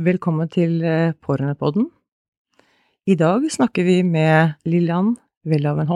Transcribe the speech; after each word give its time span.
Velkommen 0.00 0.48
til 0.48 0.78
eh, 0.80 1.12
Pårørendepodden. 1.20 1.90
I 3.04 3.16
dag 3.20 3.42
snakker 3.52 3.84
vi 3.84 3.98
med 4.06 4.54
Lillian 4.64 5.18
Welhaven 5.44 5.90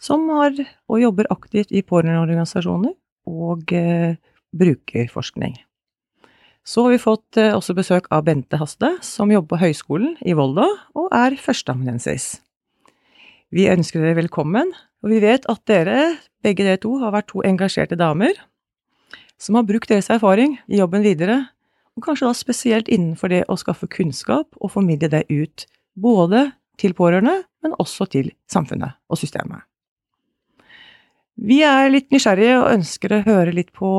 som 0.00 0.24
har 0.32 0.54
og 0.88 1.02
jobber 1.02 1.28
aktivt 1.28 1.74
i 1.76 1.82
pårørendeorganisasjoner 1.82 2.94
og 3.28 3.74
eh, 3.76 4.16
brukerforskning. 4.56 5.58
Så 6.64 6.86
har 6.86 6.94
vi 6.94 7.02
fått 7.04 7.36
eh, 7.36 7.52
også 7.52 7.76
besøk 7.76 8.08
av 8.08 8.24
Bente 8.24 8.56
Haste, 8.56 8.94
som 9.04 9.28
jobber 9.28 9.58
på 9.58 9.60
Høgskolen 9.66 10.16
i 10.24 10.32
Volda 10.32 10.70
og 10.96 11.12
er 11.12 11.36
førsteamanuensis. 11.36 12.38
Vi 13.52 13.68
ønsker 13.68 14.00
dere 14.00 14.22
velkommen, 14.22 14.72
og 15.04 15.12
vi 15.12 15.20
vet 15.20 15.44
at 15.52 15.66
dere, 15.68 16.14
begge 16.40 16.64
dere 16.64 16.80
to, 16.80 16.96
har 17.04 17.12
vært 17.12 17.28
to 17.34 17.44
engasjerte 17.44 18.00
damer 18.00 18.40
som 19.36 19.60
har 19.60 19.68
brukt 19.68 19.92
deres 19.92 20.08
erfaring 20.08 20.56
i 20.64 20.80
jobben 20.80 21.04
videre 21.04 21.42
og 22.00 22.06
kanskje 22.08 22.30
da 22.30 22.36
spesielt 22.36 22.88
innenfor 22.88 23.28
det 23.28 23.42
å 23.52 23.58
skaffe 23.60 23.88
kunnskap 23.92 24.56
og 24.56 24.72
formidle 24.72 25.10
det 25.12 25.26
ut, 25.28 25.66
både 26.00 26.48
til 26.80 26.94
pårørende, 26.96 27.42
men 27.60 27.76
også 27.82 28.06
til 28.08 28.30
samfunnet 28.48 28.96
og 29.12 29.20
systemet. 29.20 29.66
Vi 31.40 31.60
er 31.64 31.90
litt 31.92 32.08
nysgjerrige 32.12 32.56
og 32.60 32.70
ønsker 32.72 33.14
å 33.16 33.22
høre 33.24 33.52
litt 33.56 33.70
på 33.76 33.90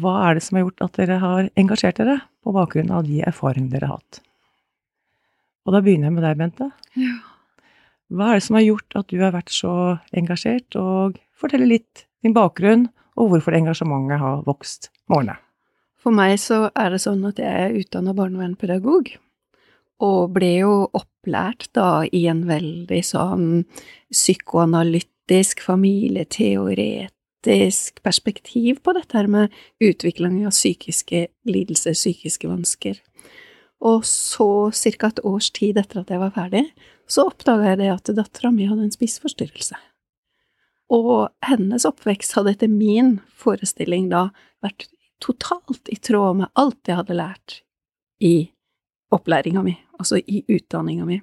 hva 0.00 0.14
er 0.26 0.36
det 0.36 0.44
som 0.44 0.56
har 0.56 0.66
gjort 0.66 0.84
at 0.84 0.98
dere 1.00 1.18
har 1.20 1.50
engasjert 1.60 2.00
dere, 2.00 2.18
på 2.40 2.52
bakgrunn 2.56 2.92
av 2.96 3.04
de 3.04 3.20
erfaringene 3.28 3.74
dere 3.74 3.90
har 3.90 4.00
hatt. 4.00 4.22
Og 5.68 5.76
da 5.76 5.82
begynner 5.84 6.08
jeg 6.08 6.16
med 6.16 6.24
deg, 6.24 6.38
Bente. 6.40 6.70
Ja. 6.96 7.18
Hva 8.10 8.30
er 8.30 8.40
det 8.40 8.46
som 8.46 8.56
har 8.56 8.64
gjort 8.64 8.96
at 8.96 9.12
du 9.12 9.20
har 9.20 9.36
vært 9.36 9.52
så 9.52 9.74
engasjert, 10.16 10.76
og 10.80 11.20
fortelle 11.36 11.68
litt 11.68 12.06
din 12.24 12.36
bakgrunn, 12.36 12.88
og 13.20 13.34
hvorfor 13.34 13.56
engasjementet 13.56 14.20
har 14.20 14.40
vokst 14.48 14.88
med 15.04 15.20
årene? 15.20 15.36
For 16.00 16.16
meg 16.16 16.38
så 16.40 16.70
er 16.72 16.94
det 16.94 17.02
sånn 17.02 17.20
at 17.28 17.36
jeg 17.40 17.64
er 17.66 17.74
utdanna 17.76 18.14
barnevernspedagog, 18.16 19.10
og 20.00 20.30
ble 20.32 20.52
jo 20.62 20.88
opplært 20.96 21.68
da 21.76 22.08
i 22.08 22.24
en 22.32 22.48
veldig 22.48 23.02
sånn 23.04 23.68
psykoanalytisk, 24.08 25.60
familieteoretisk 25.66 28.00
perspektiv 28.04 28.80
på 28.84 28.92
dette 28.96 29.16
her 29.18 29.26
med 29.28 29.52
utvikling 29.84 30.46
av 30.48 30.52
psykiske 30.56 31.26
lidelser, 31.48 31.92
psykiske 31.92 32.48
vansker. 32.48 32.96
Og 33.80 34.04
så, 34.08 34.70
ca. 34.72 35.08
et 35.08 35.24
års 35.24 35.50
tid 35.56 35.78
etter 35.80 36.00
at 36.00 36.10
jeg 36.12 36.20
var 36.20 36.36
ferdig, 36.36 36.64
så 37.08 37.24
oppdaga 37.28 37.64
jeg 37.72 37.78
det 37.80 37.90
at 37.92 38.16
dattera 38.16 38.50
mi 38.54 38.64
hadde 38.68 38.84
en 38.88 38.96
spiseforstyrrelse. 38.96 39.76
Og 40.90 41.28
hennes 41.46 41.86
oppvekst 41.86 42.34
hadde 42.36 42.50
etter 42.56 42.70
min 42.72 43.20
forestilling 43.36 44.08
da 44.10 44.30
vært 44.64 44.88
totalt 45.22 45.90
i 45.92 45.96
tråd 45.96 46.42
med 46.42 46.52
alt 46.60 46.88
jeg 46.88 46.98
hadde 47.00 47.18
lært 47.18 47.60
i 48.20 48.50
opplæringa 49.14 49.62
mi, 49.66 49.74
altså 49.98 50.20
i 50.20 50.44
utdanninga 50.48 51.06
mi. 51.08 51.20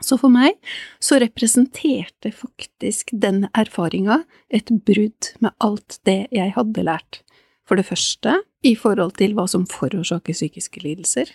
Så 0.00 0.16
for 0.20 0.32
meg 0.32 0.56
så 1.02 1.18
representerte 1.20 2.32
faktisk 2.32 3.12
den 3.12 3.44
erfaringa 3.52 4.22
et 4.48 4.72
brudd 4.86 5.34
med 5.44 5.52
alt 5.60 5.98
det 6.08 6.22
jeg 6.32 6.54
hadde 6.56 6.86
lært. 6.86 7.20
For 7.68 7.76
det 7.76 7.86
første 7.86 8.38
i 8.66 8.74
forhold 8.76 9.18
til 9.20 9.36
hva 9.36 9.46
som 9.48 9.66
forårsaker 9.68 10.36
psykiske 10.36 10.82
lidelser, 10.84 11.28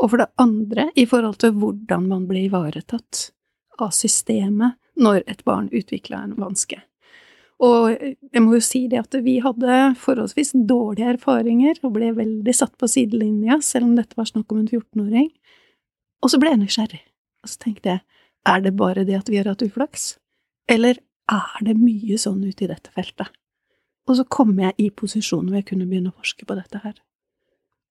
og 0.00 0.12
for 0.12 0.22
det 0.22 0.30
andre 0.40 0.88
i 0.98 1.06
forhold 1.06 1.38
til 1.42 1.54
hvordan 1.60 2.08
man 2.10 2.26
blir 2.28 2.48
ivaretatt 2.48 3.30
av 3.80 3.94
systemet 3.94 4.76
når 5.00 5.22
et 5.30 5.44
barn 5.46 5.70
utvikla 5.72 6.24
en 6.24 6.36
vanske. 6.40 6.80
Og 7.60 7.90
jeg 7.92 8.40
må 8.40 8.54
jo 8.56 8.62
si 8.64 8.86
det 8.88 9.02
at 9.02 9.16
vi 9.24 9.36
hadde 9.44 9.80
forholdsvis 10.00 10.54
dårlige 10.68 11.10
erfaringer 11.16 11.82
og 11.84 11.92
ble 11.98 12.08
veldig 12.16 12.54
satt 12.56 12.72
på 12.80 12.88
sidelinja, 12.88 13.58
selv 13.64 13.90
om 13.90 13.98
dette 13.98 14.16
var 14.16 14.30
snakk 14.30 14.52
om 14.54 14.62
en 14.62 14.70
14-åring. 14.70 15.28
Og 16.24 16.32
så 16.32 16.40
ble 16.40 16.54
jeg 16.54 16.62
nysgjerrig, 16.62 17.02
og 17.44 17.52
så 17.52 17.60
tenkte 17.66 17.92
jeg, 17.92 18.02
er 18.48 18.64
det 18.64 18.72
bare 18.78 19.04
det 19.04 19.18
at 19.18 19.28
vi 19.28 19.36
har 19.40 19.50
hatt 19.50 19.64
uflaks, 19.64 20.14
eller 20.72 21.02
er 21.30 21.66
det 21.66 21.76
mye 21.76 22.16
sånn 22.20 22.40
ute 22.46 22.64
i 22.64 22.70
dette 22.70 22.92
feltet? 22.96 23.28
Og 24.08 24.16
så 24.18 24.24
kom 24.24 24.56
jeg 24.58 24.74
i 24.80 24.88
posisjon 24.90 25.46
hvor 25.46 25.60
jeg 25.60 25.68
kunne 25.68 25.86
begynne 25.88 26.10
å 26.10 26.18
forske 26.18 26.48
på 26.48 26.56
dette 26.56 26.80
her. 26.82 26.96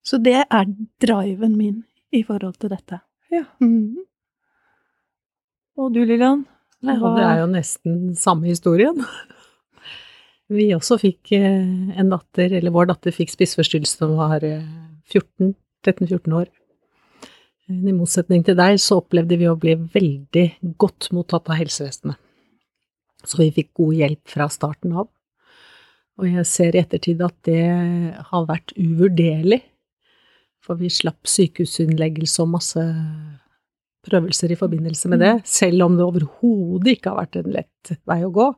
Så 0.04 0.18
det 0.18 0.42
er 0.42 0.70
driven 1.02 1.54
min 1.60 1.84
i 2.16 2.24
forhold 2.26 2.58
til 2.60 2.74
dette. 2.74 3.04
Ja. 3.30 3.46
Mm. 3.62 4.02
Og 5.80 5.94
du, 5.94 6.02
Lillian? 6.02 6.48
Og 6.82 7.18
det 7.20 7.26
er 7.28 7.42
jo 7.44 7.50
nesten 7.52 8.16
samme 8.18 8.50
historien. 8.50 9.04
Vi 10.50 10.72
også 10.74 10.98
fikk 11.02 11.34
eh, 11.38 12.00
en 12.02 12.10
datter, 12.14 12.56
eller 12.58 12.74
vår 12.74 12.90
datter 12.90 13.14
fikk 13.14 13.34
spiseforstyrrelse 13.36 14.00
da 14.02 14.10
hun 14.10 14.18
var 14.18 14.46
13-14 15.14 16.34
år. 16.40 16.50
I 17.70 17.94
motsetning 17.94 18.42
til 18.46 18.58
deg 18.58 18.80
så 18.82 18.98
opplevde 18.98 19.38
vi 19.38 19.46
å 19.46 19.58
bli 19.60 19.76
veldig 19.78 20.46
godt 20.82 21.12
mottatt 21.14 21.52
av 21.52 21.60
helsevesenet. 21.60 22.18
Så 23.28 23.38
vi 23.44 23.52
fikk 23.54 23.76
god 23.78 23.98
hjelp 24.00 24.32
fra 24.32 24.48
starten 24.50 24.96
av. 24.98 25.10
Og 26.20 26.28
jeg 26.28 26.48
ser 26.50 26.76
i 26.76 26.82
ettertid 26.82 27.22
at 27.24 27.36
det 27.48 27.62
har 28.32 28.48
vært 28.50 28.74
uvurderlig, 28.76 29.62
for 30.66 30.80
vi 30.80 30.90
slapp 30.92 31.30
sykehusinnleggelse 31.30 32.42
og 32.44 32.52
masse 32.58 32.84
prøvelser 34.10 34.52
i 34.52 34.58
forbindelse 34.60 35.12
med 35.12 35.22
det, 35.24 35.32
mm. 35.40 35.46
selv 35.48 35.86
om 35.86 35.96
det 35.96 36.08
overhodet 36.08 36.96
ikke 36.96 37.14
har 37.14 37.22
vært 37.22 37.40
en 37.40 37.54
lett 37.54 37.94
vei 38.10 38.20
å 38.26 38.34
gå. 38.34 38.50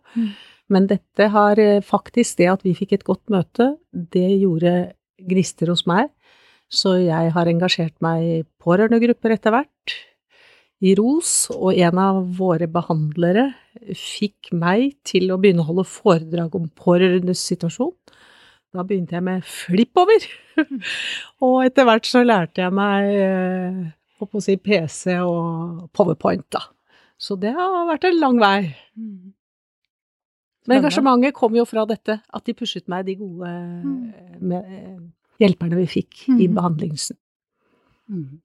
Men 0.71 0.87
dette 0.87 1.27
har 1.33 1.59
eh, 1.59 1.83
faktisk 1.83 2.39
det 2.39 2.49
at 2.53 2.63
vi 2.65 2.75
fikk 2.77 2.95
et 2.95 3.07
godt 3.07 3.23
møte, 3.33 3.73
det 3.91 4.29
gjorde 4.39 4.93
gnister 5.27 5.71
hos 5.71 5.83
meg. 5.89 6.09
Så 6.71 6.95
jeg 7.03 7.33
har 7.35 7.49
engasjert 7.51 7.97
meg 8.03 8.23
i 8.23 8.37
pårørendegrupper 8.63 9.35
etter 9.35 9.51
hvert, 9.51 9.95
i 10.81 10.95
ROS, 10.97 11.51
og 11.53 11.77
en 11.77 11.99
av 12.01 12.21
våre 12.39 12.65
behandlere 12.71 13.51
fikk 13.93 14.49
meg 14.57 14.95
til 15.05 15.29
å 15.29 15.37
begynne 15.41 15.61
å 15.61 15.67
holde 15.67 15.85
foredrag 15.85 16.55
om 16.57 16.71
pårørendes 16.73 17.43
situasjon. 17.51 17.93
Da 18.71 18.85
begynte 18.87 19.17
jeg 19.17 19.25
med 19.27 19.43
flippover, 19.45 20.25
og 21.45 21.57
etter 21.67 21.85
hvert 21.85 22.07
så 22.07 22.23
lærte 22.23 22.63
jeg 22.63 22.73
meg 22.73 23.11
å 24.23 24.29
eh, 24.31 24.41
si 24.47 24.55
PC 24.63 25.19
og 25.19 25.91
powerpoint, 25.93 26.47
da. 26.55 26.63
Så 27.21 27.35
det 27.37 27.51
har 27.53 27.85
vært 27.91 28.07
en 28.07 28.17
lang 28.17 28.39
vei. 28.41 28.71
Mm. 28.97 29.35
Men 30.69 30.77
engasjementet 30.77 31.33
kom 31.37 31.55
jo 31.57 31.65
fra 31.65 31.87
dette, 31.89 32.19
at 32.21 32.45
de 32.45 32.53
pushet 32.57 32.85
meg 32.91 33.07
de 33.07 33.17
gode 33.17 33.49
mm. 33.49 33.97
med, 34.45 34.69
eh, 34.77 35.01
hjelperne 35.41 35.79
vi 35.79 35.87
fikk 35.89 36.25
mm. 36.29 36.39
i 36.43 36.47
behandlingsen. 36.53 37.17
Mm. 38.11 38.41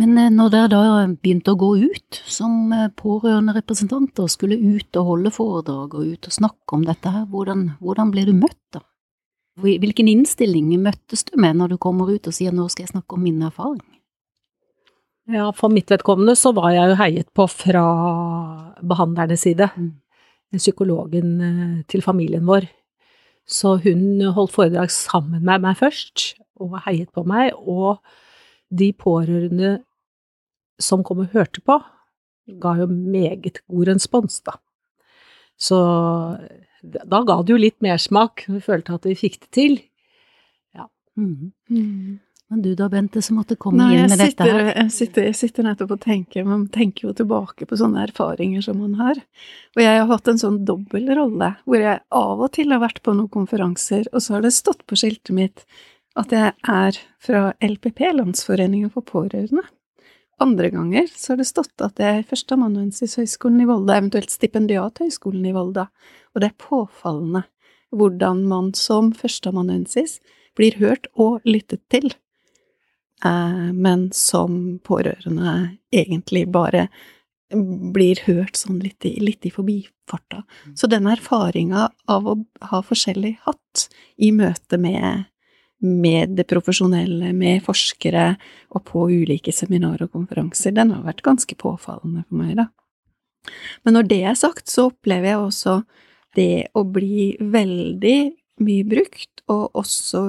Men 0.00 0.18
eh, 0.20 0.28
når 0.34 0.52
dere 0.52 0.70
da 0.74 0.82
begynte 1.08 1.54
å 1.54 1.60
gå 1.60 1.70
ut 1.80 2.20
som 2.28 2.74
eh, 2.76 2.90
pårørenderepresentanter, 3.00 4.28
skulle 4.28 4.60
ut 4.60 5.00
og 5.00 5.08
holde 5.14 5.32
foredrag 5.34 5.96
og 5.96 6.12
ut 6.12 6.28
og 6.28 6.36
snakke 6.36 6.76
om 6.76 6.84
dette 6.88 7.14
her, 7.14 7.24
hvordan, 7.32 7.70
hvordan 7.80 8.12
ble 8.12 8.26
du 8.28 8.34
møtt 8.36 8.60
da? 8.76 8.84
Hvilken 9.60 10.08
innstilling 10.08 10.70
møttes 10.80 11.24
du 11.28 11.34
med 11.40 11.58
når 11.58 11.74
du 11.74 11.80
kommer 11.82 12.08
ut 12.08 12.28
og 12.28 12.32
sier 12.32 12.52
nå 12.54 12.68
skal 12.72 12.86
jeg 12.86 12.92
snakke 12.94 13.16
om 13.16 13.24
min 13.26 13.42
erfaring? 13.44 13.82
Ja, 15.30 15.50
for 15.52 15.72
mitt 15.72 15.90
vedkommende 15.92 16.32
så 16.38 16.54
var 16.56 16.70
jeg 16.72 16.92
jo 16.92 17.00
heiet 17.00 17.28
på 17.36 17.44
fra 17.50 17.82
behandlernes 18.80 19.48
side. 19.48 19.72
Mm 19.76 19.90
psykologen 20.56 21.34
eh, 21.40 21.76
til 21.90 22.02
familien 22.02 22.46
vår. 22.48 22.68
Så 23.50 23.76
hun 23.84 24.20
holdt 24.34 24.54
foredrag 24.54 24.90
sammen 24.94 25.42
med 25.42 25.62
meg 25.64 25.78
først, 25.80 26.34
og 26.60 26.78
heiet 26.84 27.10
på 27.14 27.24
meg, 27.26 27.54
og 27.56 28.00
de 28.70 28.92
pårørende 28.94 29.80
som 30.80 31.02
kom 31.04 31.24
og 31.24 31.32
hørte 31.34 31.62
på, 31.64 31.80
ga 32.60 32.74
jo 32.78 32.86
meget 32.90 33.60
god 33.68 33.90
respons, 33.92 34.40
da. 34.46 34.56
Så 35.60 35.78
da 36.82 37.20
ga 37.26 37.40
det 37.42 37.52
jo 37.52 37.60
litt 37.60 37.78
mersmak, 37.84 38.46
vi 38.48 38.62
følte 38.64 38.96
at 38.96 39.08
vi 39.08 39.18
fikk 39.18 39.40
det 39.42 39.50
til. 39.56 39.80
Mhm. 41.20 41.52
Mm. 41.68 42.20
Men 42.50 42.62
du 42.64 42.72
da, 42.74 42.88
Bente, 42.90 43.20
som 43.22 43.36
måtte 43.38 43.54
komme 43.54 43.78
Nei, 43.78 43.92
inn 43.94 44.08
med 44.08 44.16
med 44.16 44.20
dette 44.24 44.46
her. 44.48 44.70
jeg, 44.74 44.90
sitter, 44.90 45.26
jeg 45.28 45.36
sitter 45.38 45.66
nettopp 45.68 45.92
og 45.94 46.00
tenker, 46.02 46.42
man 46.42 46.64
tenker 46.74 47.06
jo 47.06 47.12
tilbake 47.14 47.66
på 47.70 47.76
sånne 47.78 48.02
erfaringer 48.08 48.64
som 48.66 48.80
man 48.82 48.96
har. 48.98 49.20
Og 49.76 49.82
jeg 49.84 50.00
har 50.00 50.08
hatt 50.10 50.30
en 50.32 50.40
sånn 50.40 50.56
dobbel 50.66 51.06
rolle, 51.14 51.52
hvor 51.62 51.78
jeg 51.78 52.00
av 52.10 52.42
og 52.42 52.50
til 52.56 52.74
har 52.74 52.82
vært 52.82 52.98
på 53.06 53.14
noen 53.14 53.30
konferanser, 53.30 54.08
og 54.10 54.24
så 54.24 54.34
har 54.34 54.42
det 54.42 54.50
stått 54.56 54.82
på 54.90 54.98
skiltet 54.98 55.30
mitt 55.36 55.62
at 56.18 56.34
jeg 56.34 56.50
er 56.66 56.98
fra 57.22 57.44
LPP, 57.62 58.02
Landsforeningen 58.18 58.90
for 58.90 59.06
pårørende. 59.06 59.62
Andre 60.42 60.72
ganger 60.74 61.06
så 61.14 61.34
har 61.34 61.38
det 61.38 61.46
stått 61.52 61.84
at 61.84 62.02
jeg 62.02 62.18
er 62.18 62.26
førsteamanuensis 62.26 63.14
Høgskolen 63.20 63.60
i 63.62 63.68
Volda, 63.68 64.00
eventuelt 64.00 64.32
stipendiat 64.32 64.98
Høgskolen 65.04 65.46
i 65.46 65.54
Volda, 65.54 65.86
og 66.34 66.42
det 66.42 66.50
er 66.50 66.58
påfallende 66.66 67.44
hvordan 67.94 68.42
man 68.50 68.72
som 68.74 69.12
førsteamanuensis 69.14 70.18
blir 70.58 70.78
hørt 70.82 71.06
og 71.14 71.46
lyttet 71.46 71.82
til 71.92 72.10
men 73.24 74.10
som 74.16 74.78
pårørende 74.86 75.54
egentlig 75.92 76.46
bare 76.48 76.88
blir 77.94 78.20
hørt 78.26 78.56
sånn 78.56 78.78
litt 78.82 79.04
i, 79.04 79.16
litt 79.20 79.46
i 79.46 79.50
forbifarta. 79.50 80.44
Så 80.74 80.86
den 80.90 81.08
erfaringa 81.10 81.88
av 82.10 82.28
å 82.28 82.36
ha 82.70 82.82
forskjellig 82.86 83.36
hatt 83.46 83.88
i 84.16 84.30
møte 84.32 84.78
med, 84.78 85.26
med 85.82 86.36
det 86.38 86.46
profesjonelle, 86.50 87.32
med 87.36 87.64
forskere 87.66 88.34
og 88.70 88.84
på 88.86 89.08
ulike 89.10 89.54
seminarer 89.54 90.06
og 90.06 90.14
konferanser, 90.14 90.76
den 90.76 90.94
har 90.94 91.06
vært 91.06 91.24
ganske 91.26 91.58
påfallende 91.58 92.24
for 92.28 92.42
meg, 92.42 92.54
da. 92.60 92.70
Men 93.84 93.96
når 93.96 94.10
det 94.10 94.22
er 94.30 94.38
sagt, 94.38 94.68
så 94.70 94.90
opplever 94.90 95.32
jeg 95.32 95.42
også 95.42 95.80
det 96.36 96.68
å 96.76 96.84
bli 96.86 97.32
veldig 97.40 98.18
mye 98.62 98.86
brukt, 98.86 99.42
og 99.50 99.80
også 99.80 100.28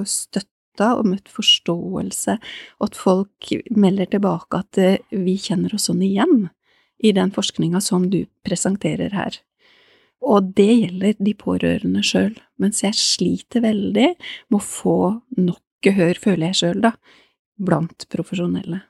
støtta 0.81 0.97
og 0.97 1.07
møtt 1.07 1.29
forståelse, 1.29 2.37
og 2.79 2.89
at 2.89 2.97
folk 2.97 3.51
melder 3.69 4.09
tilbake 4.09 4.57
at 4.57 4.77
eh, 4.77 4.99
vi 5.11 5.37
kjenner 5.37 5.73
oss 5.75 5.89
sånn 5.89 6.01
igjen 6.01 6.49
i 7.01 7.11
den 7.13 7.31
forskninga 7.31 7.81
som 7.81 8.09
du 8.09 8.25
presenterer 8.43 9.13
her. 9.13 9.37
Og 10.21 10.53
det 10.55 10.69
gjelder 10.69 11.15
de 11.17 11.33
pårørende 11.33 12.03
sjøl, 12.03 12.35
mens 12.61 12.83
jeg 12.83 12.93
sliter 12.93 13.63
veldig 13.63 14.15
med 14.49 14.57
å 14.57 14.61
få 14.61 15.21
nok 15.37 15.61
gehør, 15.81 16.17
føler 16.21 16.51
jeg 16.51 16.59
sjøl, 16.61 16.81
da, 16.81 16.93
blant 17.57 18.05
profesjonelle. 18.09 18.83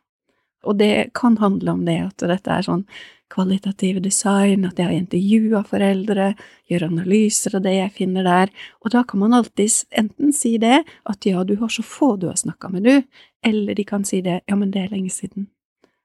Og 0.67 0.77
det 0.77 1.11
kan 1.17 1.37
handle 1.41 1.73
om 1.73 1.85
det 1.87 1.97
at 2.03 2.23
dette 2.29 2.53
er 2.53 2.67
sånn 2.67 2.85
kvalitativ 3.31 4.01
design, 4.03 4.65
at 4.67 4.79
jeg 4.79 4.89
har 4.89 4.95
intervjua 4.95 5.63
foreldre, 5.67 6.33
gjør 6.69 6.87
analyser 6.89 7.55
av 7.57 7.65
det 7.65 7.75
jeg 7.77 7.93
finner 7.95 8.27
der, 8.27 8.51
og 8.83 8.93
da 8.95 9.03
kan 9.07 9.23
man 9.23 9.35
alltids 9.37 9.85
enten 9.97 10.33
si 10.35 10.57
det, 10.61 10.81
at 11.09 11.27
ja, 11.27 11.45
du 11.47 11.55
har 11.61 11.71
så 11.71 11.85
få 11.85 12.15
du 12.19 12.27
har 12.27 12.39
snakka 12.39 12.71
med, 12.73 12.87
du, 12.87 13.27
eller 13.47 13.77
de 13.77 13.85
kan 13.87 14.05
si 14.07 14.21
det, 14.25 14.41
ja, 14.51 14.57
men 14.59 14.73
det 14.73 14.85
er 14.85 14.95
lenge 14.95 15.13
siden. 15.13 15.47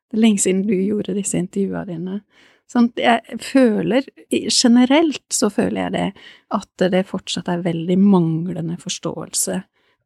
Det 0.06 0.18
er 0.18 0.22
lenge 0.22 0.44
siden 0.44 0.66
du 0.68 0.76
gjorde 0.76 1.16
disse 1.16 1.38
intervjua 1.40 1.82
dine. 1.88 2.20
Sånn, 2.70 2.88
jeg 2.98 3.38
føler, 3.42 4.06
generelt 4.30 5.26
så 5.34 5.50
føler 5.54 5.84
jeg 5.84 5.94
det, 5.94 6.06
at 6.54 6.86
det 6.94 7.06
fortsatt 7.06 7.50
er 7.50 7.66
veldig 7.66 7.98
manglende 8.02 8.78
forståelse, 8.82 9.60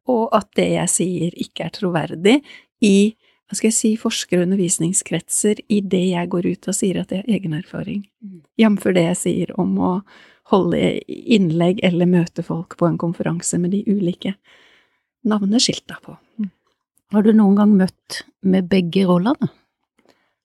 og 0.09 0.33
at 0.33 0.49
det 0.57 0.69
jeg 0.73 0.89
sier 0.89 1.41
ikke 1.41 1.67
er 1.67 1.73
troverdig 1.77 2.39
i 2.85 3.13
hva 3.51 3.57
skal 3.59 3.67
jeg 3.67 3.75
si, 3.75 3.89
forskere- 3.99 4.39
og 4.39 4.47
undervisningskretser 4.47 5.59
i 5.67 5.81
det 5.83 6.05
jeg 6.13 6.29
går 6.31 6.45
ut 6.53 6.67
og 6.71 6.75
sier 6.77 7.01
at 7.01 7.09
det 7.11 7.17
er 7.19 7.33
egen 7.35 7.57
erfaring. 7.57 8.05
Jf. 8.55 8.85
det 8.95 9.03
jeg 9.03 9.17
sier 9.19 9.51
om 9.59 9.73
å 9.75 9.89
holde 10.53 10.79
innlegg 11.07 11.81
eller 11.83 12.07
møte 12.07 12.45
folk 12.47 12.77
på 12.79 12.87
en 12.87 12.99
konferanse 13.01 13.59
med 13.59 13.75
de 13.75 13.83
ulike 13.91 14.37
navneskilta 15.27 15.99
på. 16.05 16.15
Har 17.11 17.25
du 17.27 17.33
noen 17.35 17.57
gang 17.59 17.73
møtt 17.75 18.21
med 18.39 18.69
begge 18.71 19.03
rollene? 19.09 19.51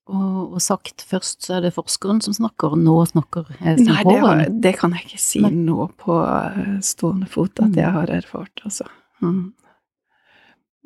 Og, 0.07 0.55
og 0.55 0.59
sagt 0.63 1.03
først 1.07 1.47
så 1.47 1.57
er 1.57 1.65
det 1.67 1.73
forskeren 1.75 2.21
som 2.23 2.35
snakker, 2.35 2.75
og 2.75 2.83
nå 2.83 2.95
snakker 3.11 3.47
jeg 3.59 3.81
som 3.81 3.89
Nei, 3.91 4.03
det, 4.07 4.19
har, 4.23 4.43
det 4.67 4.73
kan 4.79 4.95
jeg 4.95 5.07
ikke 5.07 5.23
si 5.23 5.43
Nei. 5.43 5.51
nå 5.67 5.89
på 5.99 6.19
eh, 6.23 6.77
stående 6.87 7.31
fot 7.31 7.63
at 7.63 7.75
jeg 7.79 7.91
har 7.95 8.11
erfart, 8.15 8.67
altså. 8.67 8.87
Mm. 9.23 9.49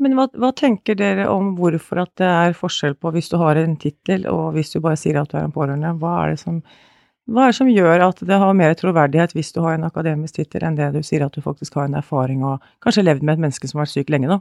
Men 0.00 0.14
hva, 0.16 0.26
hva 0.40 0.48
tenker 0.56 0.96
dere 0.96 1.26
om 1.28 1.52
hvorfor 1.58 2.00
at 2.06 2.12
det 2.20 2.28
er 2.28 2.56
forskjell 2.56 2.94
på 2.96 3.12
hvis 3.12 3.28
du 3.28 3.36
har 3.40 3.58
en 3.60 3.76
tittel 3.80 4.24
og 4.30 4.54
hvis 4.54 4.72
du 4.72 4.78
bare 4.80 4.96
sier 4.96 5.18
at 5.20 5.28
du 5.28 5.36
er 5.36 5.44
en 5.44 5.52
pårørende? 5.52 5.92
Hva 6.00 6.14
er 6.22 6.38
som, 6.40 6.62
hva 7.28 7.44
er 7.44 7.52
det 7.52 7.58
som 7.58 7.68
gjør 7.68 8.06
at 8.06 8.22
det 8.24 8.38
har 8.40 8.56
mer 8.56 8.72
troverdighet 8.80 9.34
hvis 9.36 9.52
du 9.52 9.60
har 9.64 9.76
en 9.76 9.84
akademisk 9.90 10.38
tittel, 10.40 10.64
enn 10.64 10.78
det 10.78 10.88
du 10.96 11.02
sier 11.04 11.26
at 11.26 11.36
du 11.36 11.44
faktisk 11.44 11.76
har 11.76 11.90
en 11.90 11.98
erfaring 12.00 12.40
og 12.48 12.64
kanskje 12.84 13.04
levd 13.04 13.26
med 13.26 13.36
et 13.36 13.44
menneske 13.44 13.68
som 13.68 13.80
har 13.80 13.88
vært 13.88 13.98
syk 13.98 14.12
lenge, 14.14 14.32
da? 14.32 14.40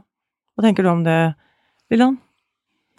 Hva 0.56 0.64
tenker 0.64 0.86
du 0.86 0.92
om 0.94 1.04
det, 1.04 1.18
Lilland? 1.92 2.16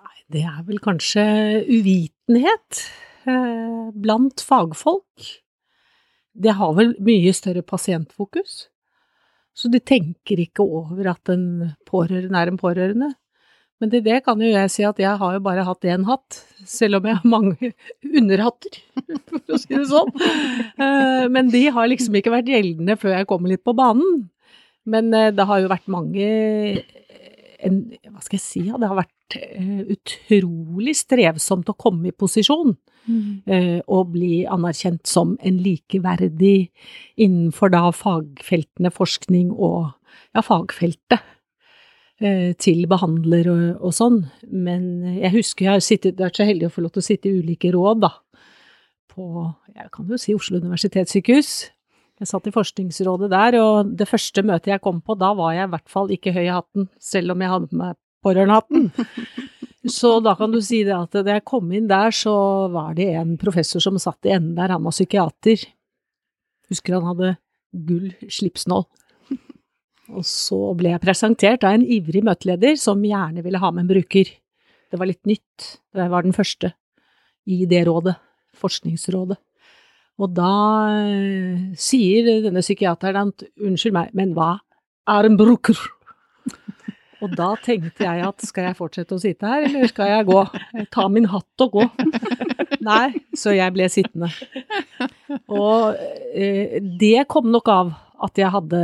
Nei, 0.02 0.18
det 0.38 0.46
er 0.46 0.62
vel 0.70 0.82
kanskje 0.86 1.26
uvitenhet 1.66 2.84
eh, 3.26 3.90
blant 4.06 4.46
fagfolk. 4.46 5.32
Det 6.32 6.54
har 6.62 6.78
vel 6.78 6.94
mye 7.04 7.34
større 7.36 7.66
pasientfokus. 7.66 8.68
Så 9.58 9.72
de 9.72 9.82
tenker 9.84 10.40
ikke 10.40 10.64
over 10.64 11.12
at 11.12 11.32
en 11.34 11.74
pårørende 11.88 12.40
er 12.40 12.52
en 12.52 12.60
pårørende. 12.62 13.12
Men 13.82 13.90
til 13.90 14.04
det 14.06 14.20
kan 14.28 14.42
jo 14.42 14.50
jeg 14.52 14.70
si 14.70 14.84
at 14.86 15.00
jeg 15.02 15.18
har 15.18 15.34
jo 15.34 15.42
bare 15.42 15.66
hatt 15.66 15.88
én 15.90 16.04
hatt, 16.06 16.38
selv 16.70 17.00
om 17.00 17.08
jeg 17.10 17.18
har 17.18 17.30
mange 17.30 17.72
underhatter, 18.20 18.78
for 19.26 19.56
å 19.56 19.58
si 19.60 19.74
det 19.74 19.88
sånn. 19.90 20.12
Eh, 20.78 21.26
Men 21.34 21.50
de 21.54 21.64
har 21.74 21.90
liksom 21.90 22.20
ikke 22.20 22.34
vært 22.36 22.52
gjeldende 22.54 22.98
før 23.02 23.18
jeg 23.18 23.30
kom 23.32 23.50
litt 23.50 23.64
på 23.66 23.74
banen. 23.78 24.28
Men 24.86 25.10
eh, 25.18 25.32
det 25.34 25.48
har 25.50 25.64
jo 25.64 25.72
vært 25.72 25.90
mange 25.92 26.30
en, 27.62 27.82
Hva 28.10 28.22
skal 28.22 28.38
jeg 28.38 28.46
si, 28.46 28.64
det 28.70 28.88
har 28.90 28.98
vært 28.98 29.38
eh, 29.38 29.82
utrolig 29.98 30.96
strevsomt 31.02 31.70
å 31.74 31.78
komme 31.78 32.10
i 32.10 32.16
posisjon 32.16 32.78
eh, 33.10 33.80
og 33.88 34.14
bli 34.16 34.46
anerkjent 34.50 35.08
som 35.10 35.36
en 35.42 35.60
likeverdig 35.62 36.72
innenfor 37.22 37.74
da 37.74 37.88
fagfeltene 37.96 38.92
forskning 38.94 39.52
og 39.52 39.92
ja, 40.36 40.44
fagfeltet 40.46 41.20
eh, 42.22 42.52
til 42.62 42.86
behandler 42.92 43.52
og, 43.52 43.66
og 43.82 43.96
sånn. 43.96 44.24
Men 44.48 45.18
jeg 45.18 45.36
husker 45.38 45.68
jeg 45.68 45.78
har 45.78 45.86
sittet, 45.86 46.22
vært 46.22 46.40
så 46.40 46.48
heldig 46.48 46.70
å 46.70 46.76
få 46.76 46.86
lov 46.86 46.96
til 46.96 47.04
å 47.04 47.10
sitte 47.10 47.32
i 47.32 47.42
ulike 47.42 47.74
råd, 47.76 48.06
da. 48.06 48.16
På, 49.12 49.50
jeg 49.76 49.90
kan 49.92 50.08
jo 50.08 50.20
si 50.22 50.36
Oslo 50.38 50.62
universitetssykehus. 50.62 51.56
Jeg 52.22 52.30
satt 52.30 52.46
i 52.48 52.54
Forskningsrådet 52.54 53.32
der, 53.34 53.58
og 53.60 53.96
det 53.98 54.06
første 54.08 54.44
møtet 54.46 54.76
jeg 54.76 54.84
kom 54.86 55.02
på, 55.02 55.18
da 55.18 55.34
var 55.36 55.56
jeg 55.58 55.66
i 55.66 55.72
hvert 55.74 55.90
fall 55.90 56.12
ikke 56.14 56.34
høy 56.36 56.44
i 56.46 56.54
hatten, 56.54 56.88
selv 57.02 57.34
om 57.34 57.42
jeg 57.42 57.50
hadde 57.50 57.70
på 57.72 57.80
meg 57.82 57.98
pårørendehatten. 58.22 58.92
Så 59.88 60.20
da 60.22 60.36
kan 60.38 60.52
du 60.54 60.60
si 60.62 60.84
det 60.86 60.94
at 60.94 61.16
da 61.26 61.38
jeg 61.40 61.46
kom 61.48 61.72
inn 61.74 61.88
der, 61.90 62.14
så 62.14 62.34
var 62.74 62.94
det 62.98 63.10
en 63.18 63.34
professor 63.42 63.82
som 63.82 63.98
satt 64.02 64.30
i 64.30 64.36
enden 64.36 64.54
der, 64.60 64.76
han 64.76 64.84
var 64.86 64.94
psykiater. 64.94 65.64
Husker 66.70 67.00
han 67.00 67.08
hadde 67.10 67.32
gull 67.72 68.12
slipsnål. 68.30 68.86
Og 70.12 70.26
så 70.28 70.60
ble 70.78 70.92
jeg 70.92 71.04
presentert 71.04 71.64
av 71.66 71.78
en 71.78 71.86
ivrig 71.86 72.22
møteleder 72.28 72.76
som 72.80 73.02
gjerne 73.06 73.44
ville 73.46 73.62
ha 73.62 73.72
med 73.72 73.86
en 73.86 73.94
bruker. 73.94 74.30
Det 74.92 75.00
var 75.00 75.08
litt 75.08 75.24
nytt, 75.30 75.78
jeg 75.96 76.12
var 76.12 76.28
den 76.28 76.36
første 76.36 76.74
i 77.50 77.64
det 77.66 77.86
rådet, 77.88 78.18
Forskningsrådet. 78.62 79.40
Og 80.22 80.34
da 80.36 80.52
eh, 80.92 81.72
sier 81.80 82.44
denne 82.44 82.62
psykiateren 82.62 83.32
at 83.32 83.46
unnskyld 83.64 83.96
meg, 83.96 84.12
men 84.14 84.36
hva 84.38 84.58
er 85.10 85.26
en 85.26 85.40
bruker? 85.40 85.80
Og 87.22 87.34
da 87.38 87.52
tenkte 87.62 88.06
jeg 88.08 88.24
at 88.26 88.46
skal 88.46 88.70
jeg 88.70 88.78
fortsette 88.80 89.18
å 89.18 89.22
sitte 89.22 89.50
her, 89.50 89.68
eller 89.68 89.90
skal 89.92 90.10
jeg 90.10 90.28
gå? 90.30 90.40
Ta 90.94 91.08
min 91.12 91.30
hatt 91.32 91.66
og 91.66 91.78
gå. 91.78 91.88
Nei, 92.90 93.22
så 93.38 93.54
jeg 93.54 93.74
ble 93.76 93.88
sittende. 93.94 94.32
Og 95.52 96.00
eh, 96.34 96.80
det 96.82 97.28
kom 97.32 97.52
nok 97.54 97.70
av 97.72 97.92
at 98.22 98.38
jeg 98.38 98.54
hadde 98.54 98.80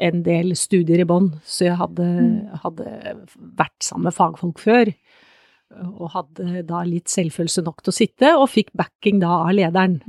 en 0.00 0.22
del 0.26 0.54
studier 0.58 1.02
i 1.02 1.06
bånn, 1.08 1.30
så 1.46 1.68
jeg 1.68 1.78
hadde, 1.78 2.06
hadde 2.64 3.16
vært 3.58 3.76
sammen 3.84 4.08
med 4.08 4.16
fagfolk 4.16 4.62
før. 4.62 4.90
Og 6.00 6.08
hadde 6.16 6.64
da 6.66 6.80
litt 6.82 7.12
selvfølelse 7.12 7.62
nok 7.62 7.84
til 7.84 7.92
å 7.92 7.94
sitte, 7.94 8.32
og 8.34 8.48
fikk 8.50 8.72
backing 8.78 9.20
da 9.22 9.36
av 9.44 9.52
lederen. 9.54 10.00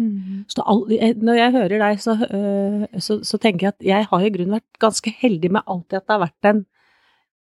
Så 0.50 0.66
all, 0.66 0.88
når 1.22 1.38
jeg 1.38 1.56
hører 1.58 1.84
deg, 1.86 2.02
så, 2.02 2.18
øh, 2.26 2.88
så, 2.98 3.20
så 3.28 3.38
tenker 3.42 3.68
jeg 3.68 3.76
at 3.76 3.90
jeg 3.92 4.10
har 4.10 4.26
i 4.26 4.34
grunnen 4.34 4.58
vært 4.58 4.82
ganske 4.82 5.14
heldig 5.22 5.54
med 5.58 5.68
alltid 5.68 6.00
at 6.00 6.08
det 6.08 6.16
har 6.16 6.24
vært 6.26 6.50
en, 6.54 6.64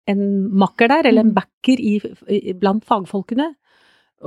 en 0.09 0.23
makker 0.59 0.91
der, 0.91 1.09
eller 1.11 1.27
en 1.27 1.35
backer 1.37 1.81
i, 1.81 1.99
i, 2.33 2.55
blant 2.59 2.87
fagfolkene. 2.89 3.53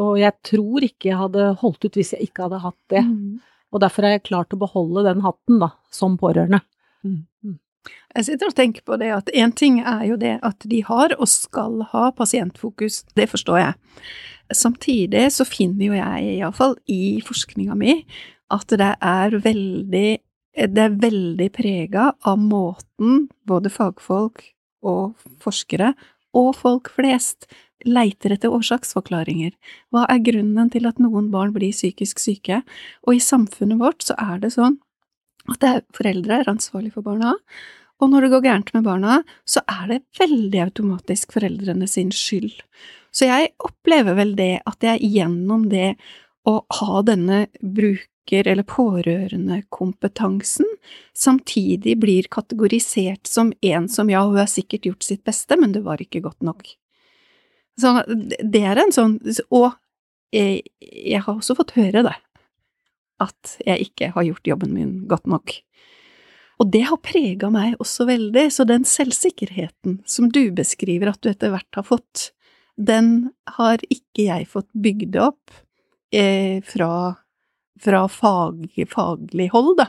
Og 0.01 0.19
jeg 0.21 0.37
tror 0.47 0.85
ikke 0.87 1.09
jeg 1.09 1.19
hadde 1.19 1.47
holdt 1.59 1.87
ut 1.87 1.97
hvis 1.99 2.13
jeg 2.15 2.29
ikke 2.29 2.45
hadde 2.45 2.61
hatt 2.63 2.79
det. 2.93 3.01
Og 3.71 3.81
derfor 3.83 4.07
har 4.07 4.15
jeg 4.15 4.27
klart 4.27 4.53
å 4.53 4.59
beholde 4.61 5.05
den 5.07 5.23
hatten, 5.25 5.59
da, 5.63 5.73
som 5.91 6.17
pårørende. 6.19 6.61
Jeg 8.15 8.27
sitter 8.27 8.51
og 8.51 8.55
tenker 8.55 8.83
på 8.85 8.97
det 9.01 9.09
at 9.15 9.31
én 9.33 9.53
ting 9.55 9.79
er 9.79 10.03
jo 10.09 10.17
det 10.19 10.35
at 10.45 10.67
de 10.69 10.83
har 10.85 11.15
og 11.17 11.27
skal 11.31 11.81
ha 11.93 12.11
pasientfokus, 12.11 13.05
det 13.15 13.29
forstår 13.31 13.61
jeg. 13.61 13.73
Samtidig 14.51 15.29
så 15.31 15.47
finner 15.47 15.85
jo 15.87 15.95
jeg, 15.95 16.35
iallfall 16.37 16.75
i 16.91 17.21
forskninga 17.25 17.77
mi, 17.79 18.01
at 18.51 18.67
det 18.67 18.95
er 18.99 19.39
veldig 19.39 20.09
det 20.51 20.81
er 20.83 20.95
veldig 20.99 21.47
prega 21.55 22.09
av 22.27 22.35
måten 22.35 23.29
både 23.47 23.71
fagfolk 23.71 24.43
og 24.81 25.17
forskere 25.43 25.93
og 26.37 26.53
folk 26.55 26.91
flest 26.95 27.49
leiter 27.85 28.35
etter 28.35 28.53
årsaksforklaringer. 28.53 29.51
Hva 29.91 30.05
er 30.11 30.21
grunnen 30.23 30.69
til 30.71 30.87
at 30.87 31.01
noen 31.01 31.31
barn 31.33 31.53
blir 31.55 31.73
psykisk 31.73 32.21
syke? 32.21 32.61
Og 33.07 33.17
i 33.17 33.23
samfunnet 33.23 33.81
vårt 33.81 34.05
så 34.05 34.15
er 34.21 34.41
det 34.43 34.53
sånn 34.55 34.77
at 35.49 35.57
det 35.63 35.69
er 35.69 35.85
foreldre 35.97 36.37
er 36.37 36.51
ansvarlig 36.51 36.93
for 36.93 37.05
barna, 37.05 37.33
og 38.01 38.09
når 38.09 38.25
det 38.25 38.31
går 38.33 38.43
gærent 38.45 38.71
med 38.75 38.85
barna, 38.85 39.19
så 39.45 39.61
er 39.69 39.87
det 39.89 39.99
veldig 40.17 40.61
automatisk 40.63 41.33
foreldrene 41.35 41.87
sin 41.89 42.09
skyld. 42.13 42.53
Så 43.13 43.27
jeg 43.27 43.51
opplever 43.61 44.17
vel 44.17 44.33
det 44.37 44.61
at 44.69 44.85
jeg 44.85 45.11
gjennom 45.17 45.67
det 45.69 45.95
å 46.49 46.61
ha 46.79 47.01
denne 47.05 47.45
bruker- 47.61 48.09
eller 48.31 48.63
pårørendekompetansen, 48.63 50.65
samtidig 51.13 51.99
blir 51.99 52.23
kategorisert 52.31 53.27
som 53.27 53.53
en 53.61 53.89
som 53.89 54.09
ja, 54.09 54.23
hun 54.23 54.37
har 54.37 54.47
sikkert 54.47 54.85
gjort 54.85 55.03
sitt 55.03 55.23
beste, 55.27 55.57
men 55.59 55.71
det 55.75 55.81
var 55.83 56.01
ikke 56.01 56.21
godt 56.23 56.41
nok. 56.41 56.63
Så 57.81 58.03
det 58.07 58.61
er 58.67 58.77
en 58.77 58.91
sånn 58.93 59.15
Og 59.49 59.71
jeg, 60.31 60.61
jeg 60.79 61.21
har 61.23 61.33
også 61.33 61.55
fått 61.57 61.75
høre 61.75 62.03
det, 62.05 62.15
at 63.19 63.57
jeg 63.65 63.89
ikke 63.89 64.11
har 64.15 64.23
gjort 64.27 64.47
jobben 64.47 64.73
min 64.75 65.07
godt 65.11 65.27
nok. 65.27 65.63
Og 66.61 66.69
det 66.71 66.83
har 66.87 67.01
prega 67.01 67.49
meg 67.51 67.79
også 67.81 68.05
veldig, 68.05 68.45
så 68.53 68.67
den 68.69 68.85
selvsikkerheten 68.85 70.01
som 70.05 70.29
du 70.29 70.51
beskriver 70.55 71.11
at 71.11 71.21
du 71.23 71.31
etter 71.31 71.51
hvert 71.51 71.79
har 71.79 71.87
fått, 71.87 72.29
den 72.77 73.31
har 73.57 73.81
ikke 73.89 74.27
jeg 74.27 74.47
fått 74.49 74.69
bygd 74.77 75.17
opp 75.19 75.51
eh, 76.13 76.61
fra, 76.63 77.17
fra 77.79 78.07
fag, 78.11 78.65
faglig 78.89 79.49
hold, 79.53 79.77
da. 79.79 79.87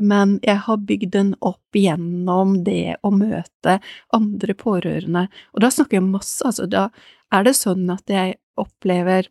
Men 0.00 0.38
jeg 0.42 0.58
har 0.66 0.80
bygd 0.88 1.12
den 1.14 1.34
opp 1.38 1.76
gjennom 1.78 2.56
det 2.66 2.96
å 3.06 3.12
møte 3.14 3.78
andre 4.14 4.56
pårørende, 4.58 5.28
og 5.54 5.62
da 5.62 5.70
snakker 5.70 6.00
jeg 6.00 6.08
masse, 6.08 6.40
altså 6.42 6.66
da 6.66 6.88
er 7.34 7.46
det 7.46 7.54
sånn 7.58 7.86
at 7.94 8.10
jeg 8.10 8.36
opplever 8.58 9.30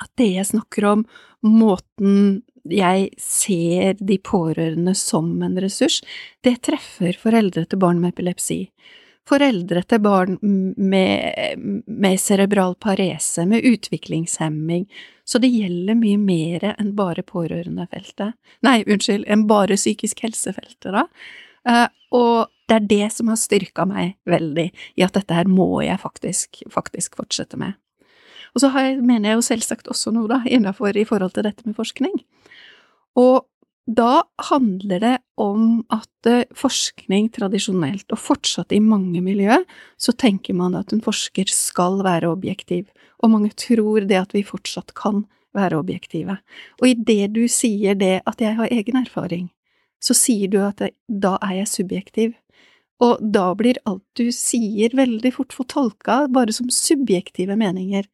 at 0.00 0.08
det 0.16 0.30
jeg 0.38 0.48
snakker 0.48 0.88
om, 0.88 1.04
måten 1.44 2.40
jeg 2.68 3.10
ser 3.20 3.98
de 4.00 4.16
pårørende 4.22 4.94
som 4.96 5.34
en 5.44 5.58
ressurs, 5.60 6.00
det 6.46 6.60
treffer 6.68 7.18
foreldre 7.18 7.66
til 7.66 7.80
barn 7.82 8.00
med 8.00 8.14
epilepsi. 8.14 8.64
Foreldre 9.28 9.84
til 9.86 10.00
barn 10.02 10.38
med, 10.42 11.60
med 11.86 12.20
cerebral 12.20 12.74
parese, 12.82 13.44
med 13.46 13.62
utviklingshemming, 13.68 14.88
så 15.24 15.38
det 15.38 15.52
gjelder 15.52 15.94
mye 15.98 16.18
mer 16.18 16.66
enn 16.72 16.90
bare 16.98 17.22
pårørendefeltet. 17.26 18.34
Nei, 18.66 18.80
unnskyld, 18.82 19.28
enn 19.30 19.46
bare 19.50 19.78
psykisk 19.78 20.24
helsefeltet, 20.26 20.90
da. 20.90 21.06
Uh, 21.62 21.86
og 22.18 22.50
det 22.66 22.80
er 22.80 22.88
det 22.90 23.06
som 23.14 23.30
har 23.30 23.38
styrka 23.38 23.86
meg 23.86 24.16
veldig 24.26 24.66
i 24.98 25.06
at 25.06 25.14
dette 25.14 25.36
her 25.36 25.46
må 25.50 25.68
jeg 25.84 26.00
faktisk, 26.02 26.64
faktisk 26.72 27.14
fortsette 27.20 27.60
med. 27.60 27.78
Og 28.52 28.64
så 28.64 28.72
jeg, 28.74 28.98
mener 29.04 29.30
jeg 29.30 29.38
jo 29.38 29.46
selvsagt 29.46 29.88
også 29.92 30.12
noe, 30.14 30.28
da, 30.28 30.42
innafor 30.50 30.96
i 30.98 31.06
forhold 31.08 31.36
til 31.36 31.46
dette 31.46 31.64
med 31.68 31.78
forskning. 31.78 32.18
Og 33.22 33.46
da 33.86 34.22
handler 34.50 35.00
det 35.02 35.16
om 35.40 35.82
at 35.90 36.28
eh, 36.30 36.46
forskning 36.54 37.28
tradisjonelt, 37.34 38.06
og 38.14 38.20
fortsatt 38.20 38.72
i 38.72 38.80
mange 38.82 39.22
miljø, 39.24 39.56
så 39.98 40.14
tenker 40.14 40.54
man 40.54 40.76
at 40.78 40.94
en 40.94 41.02
forsker 41.02 41.50
skal 41.50 41.98
være 42.06 42.30
objektiv, 42.30 42.86
og 43.22 43.34
mange 43.34 43.50
tror 43.58 44.06
det 44.06 44.20
at 44.20 44.36
vi 44.36 44.44
fortsatt 44.46 44.94
kan 44.98 45.24
være 45.56 45.80
objektive. 45.82 46.38
Og 46.80 46.88
i 46.88 46.94
det 46.94 47.32
du 47.34 47.42
sier 47.50 47.98
det 47.98 48.20
at 48.26 48.40
jeg 48.40 48.56
har 48.60 48.70
egen 48.70 49.02
erfaring, 49.02 49.50
så 50.02 50.14
sier 50.16 50.50
du 50.50 50.60
at 50.62 50.82
da 51.06 51.36
er 51.42 51.58
jeg 51.62 51.72
subjektiv. 51.74 52.32
Og 53.02 53.18
da 53.34 53.50
blir 53.58 53.80
alt 53.88 54.04
du 54.18 54.30
sier 54.34 54.94
veldig 54.94 55.32
fort 55.34 55.54
fortolka 55.56 56.26
bare 56.30 56.54
som 56.54 56.70
subjektive 56.70 57.56
meninger, 57.58 58.06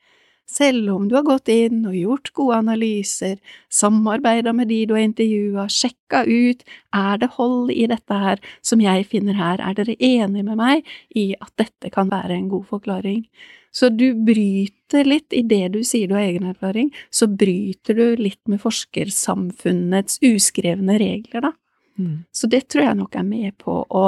selv 0.48 0.88
om 0.94 1.08
du 1.08 1.14
har 1.18 1.26
gått 1.26 1.50
inn 1.52 1.82
og 1.88 1.96
gjort 1.96 2.32
gode 2.36 2.60
analyser, 2.62 3.36
samarbeida 3.72 4.54
med 4.56 4.70
de 4.72 4.80
du 4.88 4.94
har 4.96 5.04
intervjua, 5.04 5.66
sjekka 5.68 6.24
ut 6.24 6.64
er 6.96 7.20
det 7.20 7.30
hold 7.36 7.72
i 7.74 7.84
dette 7.90 8.22
her 8.22 8.40
som 8.64 8.80
jeg 8.82 9.06
finner 9.10 9.36
her, 9.38 9.60
er 9.60 9.76
dere 9.76 9.98
enige 9.98 10.46
med 10.46 10.58
meg 10.58 10.88
i 11.16 11.30
at 11.36 11.52
dette 11.60 11.92
kan 11.94 12.10
være 12.12 12.36
en 12.38 12.50
god 12.52 12.66
forklaring? 12.72 13.26
Så 13.70 13.90
du 13.92 14.14
bryter 14.14 15.04
litt 15.04 15.34
i 15.36 15.44
det 15.46 15.68
du 15.76 15.82
sier 15.84 16.08
du 16.08 16.16
har 16.16 16.24
egen 16.24 16.48
erfaring, 16.48 16.88
så 17.10 17.28
bryter 17.28 17.98
du 17.98 18.16
litt 18.18 18.40
med 18.48 18.62
forskersamfunnets 18.64 20.22
uskrevne 20.24 20.96
regler, 20.98 21.50
da. 21.50 21.52
Mm. 21.98 22.24
Så 22.32 22.48
det 22.48 22.64
tror 22.72 22.86
jeg 22.86 22.98
nok 22.98 23.18
er 23.18 23.26
med 23.26 23.58
på 23.60 23.82
å 23.84 24.04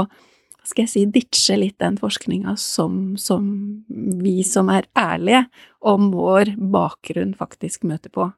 skal 0.71 0.87
jeg 0.87 0.93
si, 0.93 1.05
ditche 1.12 1.57
litt 1.59 1.79
den 1.83 1.99
forskninga 2.00 2.57
som, 2.61 3.17
som, 3.21 3.47
vi 3.89 4.41
som 4.47 4.71
er 4.73 4.89
ærlige 4.99 5.45
om 5.81 6.11
vår 6.15 6.55
bakgrunn, 6.73 7.35
faktisk 7.39 7.87
møter 7.89 8.12
på. 8.15 8.31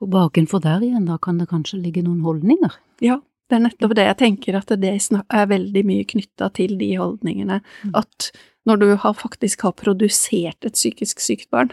Og 0.00 0.08
bakenfor 0.08 0.62
der 0.64 0.84
igjen, 0.84 1.08
da 1.08 1.18
kan 1.20 1.40
det 1.40 1.50
kanskje 1.50 1.82
ligge 1.82 2.02
noen 2.06 2.22
holdninger? 2.24 2.78
Ja, 3.04 3.18
det 3.50 3.58
er 3.58 3.64
nettopp 3.66 3.92
det. 3.98 4.06
Jeg 4.08 4.18
tenker 4.22 4.56
at 4.60 4.72
det 4.80 4.94
er 4.96 5.50
veldig 5.50 5.82
mye 5.86 6.06
knytta 6.08 6.48
til 6.56 6.78
de 6.80 6.94
holdningene. 6.96 7.60
Mm. 7.84 7.94
At 8.00 8.30
når 8.68 8.80
du 8.80 8.88
har 9.02 9.16
faktisk 9.18 9.66
har 9.66 9.76
produsert 9.76 10.64
et 10.64 10.76
psykisk 10.78 11.20
sykt 11.20 11.50
barn, 11.52 11.72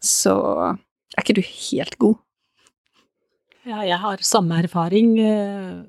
så 0.00 0.36
er 0.70 1.24
ikke 1.24 1.40
du 1.40 1.42
helt 1.42 1.98
god. 2.00 2.20
Ja, 3.68 3.82
jeg 3.84 3.98
har 4.00 4.22
samme 4.24 4.56
erfaring. 4.62 5.18
Eh, 5.20 5.82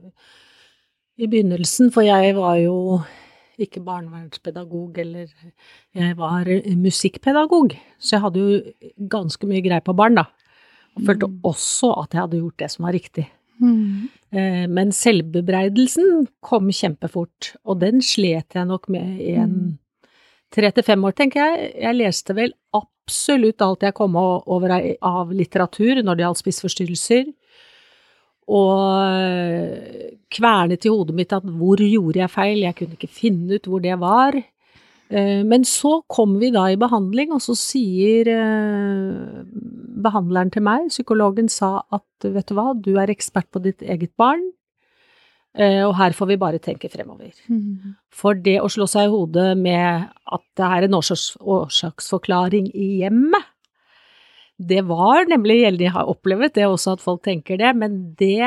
i 1.22 1.30
begynnelsen, 1.30 1.92
for 1.94 2.06
jeg 2.06 2.34
var 2.38 2.58
jo 2.62 2.78
ikke 3.62 3.84
barnevernspedagog, 3.86 4.96
eller 5.04 5.28
jeg 5.94 6.16
var 6.18 6.50
musikkpedagog, 6.82 7.76
så 8.02 8.16
jeg 8.16 8.24
hadde 8.24 8.46
jo 8.46 8.88
ganske 9.12 9.50
mye 9.50 9.62
greie 9.66 9.84
på 9.86 9.96
barn, 9.98 10.18
da. 10.18 10.26
Og 10.98 11.06
følte 11.08 11.30
mm. 11.30 11.38
også 11.48 11.92
at 12.02 12.16
jeg 12.16 12.24
hadde 12.24 12.42
gjort 12.42 12.64
det 12.64 12.72
som 12.74 12.88
var 12.88 12.98
riktig. 12.98 13.28
Mm. 13.62 14.10
Eh, 14.34 14.66
men 14.72 14.94
selvbebreidelsen 14.96 16.26
kom 16.44 16.72
kjempefort, 16.74 17.54
og 17.64 17.84
den 17.84 18.02
slet 18.06 18.58
jeg 18.58 18.68
nok 18.68 18.90
med 18.92 19.22
i 19.22 19.36
en 19.38 19.54
mm. 19.54 19.70
tre 20.56 20.74
til 20.74 20.88
fem 20.88 21.06
år, 21.06 21.16
tenker 21.20 21.44
jeg. 21.44 21.70
Jeg 21.86 22.00
leste 22.00 22.36
vel 22.38 22.56
absolutt 22.76 23.62
alt 23.62 23.86
jeg 23.86 23.96
kom 23.98 24.18
over 24.18 24.74
av 24.74 25.32
litteratur 25.36 26.02
når 26.02 26.18
det 26.18 26.26
gjaldt 26.26 26.42
spiseforstyrrelser 26.42 27.32
og 28.52 30.22
kvernet 30.32 30.88
i 30.88 30.92
hodet 30.92 31.16
mitt 31.16 31.36
at 31.36 31.46
hvor 31.46 31.82
gjorde 31.84 32.22
jeg 32.22 32.32
feil, 32.32 32.64
jeg 32.66 32.78
kunne 32.78 32.98
ikke 32.98 33.12
finne 33.12 33.60
ut 33.60 33.70
hvor 33.70 33.84
det 33.84 33.98
var. 34.02 34.38
Eh, 35.12 35.42
men 35.44 35.66
så 35.68 35.98
kom 36.08 36.38
vi 36.40 36.52
da 36.56 36.70
i 36.72 36.80
behandling, 36.80 37.34
og 37.36 37.44
så 37.44 37.56
sier 37.58 38.32
eh, 38.32 39.44
behandleren 40.02 40.52
til 40.54 40.64
meg, 40.66 40.88
psykologen 40.94 41.52
sa 41.52 41.82
at 41.92 42.32
vet 42.32 42.48
du 42.48 42.56
hva, 42.58 42.72
du 42.76 42.94
er 43.02 43.12
ekspert 43.12 43.50
på 43.52 43.62
ditt 43.64 43.84
eget 43.84 44.14
barn, 44.20 44.46
eh, 45.58 45.84
og 45.84 45.98
her 46.00 46.16
får 46.16 46.32
vi 46.32 46.40
bare 46.40 46.64
tenke 46.64 46.90
fremover. 46.92 47.36
Mm. 47.52 47.98
For 48.16 48.40
det 48.40 48.62
å 48.64 48.72
slå 48.72 48.88
seg 48.88 49.10
i 49.10 49.12
hodet 49.12 49.50
med 49.60 50.08
at 50.08 50.46
det 50.60 50.70
er 50.70 50.88
en 50.88 51.00
årsaksforklaring 51.02 52.72
i 52.72 52.92
hjemmet, 53.04 53.51
det 54.62 54.82
var 54.86 55.26
nemlig 55.30 55.62
gjeldende, 55.62 55.88
jeg 55.88 55.96
har 55.96 56.10
opplevd 56.12 56.54
det 56.58 56.68
også 56.68 56.96
at 56.96 57.02
folk 57.04 57.24
tenker 57.26 57.58
det, 57.58 57.72
men 57.78 57.96
det, 58.20 58.38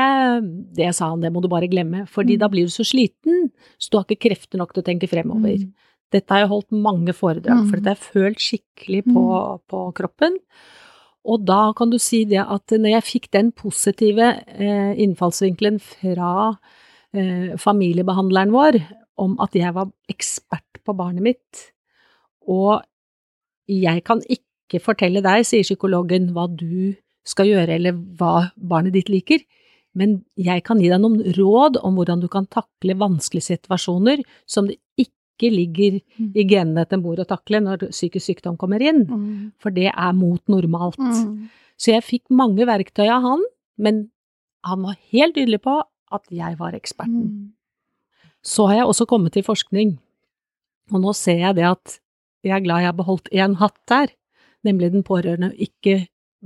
det 0.76 0.92
sa 0.94 1.10
han, 1.10 1.24
det 1.24 1.32
må 1.34 1.42
du 1.42 1.48
bare 1.50 1.70
glemme, 1.70 2.04
fordi 2.10 2.36
mm. 2.36 2.42
da 2.42 2.48
blir 2.52 2.68
du 2.68 2.74
så 2.74 2.86
sliten, 2.86 3.48
så 3.82 3.90
du 3.90 3.98
har 3.98 4.06
ikke 4.06 4.28
krefter 4.28 4.60
nok 4.60 4.74
til 4.74 4.84
å 4.84 4.86
tenke 4.86 5.10
fremover. 5.10 5.64
Mm. 5.64 5.72
Dette 6.14 6.30
har 6.30 6.44
jeg 6.44 6.52
holdt 6.52 6.78
mange 6.86 7.16
foredrag, 7.16 7.64
for 7.66 7.80
mm. 7.80 7.82
dette 7.82 7.90
har 7.90 7.98
jeg 7.98 8.12
følt 8.14 8.46
skikkelig 8.46 9.02
på, 9.08 9.24
mm. 9.24 9.64
på, 9.72 9.82
kroppen. 9.98 10.38
Og 11.24 11.44
da 11.48 11.60
kan 11.76 11.90
du 11.90 11.98
si 12.02 12.22
det 12.28 12.42
at 12.44 12.76
når 12.76 12.98
jeg 12.98 13.08
fikk 13.08 13.30
den 13.34 13.50
positive 13.56 14.30
eh, 14.54 14.92
innfallsvinkelen 15.02 15.80
fra 15.82 16.32
eh, 17.16 17.54
familiebehandleren 17.58 18.54
vår 18.54 18.82
om 19.24 19.38
at 19.42 19.56
jeg 19.56 19.74
var 19.74 19.90
ekspert 20.10 20.82
på 20.84 20.94
barnet 20.94 21.24
mitt, 21.24 21.68
og 22.44 22.84
jeg 23.70 24.04
kan 24.04 24.20
ikke 24.28 24.53
ikke 24.74 24.90
fortelle 24.90 25.22
deg, 25.24 25.46
sier 25.46 25.66
psykologen, 25.66 26.32
hva 26.34 26.48
du 26.50 26.94
skal 27.24 27.48
gjøre 27.48 27.78
eller 27.78 27.96
hva 28.18 28.50
barnet 28.56 28.94
ditt 28.96 29.10
liker, 29.12 29.44
men 29.94 30.18
jeg 30.40 30.64
kan 30.66 30.80
gi 30.82 30.90
deg 30.90 31.00
noen 31.00 31.20
råd 31.36 31.78
om 31.86 31.98
hvordan 31.98 32.22
du 32.24 32.28
kan 32.30 32.48
takle 32.50 32.96
vanskelige 32.98 33.54
situasjoner 33.54 34.24
som 34.50 34.66
det 34.68 34.80
ikke 34.98 35.50
ligger 35.54 35.98
mm. 36.00 36.32
i 36.34 36.46
genene 36.50 36.84
til 36.86 36.98
en 36.98 37.04
mor 37.04 37.22
å 37.22 37.28
takle 37.28 37.60
når 37.62 37.88
psykisk 37.92 38.32
sykdom 38.32 38.58
kommer 38.58 38.82
inn, 38.82 39.04
mm. 39.06 39.36
for 39.62 39.74
det 39.74 39.90
er 39.92 40.16
mot 40.18 40.42
normalt. 40.50 40.98
Mm. 40.98 41.46
Så 41.78 41.94
jeg 41.94 42.06
fikk 42.06 42.34
mange 42.34 42.66
verktøy 42.66 43.06
av 43.06 43.22
han, 43.24 43.44
men 43.78 44.08
han 44.66 44.82
var 44.82 44.98
helt 45.14 45.36
tydelig 45.38 45.62
på 45.64 45.78
at 46.14 46.26
jeg 46.32 46.58
var 46.58 46.76
eksperten. 46.76 47.54
Så 48.44 48.66
har 48.68 48.82
jeg 48.82 48.90
også 48.90 49.06
kommet 49.08 49.34
til 49.34 49.46
forskning, 49.46 49.96
og 50.92 51.00
nå 51.02 51.14
ser 51.16 51.40
jeg 51.40 51.58
det 51.58 51.66
at 51.70 51.98
jeg 52.44 52.58
er 52.58 52.64
glad 52.66 52.82
jeg 52.82 52.90
har 52.90 52.98
beholdt 52.98 53.30
én 53.32 53.56
hatt 53.62 53.78
der, 53.90 54.12
nemlig 54.66 54.92
den 54.94 55.04
pårørende, 55.06 55.52
ikke 55.56 56.04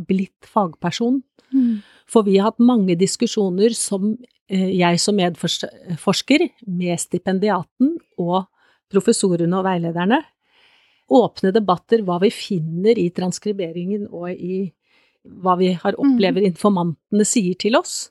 blitt 0.09 0.47
fagperson. 0.47 1.23
Mm. 1.53 1.81
For 2.09 2.27
vi 2.27 2.39
har 2.39 2.51
hatt 2.51 2.63
mange 2.63 2.97
diskusjoner 2.99 3.75
som 3.77 4.13
eh, 4.49 4.71
jeg 4.79 5.01
som 5.03 5.19
medforsker, 5.19 6.49
med 6.67 7.01
stipendiaten 7.01 7.97
og 8.21 8.49
professorene 8.93 9.59
og 9.59 9.67
veilederne, 9.67 10.23
åpne 11.09 11.53
debatter 11.57 12.03
hva 12.05 12.19
vi 12.21 12.31
finner 12.33 12.99
i 13.01 13.09
transkriberingen 13.17 14.09
og 14.13 14.29
i 14.33 14.67
hva 15.43 15.57
vi 15.61 15.73
har 15.77 15.97
opplever 16.01 16.45
informantene 16.45 17.25
sier 17.27 17.57
til 17.61 17.77
oss. 17.79 18.11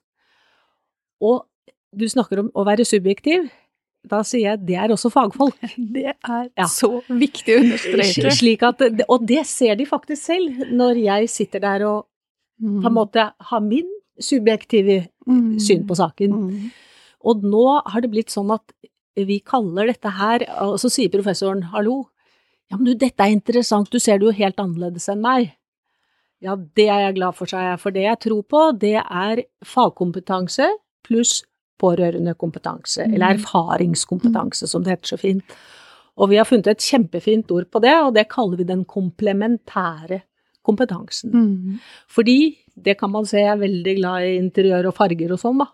Og 1.22 1.46
du 1.98 2.06
snakker 2.10 2.42
om 2.44 2.50
å 2.54 2.66
være 2.68 2.86
subjektiv. 2.86 3.48
Da 4.08 4.22
sier 4.24 4.52
jeg 4.52 4.66
det 4.68 4.76
er 4.80 4.88
også 4.94 5.10
fagfolk. 5.12 5.56
Det 5.96 6.06
er 6.14 6.50
Ja. 6.58 6.66
så 6.66 7.02
viktig 7.10 7.56
å 7.58 7.62
understreke. 7.64 8.32
Slik 8.32 8.64
at, 8.64 8.82
og 9.10 9.26
det 9.28 9.46
ser 9.48 9.76
de 9.76 9.86
faktisk 9.86 10.22
selv, 10.30 10.68
når 10.72 11.02
jeg 11.04 11.30
sitter 11.30 11.60
der 11.60 11.86
og 11.88 12.06
Mm. 12.60 12.82
på 12.82 12.88
en 12.88 12.94
måte 12.94 13.32
har 13.40 13.60
min 13.62 13.86
subjektive 14.20 15.08
Mm. 15.28 15.60
syn 15.60 15.86
på 15.86 15.94
saken. 15.96 16.32
Mm. 16.34 16.72
Og 17.24 17.44
nå 17.44 17.82
har 17.86 18.02
det 18.02 18.10
blitt 18.10 18.30
sånn 18.34 18.50
at 18.54 18.72
vi 19.16 19.40
kaller 19.40 19.86
dette 19.88 20.10
her, 20.10 20.40
og 20.62 20.80
så 20.80 20.90
sier 20.90 21.10
professoren 21.10 21.62
hallo, 21.74 22.08
ja 22.72 22.78
men 22.78 22.86
du 22.86 22.94
dette 22.96 23.20
er 23.20 23.30
interessant, 23.36 23.90
du 23.92 24.00
ser 24.00 24.18
det 24.18 24.26
jo 24.26 24.32
helt 24.32 24.56
annerledes 24.58 25.08
enn 25.10 25.22
meg. 25.22 25.52
Ja, 26.42 26.56
det 26.56 26.88
er 26.90 27.00
jeg 27.12 27.16
glad 27.16 27.36
for, 27.36 27.46
sa 27.46 27.58
jeg, 27.72 27.80
for 27.80 27.92
det 27.92 28.04
jeg 28.04 28.20
tror 28.22 28.44
på, 28.44 28.80
det 28.80 28.96
er 29.06 29.44
fagkompetanse 29.64 30.68
pluss 31.04 31.44
pårørendekompetanse, 31.80 33.06
Mm. 33.08 33.14
eller 33.14 33.36
erfaringskompetanse, 33.38 34.68
som 34.68 34.84
det 34.84 34.90
heter 34.96 35.08
så 35.08 35.18
fint. 35.20 35.44
Og 36.18 36.30
vi 36.30 36.38
har 36.38 36.46
funnet 36.46 36.68
et 36.68 36.78
kjempefint 36.82 37.52
ord 37.52 37.70
på 37.72 37.82
det, 37.82 37.94
og 37.94 38.14
det 38.16 38.28
kaller 38.30 38.58
vi 38.58 38.64
den 38.64 38.86
komplementære 38.86 40.22
kompetansen. 40.66 41.32
Mm. 41.32 41.80
Fordi, 42.10 42.58
det 42.76 42.98
kan 43.00 43.12
man 43.12 43.26
se, 43.26 43.38
jeg 43.38 43.52
er 43.54 43.62
veldig 43.62 43.96
glad 43.98 44.24
i 44.24 44.38
interiør 44.38 44.88
og 44.88 44.96
farger 44.96 45.32
og 45.32 45.40
sånn, 45.40 45.60
da. 45.60 45.68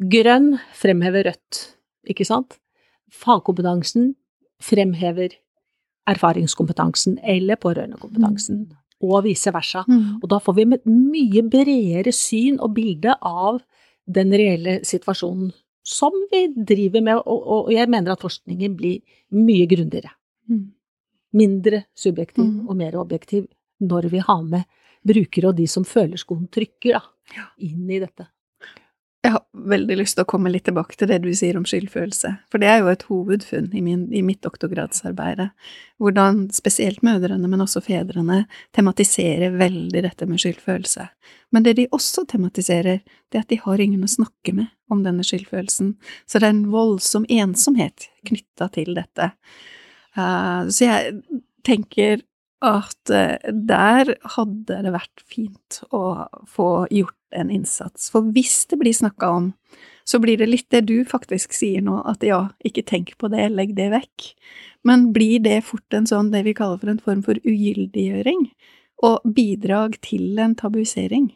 Grønn 0.00 0.58
fremhever 0.74 1.24
rødt, 1.28 1.76
ikke 2.08 2.24
sant? 2.24 2.56
Fagkompetansen 3.12 4.14
fremhever 4.60 5.34
erfaringskompetansen 6.08 7.18
eller 7.22 7.56
pårørendekompetansen, 7.60 8.70
og 9.02 9.24
vice 9.24 9.52
versa. 9.52 9.84
Mm. 9.88 10.20
Og 10.22 10.28
da 10.28 10.38
får 10.38 10.56
vi 10.56 10.66
et 10.74 10.86
mye 10.86 11.42
bredere 11.48 12.12
syn 12.12 12.58
og 12.60 12.74
bilde 12.74 13.14
av 13.22 13.60
den 14.10 14.32
reelle 14.34 14.80
situasjonen 14.86 15.52
som 15.86 16.14
vi 16.30 16.44
driver 16.54 17.02
med, 17.02 17.22
og, 17.24 17.46
og 17.54 17.70
jeg 17.72 17.88
mener 17.90 18.14
at 18.14 18.22
forskningen 18.22 18.74
blir 18.78 19.00
mye 19.34 19.66
grundigere. 19.70 20.12
Mm. 20.50 20.66
Mindre 21.40 21.84
subjektiv 21.96 22.44
Mm. 22.44 22.68
og 22.68 22.76
mer 22.76 22.96
objektiv 22.98 23.46
når 23.80 24.10
vi 24.10 24.18
har 24.18 24.42
med 24.42 24.62
brukere 25.06 25.48
og 25.48 25.56
de 25.56 25.66
som 25.66 25.84
føler 25.84 26.20
skoen 26.20 26.48
trykker, 26.52 26.98
da, 26.98 27.46
inn 27.58 27.88
i 27.90 28.00
dette. 28.02 28.26
Jeg 29.20 29.34
har 29.34 29.42
veldig 29.68 29.98
lyst 30.00 30.16
til 30.16 30.24
å 30.24 30.28
komme 30.28 30.48
litt 30.48 30.64
tilbake 30.64 30.96
til 30.96 31.10
det 31.10 31.18
du 31.20 31.28
sier 31.36 31.58
om 31.58 31.66
skyldfølelse, 31.68 32.30
for 32.48 32.62
det 32.62 32.70
er 32.72 32.78
jo 32.80 32.88
et 32.88 33.02
hovedfunn 33.04 33.66
i, 33.76 33.82
min, 33.84 34.06
i 34.16 34.22
mitt 34.24 34.40
doktorgradsarbeid. 34.46 35.42
Hvordan 36.00 36.46
spesielt 36.56 37.02
mødrene, 37.04 37.50
men 37.50 37.60
også 37.60 37.82
fedrene, 37.84 38.46
tematiserer 38.76 39.58
veldig 39.60 40.04
dette 40.06 40.28
med 40.30 40.40
skyldfølelse. 40.40 41.10
Men 41.52 41.66
det 41.66 41.76
de 41.76 41.86
også 41.92 42.24
tematiserer, 42.32 43.02
det 43.28 43.42
er 43.42 43.44
at 43.44 43.52
de 43.52 43.60
har 43.60 43.84
ingen 43.84 44.08
å 44.08 44.10
snakke 44.10 44.56
med 44.56 44.72
om 44.88 45.04
denne 45.04 45.26
skyldfølelsen. 45.26 45.92
Så 46.24 46.40
det 46.40 46.48
er 46.48 46.56
en 46.56 46.64
voldsom 46.72 47.28
ensomhet 47.28 48.08
knytta 48.30 48.70
til 48.72 48.96
dette. 48.96 49.34
Uh, 50.16 50.64
så 50.72 50.88
jeg 50.88 51.20
tenker 51.66 52.24
at 52.60 53.10
eh, 53.14 53.52
der 53.52 54.14
hadde 54.36 54.80
det 54.84 54.92
vært 54.92 55.22
fint 55.24 55.80
å 55.96 56.26
få 56.48 56.86
gjort 56.92 57.16
en 57.36 57.50
innsats. 57.52 58.10
For 58.12 58.26
hvis 58.34 58.66
det 58.70 58.80
blir 58.80 58.96
snakka 58.96 59.30
om, 59.32 59.50
så 60.04 60.18
blir 60.20 60.40
det 60.40 60.50
litt 60.50 60.68
det 60.74 60.82
du 60.88 61.04
faktisk 61.08 61.54
sier 61.54 61.84
nå, 61.84 62.00
at 62.08 62.24
ja, 62.26 62.48
ikke 62.66 62.84
tenk 62.86 63.14
på 63.20 63.30
det, 63.32 63.48
legg 63.54 63.76
det 63.78 63.90
vekk. 63.94 64.30
Men 64.86 65.10
blir 65.14 65.40
det 65.44 65.60
fort 65.68 65.96
en 65.96 66.08
sånn, 66.08 66.32
det 66.34 66.42
vi 66.46 66.56
kaller 66.56 66.80
for 66.80 66.92
en 66.92 67.02
form 67.02 67.22
for 67.24 67.40
ugyldiggjøring, 67.44 68.48
og 69.06 69.24
bidrag 69.36 69.96
til 70.04 70.40
en 70.42 70.56
tabuisering? 70.58 71.30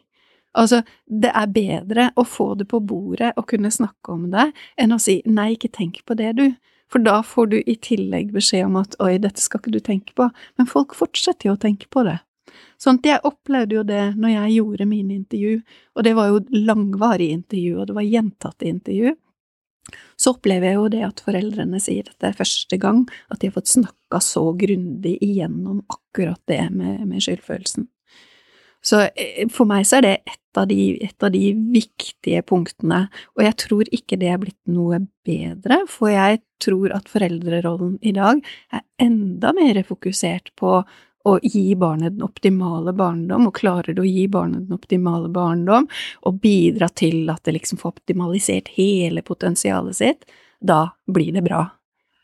Altså, 0.55 0.83
det 1.05 1.31
er 1.35 1.51
bedre 1.51 2.09
å 2.15 2.23
få 2.27 2.53
det 2.59 2.69
på 2.71 2.79
bordet 2.79 3.33
og 3.35 3.47
kunne 3.49 3.71
snakke 3.73 4.13
om 4.13 4.29
det, 4.31 4.49
enn 4.79 4.95
å 4.95 5.01
si 5.01 5.19
nei, 5.27 5.53
ikke 5.55 5.73
tenk 5.73 6.03
på 6.07 6.15
det, 6.19 6.31
du. 6.37 6.47
For 6.91 7.01
da 7.01 7.19
får 7.25 7.49
du 7.51 7.57
i 7.59 7.75
tillegg 7.81 8.31
beskjed 8.35 8.67
om 8.67 8.77
at 8.81 8.95
oi, 9.03 9.15
dette 9.21 9.41
skal 9.41 9.61
ikke 9.61 9.73
du 9.73 9.81
tenke 9.83 10.15
på, 10.17 10.29
men 10.57 10.69
folk 10.69 10.95
fortsetter 10.97 11.49
jo 11.49 11.55
å 11.55 11.61
tenke 11.61 11.89
på 11.91 12.05
det. 12.07 12.19
Sånn 12.81 12.99
at 12.99 13.07
jeg 13.09 13.25
opplevde 13.27 13.79
jo 13.79 13.83
det 13.87 14.03
når 14.19 14.33
jeg 14.35 14.55
gjorde 14.59 14.87
mine 14.89 15.15
intervju, 15.17 15.59
og 15.95 16.05
det 16.05 16.13
var 16.17 16.31
jo 16.31 16.43
langvarig 16.53 17.31
intervju, 17.33 17.77
og 17.79 17.89
det 17.89 17.97
var 17.97 18.07
gjentatte 18.07 18.69
intervju, 18.69 19.15
så 20.17 20.33
opplever 20.33 20.71
jeg 20.71 20.77
jo 20.79 20.85
det 20.93 21.01
at 21.05 21.21
foreldrene 21.25 21.79
sier 21.83 22.07
at 22.09 22.17
det 22.21 22.31
er 22.31 22.37
første 22.39 22.77
gang 22.81 23.03
at 23.29 23.41
de 23.41 23.49
har 23.49 23.57
fått 23.57 23.73
snakka 23.73 24.21
så 24.23 24.47
grundig 24.57 25.17
igjennom 25.23 25.83
akkurat 25.91 26.41
det 26.49 26.63
med, 26.73 27.03
med 27.05 27.21
skyldfølelsen. 27.21 27.89
Så 28.85 29.01
eh, 29.07 29.45
for 29.51 29.69
meg 29.69 29.87
så 29.87 29.99
er 29.99 30.05
det 30.05 30.15
et 30.29 30.59
av, 30.59 30.67
de, 30.69 30.95
et 31.03 31.25
av 31.25 31.33
de 31.33 31.49
viktige 31.73 32.43
punktene, 32.47 33.05
og 33.35 33.43
jeg 33.43 33.57
tror 33.65 33.89
ikke 33.95 34.19
det 34.21 34.29
er 34.31 34.39
blitt 34.41 34.61
noe 34.71 35.01
bedre, 35.27 35.81
for 35.91 36.13
jeg 36.13 36.39
tror 36.63 36.93
at 36.95 37.09
foreldrerollen 37.11 37.97
i 38.05 38.13
dag 38.15 38.39
er 38.71 38.85
enda 39.01 39.51
mer 39.57 39.81
fokusert 39.87 40.53
på 40.59 40.77
å 41.25 41.33
gi 41.41 41.73
barnet 41.79 42.13
den 42.13 42.25
optimale 42.25 42.93
barndom, 42.93 43.47
og 43.49 43.57
klarer 43.57 43.97
du 43.97 44.03
å 44.03 44.07
gi 44.07 44.27
barnet 44.31 44.67
den 44.67 44.77
optimale 44.77 45.31
barndom, 45.33 45.89
og 46.21 46.39
bidra 46.43 46.91
til 46.93 47.25
at 47.33 47.41
det 47.47 47.57
liksom 47.57 47.81
får 47.81 47.95
optimalisert 47.97 48.69
hele 48.77 49.25
potensialet 49.25 49.97
sitt, 49.97 50.29
da 50.61 50.83
blir 51.09 51.33
det 51.33 51.43
bra. 51.45 51.65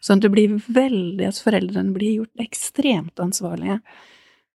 Sånn 0.02 0.22
at 0.22 0.26
det 0.26 0.34
blir 0.34 0.54
veldig 0.74 1.28
at 1.28 1.42
foreldrene 1.42 1.94
blir 1.98 2.22
gjort 2.22 2.46
ekstremt 2.46 3.22
ansvarlige. 3.22 3.82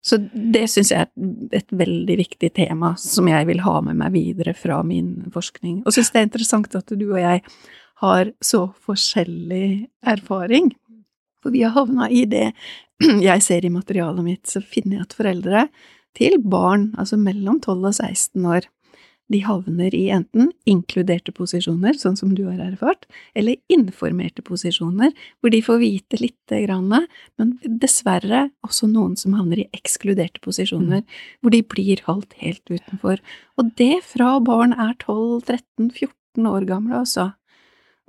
Så 0.02 0.18
det 0.34 0.64
syns 0.72 0.90
jeg 0.90 1.06
er 1.06 1.58
et 1.60 1.74
veldig 1.78 2.16
viktig 2.24 2.50
tema 2.58 2.96
som 2.98 3.28
jeg 3.30 3.46
vil 3.52 3.62
ha 3.62 3.76
med 3.86 4.00
meg 4.00 4.16
videre 4.16 4.56
fra 4.58 4.80
min 4.86 5.30
forskning. 5.34 5.84
Og 5.86 5.94
syns 5.94 6.10
det 6.14 6.22
er 6.22 6.28
interessant 6.28 6.78
at 6.78 6.94
du 6.98 7.06
og 7.12 7.20
jeg 7.22 7.44
har 8.02 8.32
så 8.42 8.64
forskjellig 8.82 9.88
erfaring. 10.10 10.72
For 11.42 11.54
vi 11.54 11.62
har 11.66 11.76
havna 11.78 12.10
i 12.10 12.26
det 12.30 12.48
jeg 13.30 13.46
ser 13.46 13.66
i 13.66 13.74
materialet 13.74 14.26
mitt, 14.26 14.46
så 14.50 14.62
finner 14.62 15.00
jeg 15.00 15.08
at 15.08 15.18
foreldre 15.18 15.66
til 16.18 16.42
barn, 16.44 16.90
altså 17.00 17.18
mellom 17.22 17.62
12 17.62 17.78
og 17.78 17.94
16 17.94 18.50
år, 18.58 18.68
de 19.32 19.42
havner 19.46 19.94
i 19.96 20.04
enten 20.14 20.52
inkluderte 20.70 21.34
posisjoner, 21.36 21.96
sånn 21.98 22.18
som 22.20 22.34
du 22.36 22.44
har 22.50 22.60
erfart, 22.64 23.08
eller 23.38 23.60
informerte 23.72 24.44
posisjoner, 24.46 25.14
hvor 25.40 25.54
de 25.54 25.62
får 25.66 25.80
vite 25.82 26.20
lite 26.22 26.62
grann, 26.66 26.90
men 27.40 27.54
dessverre 27.82 28.48
også 28.66 28.90
noen 28.92 29.16
som 29.20 29.38
havner 29.38 29.64
i 29.64 29.70
ekskluderte 29.78 30.44
posisjoner, 30.44 31.06
hvor 31.42 31.56
de 31.56 31.64
blir 31.64 32.04
holdt 32.08 32.36
helt 32.44 32.66
utenfor. 32.68 33.22
Og 33.60 33.72
det 33.80 34.02
fra 34.08 34.36
barn 34.44 34.76
er 34.76 34.98
12-13-14 35.00 36.52
år 36.52 36.68
gamle, 36.68 37.02
altså. 37.04 37.32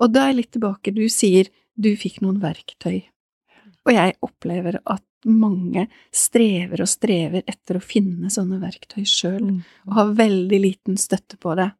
Og 0.03 0.11
da 0.11 0.27
er 0.27 0.33
jeg 0.33 0.41
litt 0.41 0.55
tilbake, 0.57 0.95
du 0.95 1.07
sier 1.13 1.51
du 1.79 1.93
fikk 1.97 2.21
noen 2.25 2.43
verktøy. 2.43 3.05
Og 3.87 3.95
jeg 3.95 4.19
opplever 4.23 4.79
at 4.83 5.05
mange 5.29 5.87
strever 6.13 6.83
og 6.83 6.89
strever 6.91 7.43
etter 7.47 7.79
å 7.79 7.83
finne 7.85 8.31
sånne 8.33 8.61
verktøy 8.63 9.05
sjøl, 9.05 9.43
Mm. 9.43 9.61
og 9.89 9.95
har 9.95 10.15
veldig 10.19 10.61
liten 10.61 10.97
støtte 10.97 11.39
på 11.39 11.55
det. 11.57 11.73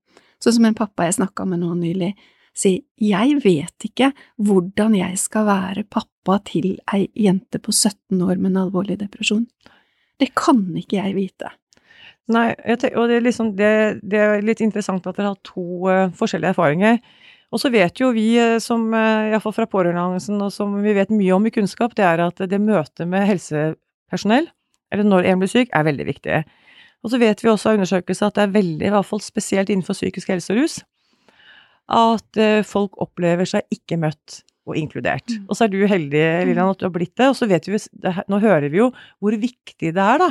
Sånn 0.43 0.53
som 0.59 0.65
en 0.65 0.75
pappa 0.75 1.05
jeg 1.05 1.15
snakka 1.21 1.47
med 1.47 1.61
nå 1.61 1.75
nylig, 1.79 2.15
sier 2.55 2.83
jeg 3.01 3.41
vet 3.43 3.87
ikke 3.87 4.13
hvordan 4.39 4.95
jeg 4.97 5.17
skal 5.19 5.47
være 5.47 5.85
pappa 5.89 6.39
til 6.45 6.79
ei 6.93 7.09
jente 7.15 7.59
på 7.59 7.73
17 7.73 8.21
år 8.21 8.37
med 8.39 8.53
en 8.53 8.67
alvorlig 8.67 8.99
depresjon. 8.99 9.47
Det 10.19 10.35
kan 10.35 10.61
ikke 10.77 11.01
jeg 11.01 11.15
vite. 11.15 11.51
Nei, 12.29 12.53
og 12.55 13.09
det 13.09 13.17
er, 13.17 13.21
liksom, 13.25 13.57
det, 13.57 14.01
det 14.07 14.19
er 14.19 14.45
litt 14.45 14.61
interessant 14.61 15.07
at 15.07 15.17
dere 15.17 15.33
har 15.33 15.41
to 15.43 15.89
uh, 15.89 16.11
forskjellige 16.15 16.53
erfaringer. 16.55 17.01
Og 17.53 17.61
så 17.61 17.69
vet 17.73 18.01
jo 18.01 18.11
vi 18.17 18.27
uh, 18.41 18.57
som, 18.63 18.87
uh, 18.97 19.29
iallfall 19.31 19.55
fra 19.57 19.69
pårørendealliansen, 19.69 20.41
og 20.41 20.53
som 20.55 20.73
vi 20.85 20.95
vet 20.97 21.13
mye 21.13 21.35
om 21.37 21.49
i 21.49 21.53
kunnskap, 21.55 21.97
det 21.99 22.07
er 22.09 22.25
at 22.25 22.41
det 22.49 22.61
møtet 22.63 23.09
med 23.09 23.29
helsepersonell, 23.29 24.49
eller 24.93 25.09
når 25.09 25.29
en 25.29 25.43
blir 25.43 25.53
syk, 25.53 25.73
er 25.73 25.89
veldig 25.89 26.07
viktig. 26.09 26.43
Og 27.03 27.13
så 27.13 27.19
vet 27.21 27.43
vi 27.43 27.51
også 27.51 27.73
av 27.73 27.81
undersøkelser 27.81 28.31
at 28.31 28.39
det 28.39 28.47
er 28.47 28.55
veldig, 28.55 28.87
i 28.89 28.95
hvert 28.95 29.09
fall 29.09 29.21
spesielt 29.25 29.73
innenfor 29.73 29.99
psykisk 29.99 30.33
helse 30.33 30.55
og 30.55 30.63
rus, 30.63 30.79
at 31.93 32.41
uh, 32.41 32.63
folk 32.65 32.97
opplever 33.03 33.49
seg 33.49 33.69
ikke 33.75 34.01
møtt 34.01 34.43
og 34.63 34.77
inkludert. 34.79 35.27
Mm. 35.27 35.47
Og 35.51 35.59
så 35.59 35.67
er 35.67 35.73
du 35.73 35.81
heldig, 35.91 36.21
Lillian, 36.47 36.71
at 36.71 36.79
du 36.79 36.87
har 36.87 36.93
blitt 36.95 37.17
det, 37.19 37.27
og 37.33 37.35
så 37.35 37.49
vet 37.51 37.67
vi, 37.67 37.81
nå 38.31 38.39
hører 38.39 38.69
vi 38.71 38.79
jo 38.79 38.93
hvor 39.19 39.35
viktig 39.35 39.91
det 39.91 40.05
er, 40.05 40.23
da 40.23 40.29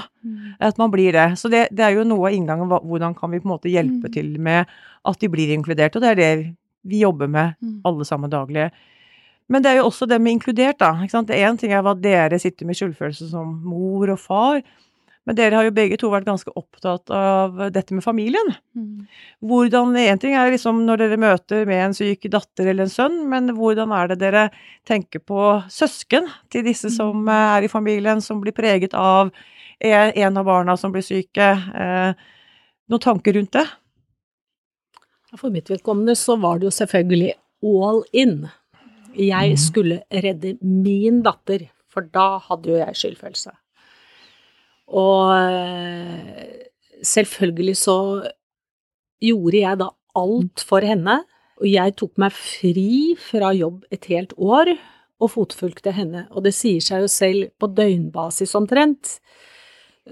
at 0.64 0.80
man 0.80 0.92
blir 0.94 1.12
det. 1.12 1.26
Så 1.36 1.52
det, 1.52 1.66
det 1.76 1.84
er 1.84 1.98
jo 1.98 2.06
noe 2.08 2.30
av 2.30 2.38
inngangen, 2.38 2.72
hvordan 2.72 3.18
kan 3.18 3.34
vi 3.34 3.42
på 3.44 3.50
en 3.50 3.54
måte 3.58 3.72
hjelpe 3.74 4.08
Mm. 4.08 4.14
til 4.16 4.30
med 4.40 4.72
at 5.06 5.20
de 5.20 5.30
blir 5.30 5.52
inkludert, 5.52 5.96
og 5.96 6.02
det 6.02 6.10
er 6.14 6.16
det 6.16 6.32
vi 6.84 7.02
jobber 7.04 7.28
med 7.28 7.56
Mm. 7.62 7.82
alle 7.86 8.06
sammen 8.06 8.30
daglig. 8.30 8.72
Men 9.50 9.62
det 9.62 9.72
er 9.72 9.78
jo 9.82 9.90
også 9.90 10.08
det 10.08 10.22
med 10.22 10.38
inkludert, 10.40 10.78
da. 10.80 10.94
Ikke 11.04 11.12
sant? 11.12 11.30
Én 11.30 11.58
ting 11.60 11.72
er 11.74 11.82
hva 11.84 11.94
dere 12.00 12.40
sitter 12.40 12.66
med 12.66 12.76
skyldfølelse 12.76 13.30
som 13.30 13.62
mor 13.66 14.10
og 14.10 14.20
far, 14.20 14.62
men 15.28 15.36
dere 15.36 15.54
har 15.54 15.64
jo 15.68 15.72
begge 15.76 15.98
to 16.00 16.10
vært 16.10 16.26
ganske 16.26 16.50
opptatt 16.58 17.12
av 17.14 17.60
dette 17.72 17.94
med 17.94 18.02
familien. 18.04 18.56
Mm. 18.76 19.08
Hvordan 19.44 19.96
En 19.98 20.18
ting 20.18 20.34
er 20.34 20.50
liksom 20.52 20.86
når 20.88 20.98
dere 20.98 21.18
møter 21.18 21.68
med 21.68 21.86
en 21.86 21.94
syk 21.94 22.30
datter 22.32 22.66
eller 22.72 22.84
en 22.84 22.90
sønn, 22.90 23.30
men 23.30 23.50
hvordan 23.50 23.92
er 23.92 24.08
det 24.08 24.20
dere 24.20 24.50
tenker 24.88 25.20
på 25.20 25.62
søsken 25.70 26.28
til 26.50 26.64
disse 26.64 26.90
som 26.90 27.28
eh, 27.28 27.58
er 27.58 27.64
i 27.64 27.68
familien, 27.68 28.22
som 28.22 28.42
blir 28.42 28.54
preget 28.54 28.94
av 28.94 29.32
en 29.82 30.12
en 30.16 30.38
av 30.38 30.46
barna 30.46 30.78
som 30.78 30.92
blir 30.92 31.04
syke? 31.06 31.52
Eh, 31.76 32.14
noen 32.90 33.00
tanker 33.00 33.34
rundt 33.34 33.52
det? 33.52 33.68
For 35.40 35.52
mitt 35.54 35.70
vedkommende 35.72 36.16
så 36.20 36.36
var 36.40 36.60
det 36.60 36.68
jo 36.68 36.76
selvfølgelig 36.76 37.34
all 37.64 38.04
in. 38.12 38.50
Jeg 39.16 39.56
skulle 39.60 40.02
redde 40.12 40.58
min 40.62 41.22
datter, 41.24 41.70
for 41.92 42.04
da 42.04 42.36
hadde 42.50 42.72
jo 42.72 42.80
jeg 42.80 42.98
skyldfølelse. 43.00 43.54
Og 44.92 45.32
eh, 45.38 46.68
selvfølgelig 47.04 47.78
så 47.80 47.98
gjorde 49.24 49.62
jeg 49.62 49.80
da 49.80 49.90
alt 50.20 50.64
for 50.68 50.84
henne, 50.84 51.22
og 51.62 51.68
jeg 51.70 51.96
tok 52.00 52.18
meg 52.20 52.36
fri 52.36 53.16
fra 53.22 53.54
jobb 53.56 53.86
et 53.94 54.08
helt 54.12 54.34
år 54.36 54.74
og 55.22 55.32
fotfulgte 55.36 55.94
henne. 55.96 56.26
Og 56.34 56.44
det 56.44 56.56
sier 56.58 56.84
seg 56.84 57.06
jo 57.06 57.12
selv, 57.12 57.52
på 57.62 57.70
døgnbasis 57.72 58.56
omtrent, 58.58 59.20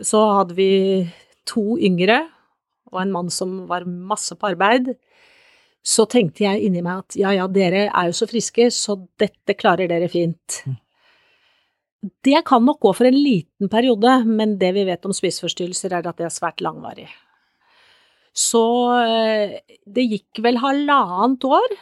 så 0.05 0.21
hadde 0.37 0.55
vi 0.55 0.71
to 1.49 1.73
yngre 1.81 2.21
og 2.93 3.01
en 3.01 3.13
mann 3.13 3.29
som 3.33 3.63
var 3.69 3.87
masse 3.89 4.35
på 4.37 4.51
arbeid 4.51 4.93
så 5.85 6.05
tenkte 6.11 6.43
jeg 6.43 6.67
inni 6.67 6.83
meg 6.85 7.05
at 7.05 7.17
ja, 7.19 7.31
ja, 7.37 7.47
dere 7.51 7.87
er 7.87 8.09
jo 8.09 8.17
så 8.17 8.27
friske, 8.29 8.67
så 8.73 8.97
dette 9.19 9.55
klarer 9.57 9.89
dere 9.89 10.09
fint. 10.11 10.61
Det 12.23 12.43
kan 12.47 12.63
nok 12.63 12.79
gå 12.83 12.91
for 12.95 13.07
en 13.09 13.17
liten 13.17 13.71
periode, 13.71 14.19
men 14.27 14.57
det 14.59 14.73
vi 14.75 14.85
vet 14.87 15.07
om 15.07 15.15
spiseforstyrrelser 15.15 15.95
er 15.95 16.07
at 16.07 16.19
det 16.19 16.27
er 16.27 16.35
svært 16.35 16.63
langvarig. 16.63 17.09
Så 18.35 18.63
eh, 19.03 19.57
det 19.89 20.05
gikk 20.07 20.43
vel 20.43 20.61
halvannet 20.61 21.47
år, 21.47 21.73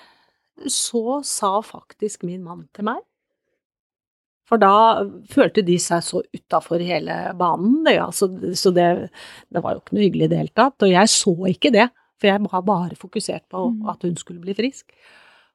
så 0.71 1.19
sa 1.25 1.59
faktisk 1.61 2.25
min 2.25 2.41
mann 2.41 2.63
til 2.73 2.87
meg 2.87 3.03
For 4.49 4.57
da 4.57 5.03
følte 5.29 5.61
de 5.61 5.75
seg 5.77 6.01
så 6.01 6.23
utafor 6.33 6.81
hele 6.81 7.17
banen, 7.37 7.83
det, 7.85 7.99
altså, 8.01 8.31
så 8.57 8.71
det, 8.73 8.87
det 9.53 9.61
var 9.61 9.75
jo 9.75 9.83
ikke 9.83 9.97
noe 9.97 10.05
hyggelig 10.07 10.29
i 10.29 10.31
det 10.31 10.41
hele 10.41 10.55
tatt, 10.55 10.81
og 10.81 10.93
jeg 10.93 11.13
så 11.13 11.35
ikke 11.51 11.73
det. 11.75 11.89
For 12.17 12.27
jeg 12.31 12.41
var 12.51 12.61
bare 12.65 12.95
fokusert 12.97 13.43
på 13.49 13.67
Mm. 13.71 13.89
at 13.89 14.01
hun 14.03 14.15
skulle 14.15 14.41
bli 14.41 14.53
frisk. 14.57 14.91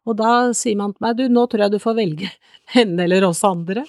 Og 0.06 0.16
da 0.16 0.52
sier 0.52 0.76
man 0.76 0.92
til 0.92 1.02
meg, 1.06 1.16
du, 1.16 1.28
nå 1.28 1.46
tror 1.48 1.60
jeg 1.64 1.70
du 1.72 1.78
får 1.78 1.94
velge 1.96 2.30
henne 2.76 3.00
eller 3.04 3.24
oss 3.28 3.42
andre. 3.44 3.84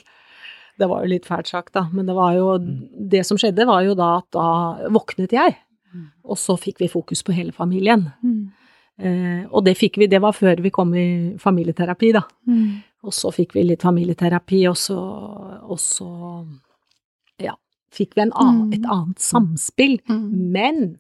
Det 0.79 0.87
var 0.89 1.03
jo 1.03 1.09
litt 1.11 1.25
fælt 1.25 1.47
sagt, 1.47 1.73
da, 1.73 1.87
men 1.93 2.05
det 2.09 2.15
var 2.15 2.33
jo 2.33 2.57
Det 2.57 3.23
som 3.25 3.37
skjedde, 3.37 3.65
var 3.65 3.83
jo 3.85 3.93
da 3.95 4.17
at 4.17 4.27
da 4.33 4.89
våknet 4.89 5.31
jeg. 5.31 5.55
Mm. 5.93 6.07
Og 6.25 6.37
så 6.37 6.55
fikk 6.57 6.79
vi 6.81 6.87
fokus 6.89 7.21
på 7.23 7.33
hele 7.33 7.51
familien. 7.53 8.07
Mm. 8.23 8.51
Eh, 8.97 9.45
og 9.51 9.65
det 9.65 9.75
fikk 9.77 9.97
vi, 9.97 10.07
det 10.07 10.21
var 10.21 10.33
før 10.33 10.61
vi 10.61 10.69
kom 10.73 10.93
i 10.97 11.35
familieterapi, 11.37 12.11
da. 12.13 12.21
Mm. 12.47 12.81
Og 13.03 13.11
så 13.13 13.29
fikk 13.33 13.53
vi 13.53 13.63
litt 13.67 13.81
familieterapi, 13.81 14.63
og 14.69 14.77
så, 14.77 14.97
og 15.61 15.77
så 15.81 16.07
ja, 17.41 17.53
fikk 17.93 18.13
vi 18.15 18.21
en 18.21 18.33
annen, 18.33 18.67
Mm. 18.69 18.73
et 18.73 18.85
annet 18.89 19.19
samspill. 19.19 19.99
Mm. 20.09 20.51
Men 20.53 20.97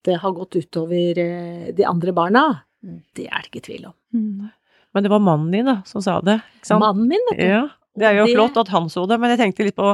at 0.00 0.08
det 0.08 0.18
har 0.22 0.32
gått 0.32 0.56
utover 0.56 1.18
eh, 1.20 1.68
de 1.76 1.84
andre 1.84 2.12
barna, 2.16 2.44
det 2.80 3.26
er 3.28 3.42
det 3.44 3.50
ikke 3.50 3.64
tvil 3.68 3.86
om. 3.90 3.94
Mm. 4.16 4.48
Men 4.94 5.04
det 5.04 5.10
var 5.12 5.20
mannen 5.22 5.52
din 5.52 5.68
da, 5.68 5.76
som 5.86 6.02
sa 6.02 6.16
det, 6.24 6.38
ikke 6.58 6.66
sant? 6.72 6.80
Mannen 6.82 7.06
min, 7.12 7.26
vet 7.30 7.38
du. 7.38 7.44
Ja, 7.46 7.62
det 8.00 8.06
er 8.08 8.16
jo 8.16 8.26
det- 8.26 8.34
flott 8.38 8.56
at 8.64 8.68
han 8.72 8.88
så 8.90 9.04
det, 9.06 9.20
men 9.20 9.30
jeg 9.34 9.38
tenkte 9.42 9.66
litt 9.68 9.76
på 9.76 9.92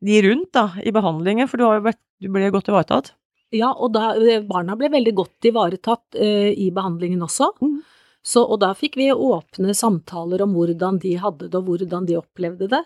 de 0.00 0.20
rundt 0.24 0.52
da, 0.56 0.68
i 0.86 0.92
behandlingen, 0.94 1.48
for 1.50 1.58
du, 1.60 1.64
har 1.66 1.80
jo 1.80 1.88
vært, 1.90 1.98
du 2.22 2.28
ble 2.32 2.50
godt 2.54 2.70
ivaretatt. 2.70 3.10
Ja, 3.52 3.72
og 3.74 3.90
da, 3.92 4.12
eh, 4.16 4.40
barna 4.46 4.76
ble 4.78 4.88
veldig 4.92 5.12
godt 5.18 5.48
ivaretatt 5.50 6.14
uh, 6.22 6.50
i 6.54 6.70
behandlingen 6.70 7.20
også. 7.26 7.50
Mm. 7.60 7.80
Så, 8.22 8.44
og 8.46 8.60
da 8.62 8.70
fikk 8.78 8.94
vi 9.00 9.08
åpne 9.10 9.74
samtaler 9.74 10.44
om 10.44 10.52
hvordan 10.54 11.00
de 11.02 11.16
hadde 11.18 11.48
det, 11.50 11.56
og 11.58 11.66
hvordan 11.66 12.06
de 12.06 12.16
opplevde 12.20 12.68
det. 12.70 12.84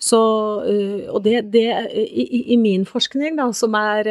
Så, 0.00 0.18
og 1.12 1.20
det, 1.22 1.42
det 1.52 1.66
i, 1.94 2.52
i- 2.54 2.56
min 2.56 2.86
forskning, 2.88 3.36
da, 3.36 3.50
som 3.52 3.74
er 3.76 4.08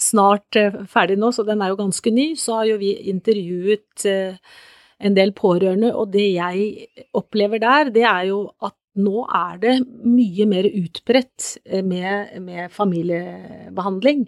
snart 0.00 0.56
eh, 0.58 0.80
ferdig 0.90 1.18
nå, 1.20 1.32
så 1.32 1.44
den 1.46 1.62
er 1.62 1.72
jo 1.72 1.80
ganske 1.80 2.12
ny, 2.12 2.30
så 2.38 2.60
har 2.60 2.70
jo 2.70 2.80
vi 2.80 2.92
intervjuet 3.12 4.06
eh, 4.08 4.38
en 5.06 5.16
del 5.16 5.32
pårørende, 5.36 5.92
og 5.96 6.12
det 6.14 6.26
jeg 6.36 7.06
opplever 7.16 7.60
der, 7.62 7.92
det 7.92 8.06
er 8.08 8.28
jo 8.30 8.46
at 8.64 8.76
nå 8.96 9.26
er 9.28 9.58
det 9.60 9.74
mye 10.08 10.46
mer 10.48 10.68
utbredt 10.70 11.56
eh, 11.64 11.84
med, 11.84 12.38
med 12.44 12.72
familiebehandling. 12.72 14.26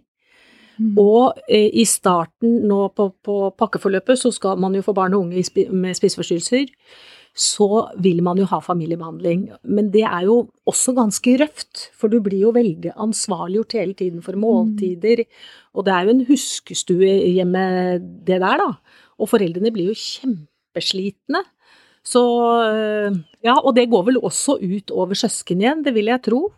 Mm. 0.78 0.92
Og 1.02 1.40
i 1.50 1.82
starten 1.90 2.60
nå 2.70 2.84
på, 2.94 3.08
på 3.26 3.38
pakkeforløpet 3.58 4.20
så 4.20 4.30
skal 4.30 4.60
man 4.62 4.76
jo 4.78 4.84
få 4.86 4.92
barn 4.94 5.16
og 5.16 5.24
unge 5.24 5.42
med 5.74 5.96
spiseforstyrrelser, 5.98 6.70
så 7.38 7.68
vil 8.02 8.18
man 8.26 8.40
jo 8.40 8.46
ha 8.50 8.58
familiebehandling. 8.62 9.44
Men 9.62 9.92
det 9.94 10.02
er 10.02 10.26
jo 10.26 10.40
også 10.66 10.94
ganske 10.96 11.36
røft, 11.38 11.84
for 11.94 12.10
du 12.10 12.18
blir 12.24 12.40
jo 12.48 12.54
veldig 12.56 12.96
ansvarliggjort 12.98 13.76
hele 13.78 13.94
tiden 13.98 14.24
for 14.24 14.38
måltider. 14.38 15.22
Og 15.78 15.86
det 15.86 15.94
er 15.94 16.06
jo 16.06 16.14
en 16.16 16.24
huskestue 16.26 17.12
hjemme, 17.30 17.62
det 18.26 18.40
der, 18.42 18.64
da. 18.64 18.72
Og 19.18 19.30
foreldrene 19.30 19.70
blir 19.74 19.92
jo 19.92 19.98
kjempeslitne. 19.98 21.44
Så 22.06 22.22
øh, 22.66 23.18
Ja, 23.44 23.54
og 23.58 23.74
det 23.76 23.90
går 23.90 24.08
vel 24.08 24.18
også 24.18 24.58
ut 24.58 24.90
over 24.90 25.14
søsken 25.18 25.62
igjen, 25.62 25.84
det 25.86 25.94
vil 25.94 26.10
jeg 26.10 26.24
tro. 26.26 26.48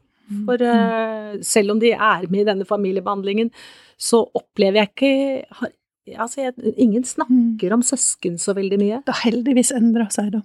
For 0.47 0.63
øh, 0.63 1.43
selv 1.43 1.75
om 1.75 1.81
de 1.83 1.91
er 1.93 2.25
med 2.31 2.41
i 2.41 2.49
denne 2.49 2.65
familiebehandlingen, 2.65 3.51
så 3.99 4.23
opplever 4.35 4.81
jeg 4.81 4.91
ikke 4.95 5.77
Altså, 6.11 6.41
jeg, 6.41 6.73
ingen 6.81 7.05
snakker 7.05 7.75
om 7.77 7.83
søsken 7.87 8.39
så 8.41 8.55
veldig 8.57 8.79
mye. 8.81 8.97
Det 9.07 9.15
har 9.15 9.31
heldigvis 9.31 9.71
endra 9.77 10.09
seg, 10.11 10.33
da. 10.35 10.41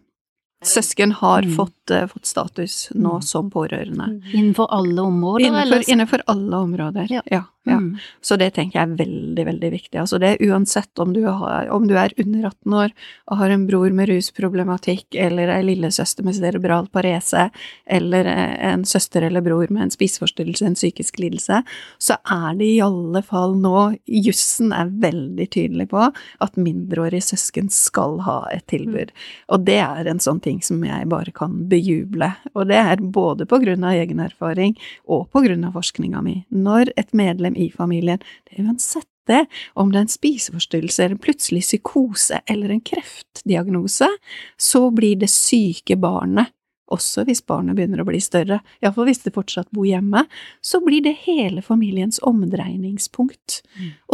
Søsken 0.64 1.12
har 1.12 1.42
Mm. 1.42 1.56
fått, 1.56 1.92
uh, 1.92 2.08
fått 2.08 2.26
status 2.26 2.90
nå 2.96 3.14
Mm. 3.20 3.22
som 3.22 3.52
pårørende. 3.52 4.22
Innenfor 4.34 4.68
alle 4.72 5.02
områder, 5.02 5.46
Innenfor, 5.46 5.62
eller? 5.76 5.90
innenfor 5.90 6.22
alle 6.28 6.56
områder. 6.58 7.08
Ja. 7.10 7.22
Ja. 7.26 7.44
Ja. 7.66 7.78
Mm. 7.82 7.98
Så 8.22 8.38
det 8.38 8.52
tenker 8.56 8.80
jeg 8.80 8.90
er 8.90 8.98
veldig, 9.00 9.46
veldig 9.50 9.72
viktig. 9.74 10.00
Altså 10.02 10.20
det 10.22 10.36
uansett 10.46 11.02
om 11.02 11.14
du, 11.16 11.24
har, 11.26 11.70
om 11.74 11.88
du 11.90 11.96
er 11.98 12.14
under 12.22 12.48
18 12.52 12.76
år 12.82 12.94
og 13.32 13.40
har 13.40 13.54
en 13.54 13.66
bror 13.68 13.94
med 13.96 14.10
rusproblematikk, 14.12 15.18
eller 15.18 15.50
ei 15.56 15.64
lillesøster 15.66 16.26
med 16.26 16.38
cerebral 16.38 16.90
parese, 16.94 17.48
eller 17.86 18.30
en 18.30 18.86
søster 18.86 19.26
eller 19.26 19.44
bror 19.46 19.72
med 19.74 19.88
en 19.88 19.94
spiseforstyrrelse, 19.94 20.66
en 20.68 20.78
psykisk 20.78 21.20
lidelse, 21.22 21.62
så 21.98 22.18
er 22.22 22.60
det 22.60 22.70
i 22.70 22.82
alle 22.86 23.22
fall 23.26 23.58
nå 23.60 23.96
Jussen 24.06 24.74
er 24.76 24.92
veldig 25.02 25.48
tydelig 25.54 25.90
på 25.92 26.04
at 26.06 26.60
mindreårige 26.60 27.32
søsken 27.32 27.72
skal 27.74 28.20
ha 28.26 28.38
et 28.54 28.66
tilbud. 28.72 29.12
Og 29.54 29.66
det 29.66 29.80
er 29.82 30.10
en 30.10 30.22
sånn 30.22 30.42
ting 30.44 30.62
som 30.66 30.84
jeg 30.86 31.10
bare 31.12 31.34
kan 31.36 31.58
bejuble. 31.72 32.30
Og 32.54 32.70
det 32.70 32.80
er 32.80 33.02
både 33.02 33.48
på 33.50 33.60
grunn 33.64 33.86
av 33.88 33.98
egen 33.98 34.22
erfaring 34.24 34.76
og 35.10 35.28
på 35.34 35.44
grunn 35.46 35.66
av 35.68 35.76
forskninga 35.78 36.22
mi. 36.26 36.38
Når 36.54 36.94
et 37.00 37.14
medlem 37.18 37.55
i 37.58 37.70
familien, 37.74 38.22
det 38.46 38.58
er 38.58 38.68
uansett 38.68 39.10
det, 39.26 39.46
om 39.74 39.92
det 39.92 40.00
er 40.00 40.06
en 40.06 40.12
spiseforstyrrelse 40.12 41.06
eller 41.06 41.22
plutselig 41.22 41.64
psykose 41.66 42.42
eller 42.52 42.70
en 42.70 42.84
kreftdiagnose, 42.86 44.10
så 44.58 44.84
blir 44.94 45.18
det 45.22 45.32
syke 45.34 45.98
barnet, 45.98 46.52
også 46.94 47.24
hvis 47.26 47.42
barnet 47.42 47.78
begynner 47.78 48.04
å 48.04 48.08
bli 48.08 48.20
større, 48.22 48.60
iallfall 48.84 49.08
hvis 49.10 49.24
det 49.26 49.34
fortsatt 49.34 49.72
bor 49.74 49.88
hjemme, 49.90 50.28
så 50.62 50.82
blir 50.86 51.02
det 51.06 51.16
hele 51.26 51.64
familiens 51.66 52.20
omdreiningspunkt. 52.22 53.64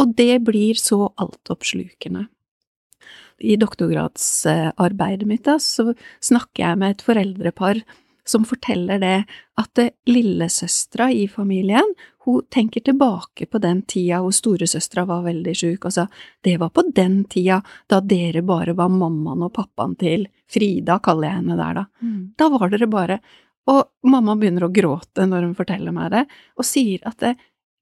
Og 0.00 0.14
det 0.16 0.40
blir 0.46 0.80
så 0.80 1.10
altoppslukende. 1.20 2.28
I 3.42 3.58
doktorgradsarbeidet 3.58 5.26
mitt 5.28 5.44
da, 5.44 5.58
så 5.58 5.92
snakker 6.22 6.62
jeg 6.62 6.78
med 6.80 6.94
et 6.94 7.04
foreldrepar 7.04 7.82
som 8.28 8.44
forteller 8.46 9.00
det 9.02 9.16
at 9.58 9.80
lillesøstera 10.06 11.08
i 11.10 11.26
familien, 11.28 11.88
hun 12.24 12.42
tenker 12.50 12.80
tilbake 12.80 13.46
på 13.46 13.58
den 13.58 13.82
tida 13.82 14.20
hvor 14.22 14.34
storesøstera 14.34 15.04
var 15.08 15.24
veldig 15.26 15.54
sjuk, 15.58 15.86
og 15.88 15.94
sa 15.94 16.06
det 16.46 16.56
var 16.62 16.70
på 16.74 16.84
den 16.94 17.24
tida 17.30 17.60
da 17.90 18.00
dere 18.00 18.44
bare 18.46 18.76
var 18.78 18.92
mammaen 18.92 19.42
og 19.42 19.54
pappaen 19.56 19.96
til 19.98 20.28
Frida, 20.52 20.98
kaller 21.02 21.28
jeg 21.28 21.40
henne 21.40 21.56
der 21.56 21.80
da. 21.80 21.86
Mm. 22.02 22.20
Da 22.38 22.48
var 22.52 22.70
dere 22.70 22.90
bare 22.90 23.22
Og 23.70 24.10
mamma 24.10 24.34
begynner 24.34 24.64
å 24.66 24.74
gråte 24.74 25.22
når 25.22 25.44
hun 25.46 25.54
forteller 25.54 25.94
meg 25.94 26.08
det, 26.10 26.22
og 26.58 26.66
sier 26.66 27.04
at 27.06 27.20
det, 27.22 27.36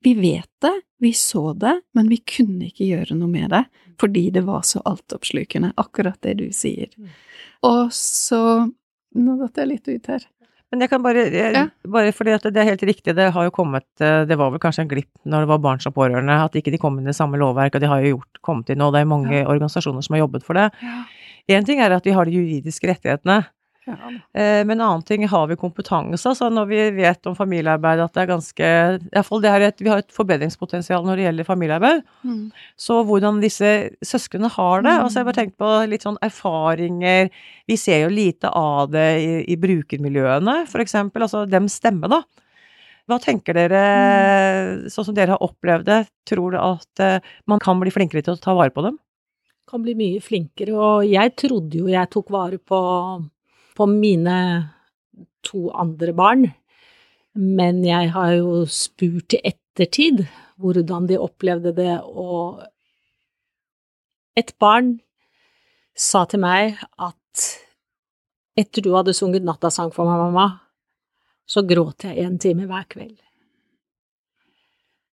vi 0.05 0.13
vet 0.13 0.51
det, 0.61 0.75
vi 1.01 1.15
så 1.17 1.55
det, 1.57 1.73
men 1.97 2.11
vi 2.13 2.19
kunne 2.21 2.67
ikke 2.67 2.85
gjøre 2.85 3.17
noe 3.17 3.33
med 3.33 3.49
det, 3.55 3.63
fordi 4.01 4.27
det 4.35 4.43
var 4.45 4.61
så 4.69 4.83
altoppslukende, 4.85 5.73
akkurat 5.81 6.21
det 6.21 6.35
du 6.37 6.51
sier. 6.53 6.93
Og 7.65 7.89
så 7.97 8.69
Nå 9.11 9.33
datt 9.41 9.57
jeg 9.59 9.67
litt 9.67 9.89
ut 9.91 10.07
her. 10.07 10.25
Men 10.71 10.85
jeg 10.85 10.91
kan 10.93 11.03
bare, 11.03 11.25
jeg, 11.35 11.53
Ja. 11.55 11.65
bare 11.91 12.13
fordi 12.15 12.31
at 12.37 12.43
det 12.47 12.57
er 12.63 12.69
helt 12.69 12.83
riktig, 12.87 13.15
det 13.17 13.33
har 13.35 13.45
jo 13.45 13.51
kommet 13.51 13.85
eh, 14.01 14.25
Det 14.25 14.37
var 14.39 14.53
vel 14.55 14.61
kanskje 14.63 14.85
en 14.85 14.91
glipp 14.93 15.11
når 15.27 15.43
det 15.43 15.49
var 15.51 15.59
barn 15.59 15.81
som 15.83 15.93
pårørende, 15.93 16.37
at 16.45 16.55
ikke 16.55 16.71
de 16.71 16.79
kom 16.79 16.99
inn 17.01 17.09
i 17.11 17.17
samme 17.17 17.39
lovverk, 17.41 17.75
og 17.75 17.81
de 17.83 17.91
har 17.91 18.01
jo 18.05 18.17
gjort, 18.17 18.41
kommet 18.47 18.71
inn 18.71 18.79
nå, 18.79 18.93
det 18.95 19.01
er 19.03 19.11
mange 19.11 19.43
organisasjoner 19.47 20.03
som 20.07 20.15
har 20.15 20.23
jobbet 20.27 20.47
for 20.47 20.55
det. 20.55 20.71
Ja. 20.83 21.61
Ting 21.67 21.81
er 21.83 21.91
at 21.91 22.05
de 22.05 22.13
har 22.15 22.25
de 22.25 22.31
juridiske 22.37 22.87
rettighetene, 22.87 23.47
Ja. 23.91 24.11
eh, 24.35 24.61
men 24.65 24.77
en 24.77 24.87
annen 24.87 25.07
ting 25.07 25.27
har 25.29 25.47
vi 25.51 25.59
kompetanse. 25.61 26.23
Altså 26.29 26.51
når 26.53 26.69
vi 26.71 26.81
vet 27.01 27.27
om 27.31 27.37
familiearbeid 27.39 28.03
at 28.05 28.15
det 28.17 28.25
er 28.25 28.33
ganske 28.33 28.71
i 28.97 29.13
hvert 29.13 29.29
fall 29.29 29.45
det 29.45 29.53
er 29.53 29.67
et, 29.69 29.81
Vi 29.81 29.91
har 29.93 30.03
et 30.03 30.15
forbedringspotensial 30.15 31.07
når 31.07 31.21
det 31.21 31.27
gjelder 31.29 31.49
familiearbeid. 31.49 32.03
Mm. 32.25 32.45
Så 32.79 33.01
hvordan 33.09 33.41
disse 33.43 33.73
søsknene 34.05 34.51
har 34.53 34.87
det. 34.87 34.97
Altså 34.97 35.19
jeg 35.19 35.25
har 35.25 35.31
bare 35.33 35.41
tenkt 35.43 35.59
på 35.61 35.73
litt 35.91 36.07
sånn 36.07 36.21
erfaringer 36.25 37.31
Vi 37.69 37.79
ser 37.81 38.05
jo 38.05 38.13
lite 38.13 38.51
av 38.51 38.91
det 38.95 39.09
i, 39.23 39.33
i 39.53 39.59
brukermiljøene, 39.61 40.63
eksempel. 40.81 41.27
Altså 41.27 41.45
dem 41.49 41.69
stemme, 41.69 42.09
da. 42.11 42.23
Hva 43.11 43.19
tenker 43.19 43.57
dere, 43.57 43.85
sånn 44.93 45.09
som 45.09 45.17
dere 45.17 45.35
har 45.35 45.43
opplevd 45.43 45.89
det, 45.89 46.01
tror 46.31 46.55
du 46.55 46.59
at 46.61 47.03
eh, 47.03 47.31
man 47.51 47.63
kan 47.63 47.81
bli 47.81 47.91
flinkere 47.91 48.23
til 48.23 48.37
å 48.37 48.43
ta 48.43 48.55
vare 48.55 48.71
på 48.75 48.85
dem? 48.87 49.01
Kan 49.71 49.83
bli 49.83 49.97
mye 49.99 50.23
flinkere, 50.23 50.75
og 50.75 51.07
jeg 51.09 51.35
trodde 51.39 51.81
jo 51.83 51.91
jeg 51.91 52.11
tok 52.13 52.31
vare 52.35 52.61
på, 52.63 52.81
på 53.77 53.87
mine 53.91 54.37
to 55.47 55.71
andre 55.73 56.15
barn, 56.17 56.49
men 57.35 57.85
jeg 57.87 58.11
har 58.15 58.35
jo 58.39 58.65
spurt 58.69 59.37
i 59.37 59.43
ettertid 59.53 60.25
hvordan 60.61 61.07
de 61.09 61.21
opplevde 61.21 61.73
det, 61.77 61.95
og 62.05 62.61
et 64.37 64.53
barn 64.61 64.99
sa 65.97 66.27
til 66.29 66.43
meg 66.43 66.77
at 67.01 67.47
etter 68.61 68.85
du 68.85 68.93
hadde 68.93 69.15
sunget 69.17 69.47
nattasang 69.47 69.93
for 69.95 70.09
meg, 70.09 70.21
mamma, 70.21 70.47
så 71.49 71.65
gråt 71.67 72.07
jeg 72.07 72.21
en 72.25 72.39
time 72.41 72.69
hver 72.69 72.87
kveld. 72.91 73.17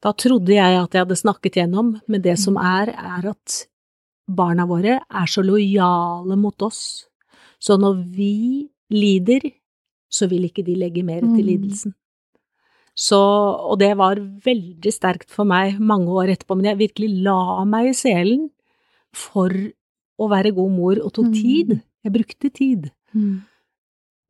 Da 0.02 0.14
trodde 0.18 0.54
jeg 0.54 0.78
at 0.78 0.96
jeg 0.96 1.04
hadde 1.04 1.20
snakket 1.20 1.60
gjennom, 1.60 1.94
men 2.10 2.24
det 2.24 2.38
som 2.42 2.58
er, 2.58 2.94
er 2.94 3.28
at 3.34 3.58
barna 4.26 4.66
våre 4.70 5.00
er 5.02 5.30
så 5.30 5.44
lojale 5.46 6.38
mot 6.40 6.66
oss, 6.66 7.11
så 7.62 7.78
når 7.80 8.00
vi 8.15 8.69
lider, 8.91 9.45
så 10.12 10.28
vil 10.28 10.47
ikke 10.50 10.65
de 10.67 10.76
legge 10.76 11.04
mer 11.08 11.21
til 11.21 11.43
Mm. 11.45 11.47
lidelsen. 11.47 11.93
Så, 12.95 13.15
og 13.17 13.80
det 13.80 13.93
var 13.97 14.15
veldig 14.19 14.91
sterkt 14.91 15.30
for 15.32 15.45
meg 15.47 15.80
mange 15.80 16.10
år 16.12 16.34
etterpå, 16.34 16.58
men 16.58 16.65
jeg 16.65 16.82
virkelig 16.89 17.24
la 17.24 17.63
meg 17.63 17.91
i 17.91 17.93
selen 17.95 18.50
for 19.13 19.50
å 20.19 20.28
være 20.30 20.52
god 20.54 20.71
mor, 20.71 21.00
og 21.00 21.13
tok 21.13 21.30
Mm. 21.32 21.34
tid. 21.34 21.82
Jeg 22.04 22.13
brukte 22.13 22.50
tid. 22.54 22.91
Mm. 23.15 23.41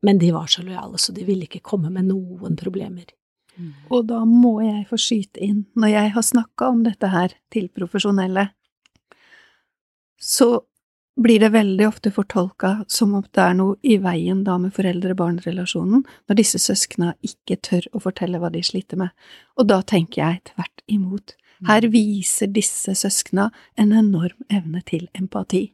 Men 0.02 0.18
de 0.18 0.30
var 0.32 0.46
så 0.46 0.62
lojale, 0.62 0.98
så 0.98 1.12
de 1.14 1.24
ville 1.24 1.46
ikke 1.46 1.62
komme 1.62 1.90
med 1.90 2.04
noen 2.06 2.56
problemer. 2.56 3.06
Og 3.90 4.06
da 4.06 4.24
må 4.24 4.62
jeg 4.64 4.86
få 4.88 4.96
skyte 4.96 5.38
inn, 5.40 5.66
når 5.76 5.88
jeg 5.90 6.10
har 6.12 6.22
snakka 6.22 6.68
om 6.70 6.82
dette 6.84 7.08
her 7.10 7.28
til 7.50 7.68
profesjonelle, 7.68 8.50
så 10.18 10.62
blir 11.16 11.40
det 11.40 11.52
veldig 11.52 11.86
ofte 11.88 12.10
fortolka 12.10 12.84
som 12.88 13.14
om 13.14 13.24
det 13.32 13.42
er 13.42 13.54
noe 13.58 13.76
i 13.82 13.98
veien 14.00 14.44
da 14.44 14.56
med 14.58 14.72
foreldre-barn-relasjonen, 14.74 16.04
når 16.28 16.38
disse 16.38 16.58
søskna 16.58 17.12
ikke 17.22 17.58
tør 17.60 17.88
å 17.92 18.00
fortelle 18.00 18.40
hva 18.40 18.50
de 18.52 18.62
sliter 18.64 18.96
med. 18.96 19.10
Og 19.58 19.68
da 19.68 19.82
tenker 19.82 20.22
jeg 20.22 20.42
tvert 20.54 20.84
imot. 20.88 21.34
Her 21.68 21.86
viser 21.92 22.46
disse 22.50 22.94
søskna 22.98 23.50
en 23.78 23.92
enorm 23.92 24.40
evne 24.50 24.82
til 24.88 25.08
empati. 25.14 25.72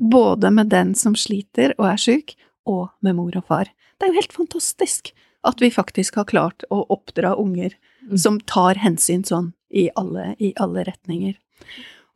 Både 0.00 0.50
med 0.50 0.70
den 0.70 0.94
som 0.94 1.14
sliter 1.18 1.74
og 1.78 1.90
er 1.90 1.96
syk, 2.00 2.36
og 2.66 2.88
med 3.02 3.14
mor 3.18 3.34
og 3.36 3.44
far. 3.46 3.68
Det 3.98 4.06
er 4.06 4.12
jo 4.14 4.20
helt 4.20 4.32
fantastisk 4.32 5.12
at 5.46 5.60
vi 5.60 5.70
faktisk 5.70 6.16
har 6.16 6.24
klart 6.30 6.64
å 6.70 6.86
oppdra 6.90 7.36
unger 7.38 7.74
Mm. 8.06 8.18
som 8.18 8.40
tar 8.40 8.74
hensyn 8.74 9.24
sånn 9.26 9.52
i 9.70 9.88
alle, 9.96 10.36
i 10.38 10.52
alle 10.62 10.84
retninger. 10.84 11.34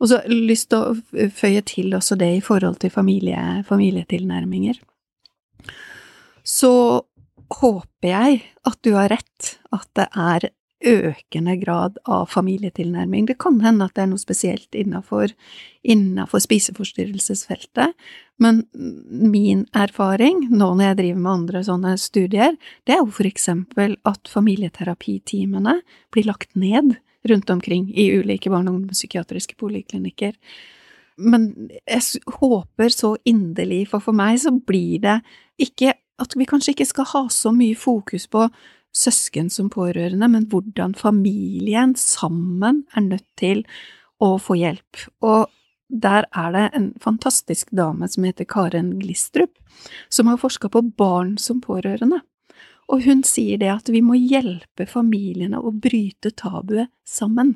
Og 0.01 0.09
så 0.09 0.21
lyst 0.33 0.71
til 0.73 0.81
å 0.81 1.29
føye 1.37 1.61
til 1.69 1.93
også 1.97 2.17
det 2.21 2.31
i 2.39 2.45
forhold 2.45 2.81
til 2.81 2.93
familie, 2.93 3.61
familietilnærminger. 3.69 4.81
Så 6.47 6.73
håper 7.61 8.09
jeg 8.09 8.41
at 8.67 8.79
du 8.87 8.95
har 8.97 9.11
rett, 9.13 9.53
at 9.75 9.89
det 9.99 10.09
er 10.17 10.49
økende 10.81 11.59
grad 11.61 11.99
av 12.09 12.31
familietilnærming. 12.33 13.27
Det 13.29 13.37
kan 13.43 13.59
hende 13.61 13.85
at 13.85 13.95
det 13.97 14.05
er 14.07 14.11
noe 14.15 14.23
spesielt 14.23 14.77
innafor, 14.79 15.35
innafor 15.85 16.41
spiseforstyrrelsesfeltet, 16.41 17.93
men 18.41 18.63
min 18.73 19.67
erfaring 19.77 20.47
nå 20.49 20.73
når 20.73 20.85
jeg 20.87 20.99
driver 21.03 21.21
med 21.21 21.33
andre 21.35 21.63
sånne 21.67 21.95
studier, 22.01 22.57
det 22.89 22.97
er 22.97 23.03
jo 23.03 23.13
for 23.13 23.29
eksempel 23.29 23.99
at 24.09 24.33
familieterapitimene 24.33 25.81
blir 26.15 26.31
lagt 26.31 26.57
ned 26.57 26.97
rundt 27.29 27.51
omkring 27.51 27.89
i 27.95 28.11
ulike 28.19 28.51
barne- 28.51 28.71
og 28.71 28.81
ungdomspsykiatriske 28.81 29.57
poliklinikker. 29.61 30.33
Men 31.21 31.71
jeg 31.85 32.23
håper 32.41 32.89
så 32.89 33.17
inderlig, 33.29 33.89
for 33.91 34.01
for 34.01 34.17
meg 34.17 34.39
så 34.41 34.53
blir 34.55 35.03
det 35.05 35.21
ikke 35.61 35.95
at 36.21 36.37
vi 36.37 36.49
kanskje 36.49 36.75
ikke 36.75 36.89
skal 36.89 37.09
ha 37.13 37.23
så 37.33 37.53
mye 37.53 37.77
fokus 37.77 38.27
på 38.31 38.47
søsken 38.97 39.51
som 39.51 39.71
pårørende, 39.71 40.29
men 40.29 40.49
hvordan 40.51 40.95
familien 40.99 41.95
sammen 41.97 42.85
er 42.97 43.07
nødt 43.07 43.27
til 43.41 43.65
å 44.21 44.35
få 44.41 44.57
hjelp. 44.61 45.05
Og 45.25 45.49
der 45.91 46.27
er 46.37 46.53
det 46.55 46.67
en 46.77 46.91
fantastisk 47.03 47.71
dame 47.75 48.09
som 48.09 48.27
heter 48.27 48.49
Karen 48.49 48.99
Glistrup, 49.01 49.53
som 50.09 50.31
har 50.31 50.41
forska 50.41 50.71
på 50.71 50.83
barn 50.97 51.37
som 51.39 51.61
pårørende. 51.61 52.21
Og 52.91 53.05
hun 53.07 53.23
sier 53.27 53.61
det 53.61 53.71
at 53.71 53.91
vi 53.93 54.03
må 54.03 54.17
hjelpe 54.19 54.87
familiene 54.91 55.61
å 55.63 55.71
bryte 55.71 56.33
tabuet 56.35 56.91
sammen. 57.07 57.55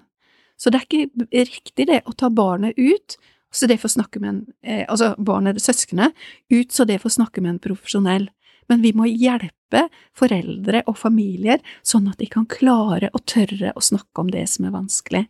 Så 0.57 0.70
det 0.70 0.81
er 0.81 0.87
ikke 0.87 1.47
riktig 1.51 1.88
det 1.90 2.03
å 2.07 2.14
ta 2.14 2.31
barnet 2.31 2.79
ut, 2.79 3.16
så 3.55 3.66
det 3.70 3.81
får 3.83 3.94
snakke 3.97 4.20
med 4.23 4.31
en 4.31 4.40
eh, 4.62 4.85
Altså 4.88 5.14
barnet, 5.18 5.61
søskene, 5.62 6.11
ut 6.51 6.73
så 6.73 6.87
det 6.87 7.01
får 7.03 7.16
snakke 7.18 7.42
med 7.42 7.55
en 7.55 7.62
profesjonell. 7.62 8.29
Men 8.70 8.83
vi 8.83 8.94
må 8.97 9.07
hjelpe 9.11 9.88
foreldre 10.16 10.85
og 10.88 10.97
familier 10.99 11.61
sånn 11.83 12.09
at 12.09 12.18
de 12.23 12.31
kan 12.31 12.47
klare 12.51 13.11
og 13.12 13.27
tørre 13.31 13.75
å 13.75 13.83
snakke 13.83 14.23
om 14.23 14.31
det 14.33 14.47
som 14.51 14.66
er 14.66 14.75
vanskelig. 14.75 15.25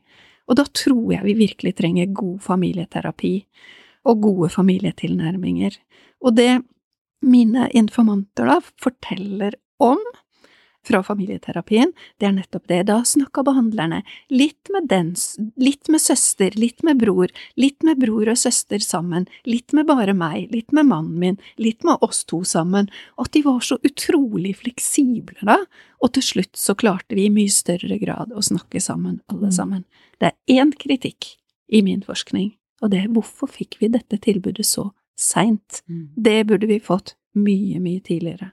Og 0.48 0.60
da 0.60 0.66
tror 0.68 1.08
jeg 1.16 1.24
vi 1.24 1.34
virkelig 1.40 1.74
trenger 1.80 2.12
god 2.14 2.38
familieterapi 2.44 3.34
og 4.04 4.22
gode 4.22 4.50
familietilnærminger. 4.52 5.76
Og 6.24 6.36
det 6.36 6.52
mine 7.24 7.68
informanter 7.72 8.48
da 8.52 8.58
forteller 8.60 9.56
om 9.82 10.00
fra 10.84 11.02
familieterapien, 11.02 11.92
det 12.20 12.28
er 12.28 12.34
nettopp 12.36 12.66
det. 12.68 12.82
Da 12.88 12.98
snakka 13.08 13.44
behandlerne 13.46 14.02
litt 14.32 14.68
med 14.72 14.88
dens, 14.90 15.34
litt 15.56 15.88
med 15.92 16.02
søster, 16.02 16.52
litt 16.60 16.84
med 16.84 17.00
bror, 17.00 17.32
litt 17.60 17.82
med 17.86 18.00
bror 18.02 18.28
og 18.30 18.38
søster 18.38 18.82
sammen, 18.84 19.26
litt 19.48 19.72
med 19.76 19.88
bare 19.88 20.14
meg, 20.16 20.50
litt 20.52 20.74
med 20.76 20.90
mannen 20.90 21.16
min, 21.20 21.38
litt 21.56 21.84
med 21.88 22.04
oss 22.04 22.24
to 22.28 22.42
sammen, 22.48 22.90
og 23.16 23.28
at 23.28 23.36
de 23.36 23.44
var 23.46 23.62
så 23.64 23.78
utrolig 23.84 24.56
fleksible 24.60 25.40
da, 25.46 25.62
og 26.04 26.12
til 26.16 26.26
slutt 26.26 26.60
så 26.60 26.76
klarte 26.76 27.16
vi 27.16 27.28
i 27.28 27.32
mye 27.32 27.52
større 27.52 27.98
grad 28.02 28.34
å 28.34 28.44
snakke 28.44 28.82
sammen, 28.82 29.22
alle 29.32 29.52
sammen. 29.54 29.86
Det 30.20 30.32
er 30.34 30.60
én 30.60 30.74
kritikk 30.76 31.34
i 31.72 31.80
min 31.86 32.04
forskning, 32.04 32.52
og 32.84 32.92
det 32.92 33.06
er 33.06 33.12
hvorfor 33.14 33.48
fikk 33.48 33.78
vi 33.80 33.88
dette 33.94 34.20
tilbudet 34.20 34.66
så 34.68 34.90
seint? 35.16 35.80
Det 35.86 36.42
burde 36.44 36.68
vi 36.68 36.82
fått 36.82 37.16
mye, 37.38 37.80
mye 37.80 38.02
tidligere. 38.04 38.52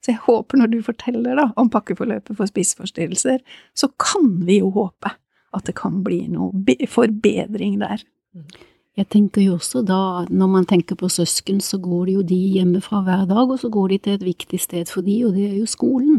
Så 0.00 0.14
jeg 0.14 0.22
håper 0.24 0.60
når 0.60 0.72
du 0.72 0.78
forteller 0.84 1.36
da 1.36 1.50
om 1.60 1.68
pakkeforløpet 1.72 2.38
for 2.38 2.48
spiseforstyrrelser, 2.48 3.40
så 3.76 3.90
kan 4.00 4.38
vi 4.46 4.60
jo 4.60 4.72
håpe 4.74 5.12
at 5.56 5.66
det 5.66 5.76
kan 5.78 6.00
bli 6.06 6.22
noe 6.30 6.76
forbedring 6.88 7.80
der. 7.82 8.04
Jeg 8.98 9.06
tenker 9.12 9.44
jo 9.44 9.56
også 9.56 9.82
da, 9.86 10.26
når 10.28 10.48
man 10.50 10.66
tenker 10.68 10.98
på 10.98 11.08
søsken, 11.08 11.60
så 11.62 11.78
går 11.80 12.08
det 12.08 12.14
jo 12.14 12.22
de 12.26 12.38
hjemmefra 12.56 13.02
hver 13.06 13.26
dag, 13.30 13.52
og 13.52 13.60
så 13.62 13.70
går 13.72 13.92
de 13.92 13.98
til 13.98 14.16
et 14.18 14.24
viktig 14.26 14.60
sted 14.60 14.90
for 14.90 15.06
de, 15.06 15.14
og 15.26 15.36
det 15.36 15.46
er 15.46 15.60
jo 15.60 15.68
skolen. 15.70 16.18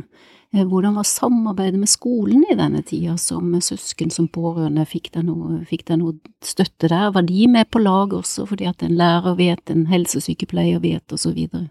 Eh, 0.54 0.64
Hvordan 0.68 0.96
var 0.96 1.08
samarbeidet 1.08 1.80
med 1.80 1.92
skolen 1.92 2.46
i 2.48 2.56
denne 2.60 2.82
tida 2.88 3.18
som 3.20 3.54
søsken 3.62 4.12
som 4.12 4.28
pårørende? 4.32 4.88
Fikk 4.88 5.12
dere 5.14 5.28
noe, 5.28 5.62
noe 5.62 6.16
støtte 6.44 6.90
der? 6.92 7.12
Var 7.12 7.28
de 7.28 7.46
med 7.52 7.70
på 7.72 7.84
laget 7.84 8.18
også, 8.24 8.48
fordi 8.50 8.68
at 8.72 8.84
en 8.84 8.96
lærer 9.00 9.38
vet, 9.40 9.64
en 9.70 9.86
helsesykepleier 9.92 10.80
vet, 10.84 11.06
og 11.12 11.20
så 11.20 11.36
videre? 11.36 11.70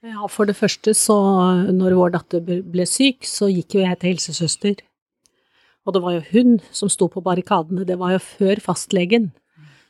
Ja, 0.00 0.24
for 0.32 0.48
det 0.48 0.56
første 0.56 0.94
så, 0.96 1.16
når 1.76 1.94
vår 1.98 2.14
datter 2.14 2.40
ble- 2.40 2.86
syk, 2.88 3.26
så 3.28 3.50
gikk 3.52 3.76
jo 3.76 3.82
jeg 3.84 3.98
til 4.00 4.14
helsesøster. 4.14 4.78
Og 5.84 5.92
det 5.96 6.02
var 6.04 6.14
jo 6.16 6.22
hun 6.32 6.54
som 6.72 6.88
sto 6.92 7.08
på 7.08 7.22
barrikadene, 7.24 7.84
det 7.88 7.98
var 8.00 8.14
jo 8.14 8.22
før 8.24 8.60
fastlegen. 8.64 9.30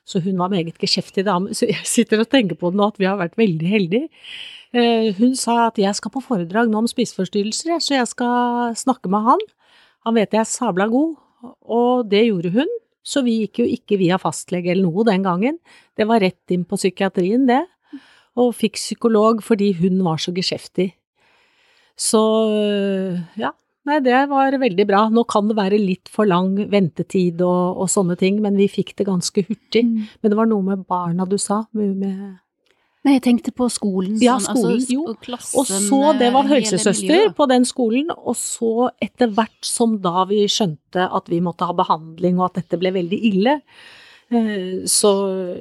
Så 0.06 0.18
hun 0.24 0.38
var 0.40 0.50
meget 0.50 0.78
geskjeftig 0.82 1.24
dame. 1.28 1.54
Så 1.54 1.68
jeg 1.70 1.86
sitter 1.86 2.22
og 2.24 2.30
tenker 2.30 2.58
på 2.58 2.70
det 2.72 2.80
nå, 2.80 2.88
at 2.90 2.98
vi 2.98 3.06
har 3.06 3.18
vært 3.20 3.36
veldig 3.38 3.68
heldige. 3.70 4.08
Eh, 4.74 5.12
Hun 5.18 5.34
sa 5.36 5.66
at 5.68 5.78
jeg 5.78 5.94
skal 5.94 6.10
på 6.14 6.22
foredrag 6.22 6.70
nå 6.70 6.78
om 6.82 6.88
spiseforstyrrelser, 6.90 7.78
så 7.82 7.94
jeg 7.98 8.06
skal 8.10 8.74
snakke 8.78 9.10
med 9.10 9.22
han. 9.26 9.42
Han 10.06 10.14
vet 10.16 10.32
jeg 10.34 10.40
er 10.40 10.48
sabla 10.50 10.86
god, 10.90 11.14
og 11.62 12.08
det 12.10 12.24
gjorde 12.26 12.50
hun. 12.54 12.70
Så 13.06 13.22
vi 13.24 13.44
gikk 13.44 13.62
jo 13.62 13.66
ikke 13.66 13.98
via 13.98 14.18
fastlege 14.20 14.70
eller 14.72 14.86
noe 14.88 15.04
den 15.06 15.22
gangen. 15.22 15.58
Det 15.96 16.06
var 16.08 16.20
rett 16.20 16.50
inn 16.54 16.64
på 16.68 16.76
psykiatrien, 16.78 17.46
det 17.46 17.62
og 18.38 18.52
fikk 18.58 18.78
psykolog 18.78 19.42
fordi 19.44 19.72
hun 19.80 20.02
var 20.06 20.20
så 20.22 20.34
geskjeftig. 20.34 20.92
Så 22.00 22.20
ja, 23.40 23.50
nei, 23.88 23.98
det 24.04 24.20
var 24.30 24.56
veldig 24.62 24.86
bra. 24.88 25.06
Nå 25.12 25.26
kan 25.28 25.50
det 25.50 25.58
være 25.58 25.80
litt 25.80 26.10
for 26.12 26.28
lang 26.28 26.54
ventetid 26.70 27.42
og, 27.44 27.82
og 27.82 27.90
sånne 27.92 28.16
ting, 28.20 28.40
men 28.44 28.56
vi 28.60 28.70
fikk 28.70 28.94
det 29.00 29.08
ganske 29.10 29.44
hurtig. 29.48 29.84
Mm. 29.84 30.06
Men 30.22 30.32
det 30.32 30.38
var 30.38 30.48
noe 30.48 30.64
med 30.70 30.86
barna 30.88 31.28
du 31.28 31.36
sa, 31.40 31.64
med, 31.76 31.98
med 32.00 32.38
Nei, 33.00 33.14
jeg 33.14 33.22
tenkte 33.24 33.52
på 33.56 33.64
skolen. 33.72 34.18
Ja, 34.20 34.34
sånn, 34.44 34.58
skolen, 34.58 34.74
altså, 34.76 34.92
jo. 34.92 35.12
klassen, 35.24 35.56
Og 35.56 35.68
så, 35.70 36.00
det 36.20 36.26
var 36.34 36.44
eh, 36.44 36.50
helsesøster 36.52 37.30
på 37.32 37.46
den 37.48 37.64
skolen, 37.64 38.10
og 38.12 38.36
så 38.36 38.90
etter 39.00 39.30
hvert 39.32 39.64
som 39.64 39.94
da 40.04 40.26
vi 40.28 40.42
skjønte 40.52 41.06
at 41.08 41.30
vi 41.32 41.40
måtte 41.40 41.64
ha 41.64 41.76
behandling 41.78 42.36
og 42.36 42.50
at 42.50 42.60
dette 42.60 42.76
ble 42.82 42.92
veldig 42.98 43.20
ille, 43.30 43.54
eh, 43.64 43.96
så 44.30 45.10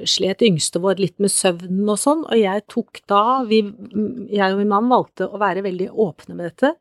slet 0.06 0.42
yngste 0.46 0.78
vår 0.78 1.00
litt 1.02 1.16
med 1.18 1.32
søvnen 1.34 1.88
og 1.90 1.98
sånn, 1.98 2.20
og 2.22 2.38
jeg 2.38 2.62
tok 2.70 3.00
da 3.10 3.42
vi, 3.48 3.64
Jeg 4.30 4.52
og 4.54 4.60
min 4.60 4.70
mann 4.70 4.86
valgte 4.92 5.26
å 5.26 5.40
være 5.42 5.64
veldig 5.66 5.88
åpne 5.90 6.36
med 6.36 6.52
dette. 6.52 6.76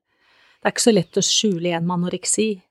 Det 0.60 0.68
er 0.70 0.76
ikke 0.76 0.86
så 0.86 0.94
lett 0.94 1.18
å 1.18 1.26
skjule 1.26 1.72
igjen 1.72 1.88
med 1.88 1.98
anoreksi. 1.98 2.62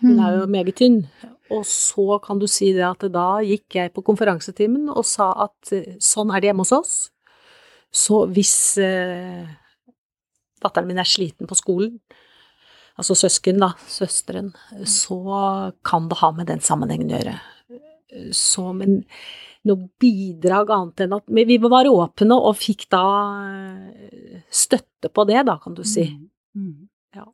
Hun 0.00 0.20
er 0.20 0.36
jo 0.36 0.46
Mm. 0.46 0.52
meget 0.54 0.76
tynn. 0.76 1.08
Og 1.50 1.64
så 1.64 2.22
kan 2.22 2.38
du 2.38 2.46
si 2.46 2.72
det 2.72 2.84
at 2.84 3.00
da 3.10 3.40
gikk 3.40 3.74
jeg 3.74 3.92
på 3.94 4.04
konferansetimen 4.04 4.88
og 4.94 5.04
sa 5.04 5.32
at 5.48 5.72
eh, 5.72 5.96
sånn 5.98 6.30
er 6.30 6.40
det 6.40 6.50
hjemme 6.50 6.60
hos 6.62 6.72
oss. 6.72 7.10
Så 7.90 8.28
hvis 8.30 8.78
eh, 8.78 9.46
datteren 10.62 10.86
min 10.86 10.98
er 10.98 11.08
sliten 11.08 11.48
på 11.48 11.56
skolen, 11.56 11.98
altså 12.98 13.16
søsken 13.16 13.58
da, 13.58 13.72
søsteren, 13.88 14.52
så 14.84 15.72
kan 15.82 16.08
det 16.08 16.18
ha 16.20 16.30
med 16.30 16.46
den 16.46 16.60
sammenhengen 16.60 17.10
å 17.10 17.18
gjøre. 17.18 17.40
Så, 18.32 18.62
en, 18.82 19.02
noe 19.68 19.88
bidrag 20.00 20.70
annet 20.72 21.02
enn 21.04 21.12
at 21.12 21.26
Men 21.28 21.48
vi 21.50 21.58
var 21.60 21.84
åpne 21.90 22.38
og 22.38 22.54
fikk 22.56 22.86
da 22.94 23.02
støtte 24.50 25.10
på 25.12 25.26
det, 25.28 25.42
da, 25.46 25.58
kan 25.62 25.74
du 25.76 25.82
si. 25.84 26.06
Mm. 26.08 26.28
Mm. 26.56 26.88
Ja. 27.18 27.26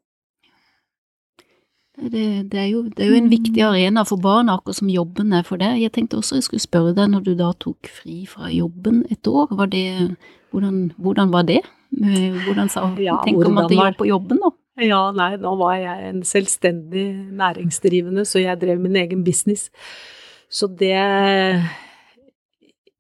Det, 1.95 2.25
det, 2.51 2.59
er 2.59 2.67
jo, 2.73 2.83
det 2.91 3.05
er 3.05 3.13
jo 3.13 3.21
en 3.21 3.31
viktig 3.31 3.63
arena 3.63 4.03
for 4.09 4.19
barn, 4.19 4.51
akkurat 4.51 4.81
som 4.81 4.91
jobben 4.91 5.31
er 5.33 5.45
for 5.47 5.63
det. 5.63 5.71
Jeg 5.79 5.93
tenkte 5.95 6.19
også 6.19 6.41
jeg 6.41 6.49
skulle 6.49 6.65
spørre 6.65 6.95
deg, 6.97 7.13
når 7.13 7.23
du 7.29 7.33
da 7.39 7.53
tok 7.63 7.87
fri 8.01 8.25
fra 8.27 8.51
jobben 8.51 9.05
et 9.15 9.31
år, 9.31 9.55
var 9.55 9.71
det, 9.71 9.87
hvordan, 10.51 10.89
hvordan 10.99 11.31
var 11.33 11.47
det? 11.47 11.61
Hvordan 11.95 12.69
sa, 12.73 12.89
Ja, 12.99 13.21
tenker 13.23 13.49
man 13.55 13.65
at 13.69 13.71
til 13.71 13.79
var- 13.79 13.95
på 13.95 14.09
jobben 14.11 14.43
da? 14.43 14.51
Ja, 14.83 15.13
nei, 15.15 15.37
nå 15.39 15.53
var 15.55 15.77
jeg 15.79 16.09
en 16.11 16.25
selvstendig 16.27 17.05
næringsdrivende, 17.31 18.25
så 18.27 18.43
jeg 18.43 18.59
drev 18.59 18.81
min 18.83 18.97
egen 18.99 19.23
business. 19.23 19.71
Så 20.55 20.69
det 20.71 20.95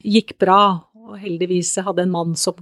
gikk 0.04 0.34
bra, 0.42 0.60
og 1.04 1.18
heldigvis 1.22 1.76
hadde 1.84 2.04
en 2.04 2.14
mann 2.14 2.32
som 2.38 2.58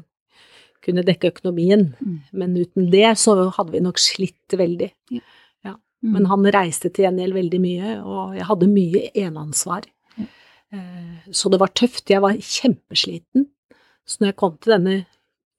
kunne 0.82 1.04
dekke 1.06 1.30
økonomien. 1.32 1.92
Mm. 2.02 2.18
Men 2.36 2.58
uten 2.58 2.90
det 2.92 3.14
så 3.22 3.36
hadde 3.54 3.72
vi 3.72 3.82
nok 3.84 4.00
slitt 4.02 4.56
veldig. 4.58 4.90
Mm. 5.12 5.22
Men 6.02 6.26
han 6.26 6.48
reiste 6.50 6.90
til 6.90 7.06
gjengjeld 7.06 7.36
veldig 7.36 7.58
mye, 7.62 7.90
og 8.02 8.32
jeg 8.34 8.46
hadde 8.48 8.68
mye 8.72 9.02
eneansvar. 9.22 9.86
Ja. 10.18 10.26
Eh, 10.74 11.30
Så 11.30 11.48
det 11.52 11.60
var 11.62 11.70
tøft. 11.70 12.10
Jeg 12.10 12.20
var 12.24 12.34
kjempesliten. 12.34 13.46
Så 14.04 14.18
når 14.18 14.32
jeg 14.32 14.36
kom 14.42 14.56
til 14.58 14.74
denne 14.74 14.96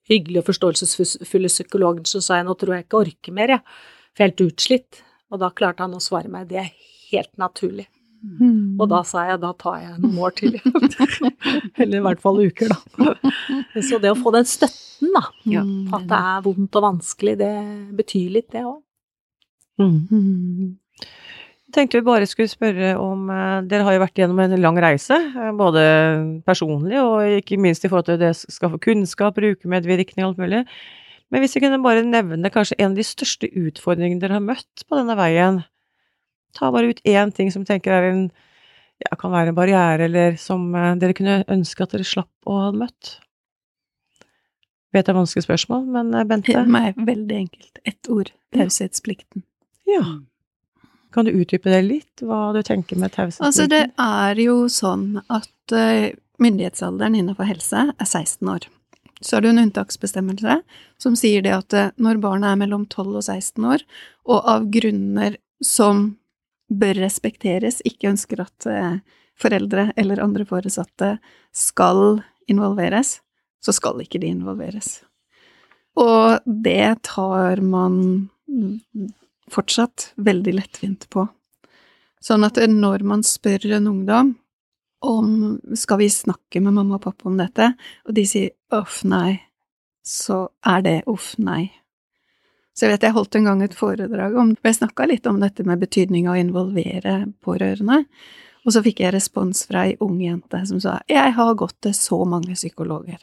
hyggelige 0.10 0.44
og 0.44 0.50
forståelsesfulle 0.50 1.48
psykologen, 1.48 2.04
så 2.04 2.20
sa 2.20 2.42
jeg 2.42 2.50
nå 2.50 2.58
tror 2.60 2.76
jeg 2.76 2.86
ikke 2.86 3.00
orker 3.06 3.32
mer, 3.32 3.56
jeg. 3.56 3.64
For 4.12 4.20
jeg 4.20 4.28
er 4.28 4.34
helt 4.34 4.46
utslitt. 4.52 5.02
Og 5.32 5.40
da 5.40 5.50
klarte 5.56 5.88
han 5.88 5.96
å 5.96 6.04
svare 6.04 6.28
meg 6.28 6.52
det 6.52 6.60
er 6.60 6.74
helt 7.14 7.32
naturlig. 7.40 7.88
Mm. 8.24 8.80
Og 8.80 8.88
da 8.88 9.02
sa 9.04 9.26
jeg 9.28 9.42
da 9.44 9.52
tar 9.60 9.82
jeg 9.82 9.98
noen 10.00 10.22
år 10.24 10.36
til. 10.38 10.56
Eller 11.82 11.98
i 12.00 12.04
hvert 12.06 12.22
fall 12.24 12.40
uker, 12.40 12.72
da. 12.72 13.16
Så 13.90 14.00
det 14.00 14.14
å 14.14 14.20
få 14.20 14.32
den 14.36 14.48
støtten, 14.48 15.12
da, 15.12 15.26
Ja. 15.52 15.66
at 15.98 16.08
det 16.08 16.22
er 16.22 16.46
vondt 16.46 16.80
og 16.80 16.86
vanskelig, 16.88 17.36
det 17.42 17.52
betyr 18.00 18.32
litt, 18.38 18.50
det 18.56 18.64
òg. 18.64 18.80
Mm. 19.82 20.00
Mm. 20.08 20.72
Tenkte 21.74 21.98
vi 21.98 22.06
bare 22.06 22.28
skulle 22.30 22.52
spørre 22.52 22.92
om 23.02 23.32
eh, 23.34 23.64
Dere 23.66 23.86
har 23.88 23.96
jo 23.96 24.02
vært 24.04 24.20
gjennom 24.22 24.42
en 24.44 24.54
lang 24.62 24.78
reise, 24.78 25.18
eh, 25.18 25.52
både 25.58 25.84
personlig 26.46 27.00
og 27.02 27.40
ikke 27.42 27.58
minst 27.62 27.84
i 27.84 27.90
forhold 27.90 28.12
til 28.12 28.20
det 28.22 28.30
å 28.36 28.38
skaffe 28.38 28.78
kunnskap, 28.84 29.34
brukermedvirkning 29.40 30.22
og 30.24 30.36
alt 30.36 30.44
mulig. 30.44 30.62
Men 31.34 31.42
hvis 31.42 31.58
vi 31.58 31.64
kunne 31.64 31.82
bare 31.82 32.06
nevne 32.06 32.52
kanskje 32.54 32.78
en 32.78 32.92
av 32.94 33.00
de 33.00 33.06
største 33.08 33.50
utfordringene 33.50 34.22
dere 34.22 34.38
har 34.38 34.46
møtt 34.46 34.86
på 34.86 35.00
denne 35.00 35.18
veien. 35.18 35.64
Ta 36.58 36.72
bare 36.74 36.94
ut 36.94 37.02
én 37.08 37.32
ting 37.36 37.52
som 37.54 37.66
tenker 37.68 37.96
er 37.96 38.10
en 38.12 38.26
ja, 39.02 39.16
kan 39.20 39.34
være 39.34 39.52
en 39.52 39.58
barriere, 39.58 40.08
eller 40.08 40.38
som 40.40 40.74
eh, 40.76 40.94
dere 41.02 41.16
kunne 41.18 41.42
ønske 41.52 41.86
at 41.86 41.96
dere 41.96 42.08
slapp 42.08 42.50
å 42.50 42.60
ha 42.66 42.72
møtt. 42.76 43.18
Vet 44.94 45.08
det 45.08 45.14
er 45.14 45.18
vanskelig 45.18 45.48
spørsmål, 45.48 45.88
men 45.96 46.14
eh, 46.14 46.28
Bente? 46.30 46.54
For 46.54 46.70
meg 46.76 46.92
er 46.92 47.10
veldig 47.10 47.40
enkelt. 47.46 47.82
Ett 47.90 48.12
ord. 48.14 48.32
Taushetsplikten. 48.56 49.46
Ja. 49.90 50.04
Kan 51.14 51.28
du 51.28 51.34
utdype 51.36 51.70
det 51.74 51.82
litt, 51.86 52.24
hva 52.26 52.52
du 52.56 52.62
tenker 52.66 53.00
med 53.02 53.14
taushetsplikten? 53.16 53.50
Altså, 53.50 53.68
det 53.70 53.84
er 54.02 54.46
jo 54.46 54.64
sånn 54.72 55.20
at 55.28 55.76
eh, 55.76 56.14
myndighetsalderen 56.42 57.20
innenfor 57.20 57.50
helse 57.50 57.90
er 57.92 58.08
16 58.08 58.56
år. 58.56 58.70
Så 59.24 59.38
er 59.38 59.44
det 59.44 59.54
en 59.54 59.62
unntaksbestemmelse 59.62 60.58
som 61.00 61.14
sier 61.16 61.44
det 61.46 61.54
at 61.56 61.76
når 62.02 62.18
barnet 62.24 62.50
er 62.50 62.58
mellom 62.60 62.84
12 62.90 63.22
og 63.22 63.22
16 63.24 63.68
år, 63.72 63.86
og 64.28 64.50
av 64.52 64.66
grunner 64.74 65.38
som 65.64 66.10
bør 66.70 67.02
respekteres, 67.04 67.82
ikke 67.86 68.12
ønsker 68.14 68.44
at 68.46 68.68
eh, 68.70 69.00
foreldre 69.40 69.92
eller 70.00 70.22
andre 70.24 70.46
foresatte 70.48 71.18
skal 71.54 72.22
involveres, 72.52 73.20
så 73.64 73.74
skal 73.76 74.02
ikke 74.04 74.22
de 74.22 74.32
involveres. 74.34 75.02
Og 76.00 76.42
det 76.46 77.04
tar 77.06 77.62
man 77.62 78.30
fortsatt 79.52 80.12
veldig 80.18 80.56
lettvint 80.58 81.08
på. 81.14 81.28
Sånn 82.24 82.46
at 82.48 82.58
når 82.70 83.04
man 83.08 83.24
spør 83.28 83.68
en 83.78 83.90
ungdom 83.92 84.34
om 85.04 85.58
skal 85.76 86.00
vi 86.00 86.08
snakke 86.10 86.62
med 86.64 86.78
mamma 86.78 86.96
og 86.96 87.04
pappa 87.04 87.28
om 87.28 87.36
dette, 87.38 87.74
og 88.08 88.16
de 88.16 88.24
sier 88.28 88.54
uff, 88.74 89.02
nei, 89.04 89.42
så 90.04 90.46
er 90.64 90.86
det 90.86 90.98
uff, 91.12 91.34
nei. 91.44 91.68
Så 92.74 92.88
jeg 92.88 92.96
vet 92.96 93.06
jeg 93.06 93.16
holdt 93.16 93.38
en 93.38 93.48
gang 93.50 93.62
et 93.62 93.76
foredrag 93.78 94.36
om 94.40 94.56
Jeg 94.66 94.80
snakka 94.80 95.06
litt 95.06 95.28
om 95.30 95.40
dette 95.42 95.66
med 95.68 95.82
betydning 95.82 96.28
av 96.28 96.38
å 96.38 96.42
involvere 96.42 97.18
pårørende, 97.46 98.04
og 98.64 98.74
så 98.74 98.82
fikk 98.82 99.04
jeg 99.04 99.14
respons 99.14 99.66
fra 99.68 99.86
ei 99.90 99.98
ung 100.02 100.22
jente 100.24 100.64
som 100.66 100.80
sa 100.82 101.02
jeg 101.12 101.36
har 101.36 101.54
gått 101.60 101.78
til 101.84 101.94
så 101.94 102.24
mange 102.26 102.56
psykologer. 102.56 103.20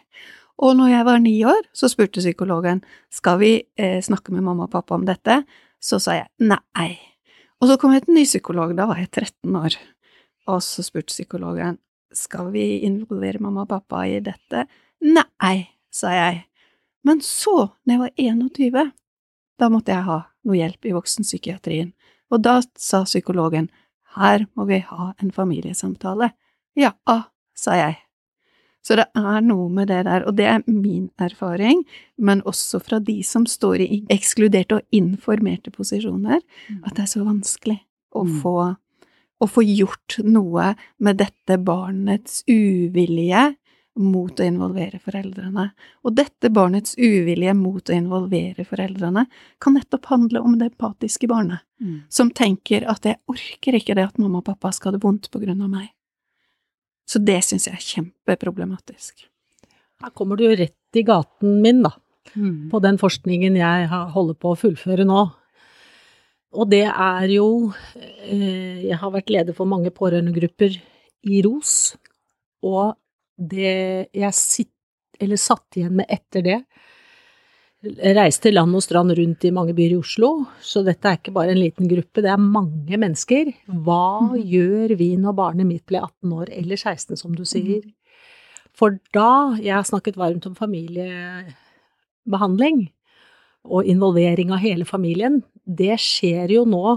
Og 0.60 0.76
når 0.76 0.90
jeg 0.92 1.06
var 1.08 1.22
ni 1.24 1.34
år, 1.48 1.62
så 1.72 1.88
spurte 1.88 2.20
psykologen 2.20 2.82
skal 3.10 3.40
vi 3.40 3.52
eh, 3.80 4.02
snakke 4.04 4.34
med 4.34 4.44
mamma 4.44 4.68
og 4.68 4.74
pappa 4.74 4.98
om 4.98 5.06
dette, 5.08 5.40
så 5.80 5.98
sa 5.98 6.18
jeg 6.18 6.28
nei. 6.44 6.98
Og 7.60 7.70
så 7.70 7.78
kom 7.80 7.94
jeg 7.96 8.04
en 8.04 8.18
ny 8.18 8.26
psykolog, 8.28 8.74
da 8.76 8.86
var 8.88 9.00
jeg 9.00 9.08
13 9.08 9.56
år, 9.56 9.78
og 10.52 10.60
så 10.64 10.84
spurte 10.84 11.14
psykologen 11.14 11.80
skal 12.12 12.50
vi 12.52 12.82
involvere 12.84 13.40
mamma 13.40 13.64
og 13.64 13.70
pappa 13.70 14.02
i 14.08 14.18
dette? 14.24 14.66
Nei, 15.06 15.56
sa 15.94 16.12
jeg. 16.12 16.42
Men 17.06 17.22
så, 17.24 17.70
når 17.86 17.94
jeg 17.94 18.00
var 18.00 18.10
21, 18.18 18.90
da 19.60 19.68
måtte 19.72 19.92
jeg 19.94 20.06
ha 20.08 20.22
noe 20.48 20.56
hjelp 20.56 20.88
i 20.88 20.94
voksenpsykiatrien, 20.96 21.92
og 22.32 22.42
da 22.46 22.60
sa 22.78 23.04
psykologen 23.04 23.68
her 24.16 24.46
må 24.58 24.66
vi 24.66 24.80
ha 24.82 25.12
en 25.22 25.30
familiesamtale. 25.34 26.32
Ja, 26.78 26.94
sa 27.54 27.76
jeg. 27.78 27.98
Så 28.82 28.96
det 28.96 29.04
er 29.14 29.42
noe 29.44 29.68
med 29.68 29.90
det 29.92 30.04
der, 30.08 30.24
og 30.26 30.38
det 30.38 30.46
er 30.48 30.62
min 30.66 31.10
erfaring, 31.20 31.82
men 32.16 32.40
også 32.48 32.80
fra 32.80 32.98
de 33.04 33.18
som 33.26 33.44
står 33.46 33.82
i 33.84 33.98
ekskluderte 34.10 34.78
og 34.78 34.96
informerte 34.96 35.70
posisjoner, 35.74 36.40
at 36.80 36.94
det 36.96 37.04
er 37.04 37.10
så 37.12 37.24
vanskelig 37.26 37.76
å 38.16 38.24
Mm. 38.24 38.40
få, 38.40 38.76
å 39.40 39.46
få 39.46 39.62
gjort 39.62 40.18
noe 40.24 40.74
med 40.98 41.18
dette 41.18 41.58
barnets 41.62 42.42
uvilje 42.48 43.54
mot 44.00 44.40
å 44.40 44.46
involvere 44.46 44.98
foreldrene. 45.02 45.68
Og 46.04 46.14
dette 46.16 46.50
barnets 46.52 46.96
uvilje 46.98 47.52
mot 47.56 47.84
å 47.90 47.94
involvere 47.96 48.64
foreldrene 48.66 49.26
kan 49.60 49.76
nettopp 49.76 50.06
handle 50.12 50.40
om 50.44 50.58
det 50.58 50.72
empatiske 50.72 51.28
barnet, 51.30 51.60
Mm. 51.80 52.02
som 52.10 52.30
tenker 52.30 52.84
at 52.88 53.02
jeg 53.04 53.16
orker 53.26 53.72
ikke 53.78 53.94
det 53.94 54.04
at 54.04 54.18
mamma 54.18 54.38
og 54.38 54.44
pappa 54.44 54.70
skal 54.72 54.92
ha 54.92 54.98
det 54.98 55.02
vondt 55.04 55.30
på 55.30 55.40
grunn 55.40 55.62
av 55.62 55.70
meg. 55.70 55.88
Så 57.08 57.24
det 57.24 57.38
syns 57.42 57.64
jeg 57.66 57.74
er 57.74 58.02
kjempeproblematisk. 58.02 59.24
Her 60.02 60.10
kommer 60.10 60.36
du 60.36 60.44
rett 60.54 60.76
i 60.94 61.02
gaten 61.02 61.60
min, 61.62 61.82
da, 61.82 61.90
Mm. 62.36 62.70
på 62.70 62.80
den 62.82 62.96
forskningen 62.98 63.56
jeg 63.56 63.88
holder 63.88 64.34
på 64.34 64.52
å 64.52 64.58
fullføre 64.58 65.04
nå. 65.06 65.32
Og 66.52 66.68
det 66.70 66.84
er 66.86 67.26
jo 67.28 67.72
eh, 67.96 68.82
Jeg 68.88 68.98
har 68.98 69.10
vært 69.10 69.30
leder 69.30 69.52
for 69.54 69.66
mange 69.66 69.90
pårørendegrupper 69.90 70.80
i 71.24 71.42
ROS, 71.42 71.96
og 72.62 72.96
det 73.40 74.12
jeg 74.12 74.36
sitt, 74.36 74.76
eller 75.20 75.36
satt 75.40 75.76
igjen 75.76 75.96
med 76.00 76.08
etter 76.12 76.44
det 76.44 76.60
Reiste 77.80 78.52
land 78.52 78.76
og 78.76 78.82
strand 78.84 79.08
rundt 79.16 79.40
i 79.48 79.50
mange 79.56 79.72
byer 79.72 79.94
i 79.94 79.96
Oslo, 79.96 80.44
så 80.60 80.84
dette 80.84 81.08
er 81.08 81.16
ikke 81.16 81.32
bare 81.32 81.48
en 81.54 81.62
liten 81.62 81.88
gruppe, 81.88 82.20
det 82.20 82.28
er 82.28 82.36
mange 82.36 82.92
mennesker. 83.00 83.48
Hva 83.86 84.36
gjør 84.36 84.92
vi 85.00 85.16
når 85.16 85.32
barnet 85.38 85.64
mitt 85.64 85.86
blir 85.88 86.04
18 86.04 86.28
år, 86.36 86.52
eller 86.60 86.76
16, 86.76 87.16
som 87.16 87.32
du 87.32 87.48
sier? 87.48 87.80
For 88.76 89.00
da 89.16 89.56
Jeg 89.56 89.72
har 89.72 89.88
snakket 89.88 90.20
varmt 90.20 90.44
om 90.46 90.54
familiebehandling. 90.54 92.92
Og 93.68 93.84
involvering 93.84 94.52
av 94.54 94.62
hele 94.62 94.86
familien, 94.88 95.42
det 95.64 95.98
skjer 96.00 96.50
jo 96.56 96.64
nå 96.66 96.94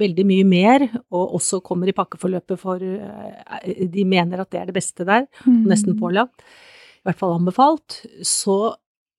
veldig 0.00 0.24
mye 0.26 0.46
mer, 0.48 0.86
og 1.12 1.36
også 1.38 1.60
kommer 1.62 1.90
i 1.90 1.94
pakkeforløpet 1.94 2.58
for 2.58 2.82
eh, 2.82 3.86
De 3.92 4.04
mener 4.08 4.40
at 4.40 4.50
det 4.50 4.60
er 4.62 4.70
det 4.70 4.78
beste 4.78 5.04
der, 5.06 5.26
nesten 5.46 5.94
Mm. 5.94 6.00
pålagt, 6.00 6.40
i 6.42 7.06
hvert 7.06 7.18
fall 7.20 7.36
anbefalt. 7.36 8.00
Så 8.24 8.74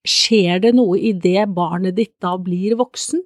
skjer 0.06 0.60
det 0.60 0.74
noe 0.74 0.98
idet 0.98 1.46
barnet 1.54 1.94
ditt 1.96 2.14
da 2.20 2.36
blir 2.36 2.76
voksen, 2.76 3.22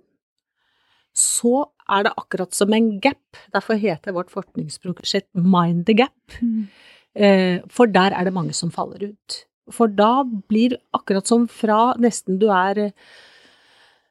så 1.15 1.67
er 1.89 2.05
det 2.05 2.15
akkurat 2.19 2.55
som 2.55 2.73
en 2.75 2.99
gap. 3.01 3.37
Derfor 3.55 3.79
heter 3.79 4.13
vårt 4.13 4.31
forskningsprosjekt 4.33 5.29
Mind 5.35 5.87
the 5.87 5.95
Gap. 5.95 6.39
Mm. 6.43 6.69
Eh, 7.15 7.61
For 7.71 7.87
der 7.87 8.13
er 8.13 8.25
det 8.25 8.35
mange 8.35 8.53
som 8.53 8.71
faller 8.75 9.13
ut. 9.13 9.45
For 9.71 9.87
da 9.87 10.25
blir 10.25 10.77
akkurat 10.93 11.27
som 11.27 11.47
fra 11.49 11.95
nesten 11.97 12.39
du 12.39 12.49
er 12.51 12.93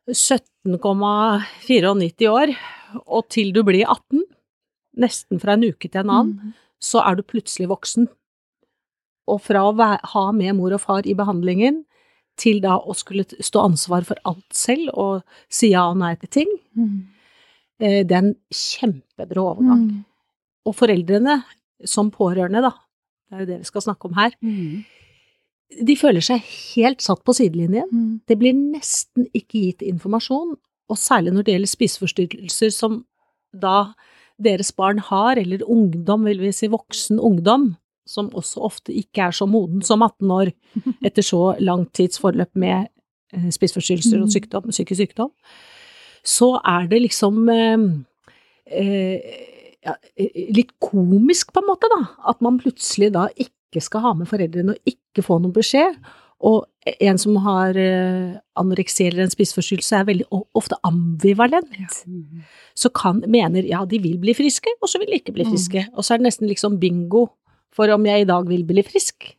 17,94 0.09 2.27
år 2.29 2.47
og 3.07 3.27
til 3.33 3.49
du 3.55 3.63
blir 3.65 3.85
18, 3.89 4.21
nesten 5.01 5.39
fra 5.41 5.53
en 5.57 5.63
uke 5.71 5.87
til 5.89 6.01
en 6.03 6.09
annen, 6.09 6.33
Mm. 6.37 6.53
så 6.79 6.99
er 7.07 7.15
du 7.15 7.23
plutselig 7.23 7.67
voksen. 7.71 8.07
Og 9.27 9.41
fra 9.41 9.59
å 9.63 9.73
ha 10.03 10.31
med 10.31 10.55
mor 10.55 10.73
og 10.73 10.81
far 10.81 11.01
i 11.07 11.13
behandlingen 11.15 11.85
til 12.37 12.59
da 12.61 12.77
å 12.79 12.93
skulle 12.95 13.23
stå 13.25 13.59
ansvar 13.63 14.03
for 14.05 14.15
alt 14.25 14.53
selv 14.53 14.89
og 14.93 15.23
si 15.49 15.69
ja 15.71 15.89
og 15.89 15.97
nei 15.97 16.15
til 16.15 16.29
ting, 16.29 16.47
Mm. 16.75 17.07
eh, 17.79 18.03
det 18.03 18.11
er 18.11 18.17
en 18.17 18.35
kjempebrå 18.51 19.43
overgang. 19.55 19.89
Mm. 19.89 20.05
Og 20.65 20.75
foreldrene, 20.75 21.43
som 21.85 22.11
pårørende, 22.11 22.61
da, 22.61 22.71
det 23.29 23.35
er 23.35 23.39
jo 23.39 23.45
det 23.45 23.57
vi 23.59 23.63
skal 23.65 23.81
snakke 23.81 24.05
om 24.05 24.13
her, 24.13 24.31
Mm. 24.41 24.85
De 25.73 25.95
føler 25.97 26.21
seg 26.21 26.43
helt 26.75 27.01
satt 27.01 27.23
på 27.25 27.33
sidelinjen. 27.33 27.89
Mm. 27.91 28.09
Det 28.29 28.37
blir 28.39 28.53
nesten 28.57 29.27
ikke 29.33 29.61
gitt 29.67 29.85
informasjon, 29.85 30.55
og 30.91 30.99
særlig 30.99 31.33
når 31.33 31.45
det 31.47 31.55
gjelder 31.55 31.71
spiseforstyrrelser 31.71 32.73
som 32.75 33.03
da 33.53 33.93
deres 34.43 34.71
barn 34.75 34.99
har, 34.99 35.37
eller 35.39 35.63
ungdom, 35.69 36.25
vil 36.25 36.41
vi 36.41 36.51
si 36.55 36.67
voksen 36.71 37.21
ungdom, 37.21 37.75
som 38.09 38.29
også 38.35 38.63
ofte 38.65 38.93
ikke 38.93 39.29
er 39.29 39.35
så 39.35 39.47
moden 39.47 39.81
som 39.85 40.01
18 40.03 40.31
år 40.35 40.51
etter 41.07 41.23
så 41.23 41.53
lang 41.63 41.85
tids 41.95 42.19
forløp 42.19 42.51
med 42.59 42.89
eh, 43.33 43.49
spiseforstyrrelser 43.53 44.19
og 44.19 44.27
Mm. 44.27 44.33
sykdom, 44.35 44.69
psykisk 44.73 45.05
sykdom, 45.05 45.31
så 46.23 46.57
er 46.65 46.87
det 46.91 47.01
liksom 47.01 47.49
eh, 47.49 47.87
eh, 48.67 49.39
ja, 49.83 49.95
litt 50.55 50.71
komisk, 50.79 51.51
på 51.53 51.59
en 51.59 51.67
måte, 51.67 51.89
da. 51.91 52.01
At 52.29 52.41
man 52.41 52.59
plutselig 52.59 53.11
da 53.13 53.27
ikke 53.35 53.52
skal 53.81 54.01
ha 54.01 54.13
med 54.13 54.27
foreldrene 54.27 54.69
og 54.75 54.77
ikke 54.85 55.23
få 55.23 55.39
noen 55.41 55.53
beskjed. 55.53 55.95
Og 56.43 56.65
en 56.99 57.17
som 57.17 57.37
har 57.37 57.77
eh, 57.79 58.33
anoreksi 58.59 59.07
eller 59.07 59.23
en 59.23 59.29
spiseforstyrrelse, 59.31 59.95
er 59.95 60.03
veldig 60.05 60.25
ofte 60.53 60.75
ambivalent. 60.83 62.03
Så 62.75 62.89
kan, 62.93 63.23
mener 63.27 63.63
ja, 63.63 63.85
de 63.85 63.99
vil 64.03 64.17
bli 64.19 64.33
friske, 64.33 64.67
og 64.81 64.89
så 64.89 64.99
vil 64.99 65.07
de 65.07 65.21
ikke 65.21 65.33
bli 65.33 65.45
Mm. 65.45 65.51
friske. 65.53 65.87
Og 65.95 66.03
så 66.03 66.13
er 66.13 66.17
det 66.17 66.27
nesten 66.27 66.47
liksom 66.49 66.79
bingo 66.79 67.27
for 67.71 67.87
om 67.89 68.03
jeg 68.05 68.21
i 68.21 68.25
dag 68.25 68.45
vil 68.47 68.63
bli 68.65 68.83
frisk. 68.83 69.35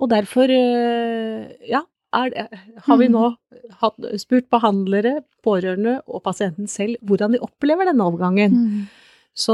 Og 0.00 0.08
derfor, 0.10 0.44
eh, 0.48 1.50
ja, 1.68 1.82
er 2.14 2.30
det, 2.30 2.48
har 2.86 2.96
vi 2.98 3.08
Mm. 3.08 3.12
nå 3.12 3.36
hatt, 3.80 3.94
spurt 4.20 4.48
behandlere, 4.50 5.24
pårørende 5.42 6.02
og 6.06 6.22
pasienten 6.22 6.68
selv 6.68 6.96
hvordan 7.02 7.32
de 7.32 7.38
opplever 7.40 7.84
denne 7.86 8.04
overgangen. 8.04 8.52
Mm. 8.52 8.88
Så 9.34 9.52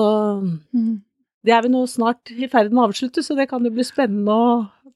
Mm. 0.74 1.03
Det 1.47 1.55
er 1.55 1.62
vi 1.64 1.70
nå 1.72 1.84
snart 1.91 2.32
i 2.34 2.49
ferd 2.51 2.72
med 2.72 2.82
å 2.82 2.89
avslutte, 2.89 3.22
så 3.24 3.36
det 3.39 3.49
kan 3.51 3.64
jo 3.64 3.72
bli 3.74 3.86
spennende 3.86 4.34
å 4.34 4.51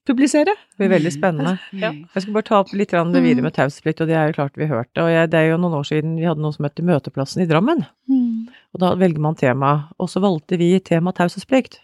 publisere. 0.09 0.55
Det 0.73 0.83
blir 0.83 0.91
veldig 0.97 1.13
spennende. 1.15 1.55
Ja. 1.79 1.93
Jeg 1.93 2.25
skal 2.25 2.35
bare 2.35 2.49
ta 2.49 2.59
opp 2.63 2.73
litt 2.75 2.91
det 2.91 3.23
videre 3.23 3.47
med 3.47 3.55
taushetsplikt, 3.55 4.03
og 4.03 4.11
det 4.11 4.17
er 4.19 4.31
jo 4.31 4.39
klart 4.41 4.59
vi 4.59 4.67
hørte. 4.71 5.05
Og 5.05 5.13
jeg, 5.13 5.31
det 5.31 5.39
er 5.39 5.53
jo 5.53 5.61
noen 5.63 5.79
år 5.79 5.87
siden 5.87 6.17
vi 6.19 6.27
hadde 6.27 6.43
noe 6.43 6.55
som 6.57 6.67
het 6.67 6.83
Møteplassen 6.83 7.45
i 7.45 7.49
Drammen. 7.51 7.85
Mm. 8.11 8.51
Og 8.75 8.83
da 8.83 8.93
velger 8.99 9.23
man 9.23 9.39
tema, 9.39 9.73
og 10.03 10.11
så 10.11 10.23
valgte 10.25 10.59
vi 10.61 10.75
tema 10.83 11.15
taushetsplikt. 11.15 11.79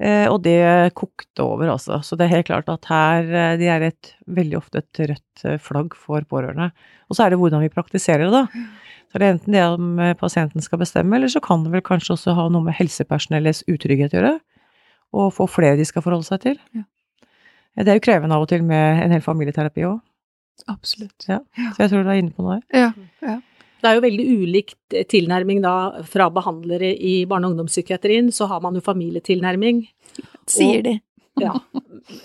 Eh, 0.00 0.26
og 0.32 0.38
det 0.46 0.94
kokte 0.96 1.44
over, 1.44 1.68
altså. 1.74 1.98
Så 2.04 2.16
det 2.16 2.26
er 2.26 2.38
helt 2.38 2.48
klart 2.48 2.70
at 2.72 2.86
her 2.88 3.26
eh, 3.28 3.56
De 3.60 3.66
er 3.68 3.84
et, 3.90 4.12
veldig 4.24 4.56
ofte 4.56 4.80
et 4.80 5.00
rødt 5.10 5.44
eh, 5.44 5.58
flagg 5.60 5.96
for 5.98 6.24
pårørende. 6.24 6.70
Og 7.10 7.18
så 7.18 7.26
er 7.26 7.34
det 7.34 7.40
hvordan 7.40 7.60
vi 7.60 7.72
praktiserer 7.72 8.24
det, 8.24 8.32
da. 8.32 8.46
Så 9.10 9.18
er 9.18 9.24
det 9.24 9.30
enten 9.34 9.56
det 9.56 9.64
om 9.66 10.00
pasienten 10.20 10.62
skal 10.62 10.78
bestemme, 10.78 11.16
eller 11.18 11.28
så 11.28 11.42
kan 11.42 11.64
det 11.64 11.72
vel 11.72 11.82
kanskje 11.82 12.14
også 12.14 12.36
ha 12.38 12.44
noe 12.48 12.62
med 12.62 12.76
helsepersonellets 12.78 13.64
utrygghet 13.66 14.14
å 14.14 14.20
gjøre. 14.20 14.36
Og 15.18 15.32
få 15.34 15.48
flere 15.50 15.74
de 15.80 15.86
skal 15.88 16.04
forholde 16.04 16.28
seg 16.28 16.44
til. 16.44 16.60
Ja. 16.78 16.84
Det 17.82 17.90
er 17.90 17.98
jo 17.98 18.04
krevende 18.06 18.38
av 18.38 18.44
og 18.44 18.52
til 18.52 18.62
med 18.66 19.02
en 19.02 19.12
hel 19.16 19.24
familieterapi 19.24 19.82
òg, 19.88 19.98
Absolutt. 20.68 21.24
Ja. 21.28 21.40
så 21.72 21.84
jeg 21.84 21.90
tror 21.90 22.04
du 22.04 22.10
er 22.12 22.20
inne 22.20 22.34
på 22.36 22.44
noe 22.44 22.58
der. 22.58 22.82
Ja. 22.84 22.90
ja. 23.24 23.38
Det 23.80 23.88
er 23.90 23.96
jo 23.98 24.04
veldig 24.06 24.26
ulikt 24.42 24.94
eh, 24.94 25.06
tilnærming 25.08 25.62
da 25.64 25.74
fra 26.08 26.28
behandlere 26.30 26.92
i 26.96 27.24
barne- 27.26 27.48
og 27.48 27.54
ungdomspsykiatrien, 27.54 28.30
så 28.32 28.46
har 28.50 28.60
man 28.60 28.74
jo 28.76 28.80
familietilnærming. 28.84 29.86
Sier 30.46 30.82
de. 30.86 30.98
Ja. 31.40 31.54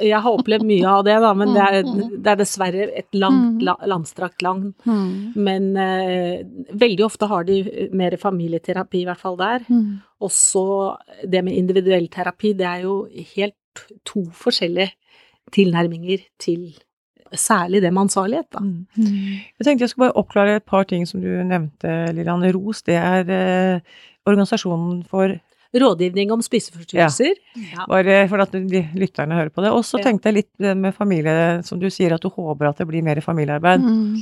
Jeg 0.01 0.17
har 0.19 0.33
opplevd 0.35 0.65
mye 0.67 0.83
av 0.89 1.03
det, 1.05 1.13
da, 1.23 1.29
men 1.37 1.53
det 1.55 1.61
er, 1.63 1.85
det 2.19 2.27
er 2.33 2.39
dessverre 2.41 2.87
et 2.99 3.13
langt, 3.15 3.61
Mm. 3.61 3.61
la, 3.63 3.75
landstrakt 3.87 4.41
land. 4.43 4.73
Mm. 4.83 5.31
Men 5.45 5.69
eh, 5.79 6.41
veldig 6.75 7.05
ofte 7.05 7.29
har 7.31 7.45
de 7.47 7.87
mer 7.95 8.17
familieterapi, 8.19 9.03
i 9.03 9.05
hvert 9.07 9.21
fall 9.21 9.37
der. 9.39 9.63
Mm. 9.69 10.01
Også 10.25 10.65
det 11.23 11.43
med 11.47 11.55
individuell 11.55 12.09
terapi, 12.11 12.51
det 12.59 12.67
er 12.67 12.81
jo 12.83 12.97
helt 13.37 13.85
to 14.03 14.25
forskjellige 14.35 14.91
tilnærminger 15.55 16.25
til 16.41 16.73
særlig 17.41 17.81
det 17.83 17.91
med 17.93 18.05
ansvarlighet, 18.05 18.47
da. 18.53 18.61
Mm. 18.61 19.41
Jeg 19.59 19.67
tenkte 19.67 19.85
jeg 19.85 19.91
skulle 19.91 20.09
bare 20.09 20.21
oppklare 20.21 20.59
et 20.59 20.67
par 20.67 20.87
ting 20.89 21.05
som 21.09 21.23
du 21.23 21.29
nevnte, 21.29 21.97
Lillian. 22.15 22.45
ROS, 22.55 22.83
det 22.87 22.97
er 22.99 23.31
eh, 23.33 23.97
organisasjonen 24.25 25.03
for 25.09 25.35
Rådgivning 25.75 26.29
om 26.31 26.39
spiseforstyrrelser. 26.39 27.33
Ja. 27.73 27.83
Bare 27.89 28.21
for 28.31 28.39
at 28.39 28.53
de 28.55 28.79
lytterne 28.95 29.35
hører 29.35 29.51
på 29.51 29.63
det. 29.65 29.73
Og 29.75 29.83
så 29.83 29.99
tenkte 29.99 30.31
jeg 30.31 30.37
litt 30.37 30.67
med 30.79 30.95
familie, 30.95 31.63
som 31.67 31.81
du 31.81 31.89
sier 31.91 32.15
at 32.15 32.23
du 32.23 32.29
håper 32.31 32.69
at 32.69 32.79
det 32.79 32.87
blir 32.87 33.03
mer 33.03 33.19
familiearbeid. 33.19 33.83
Mm. 33.83 34.21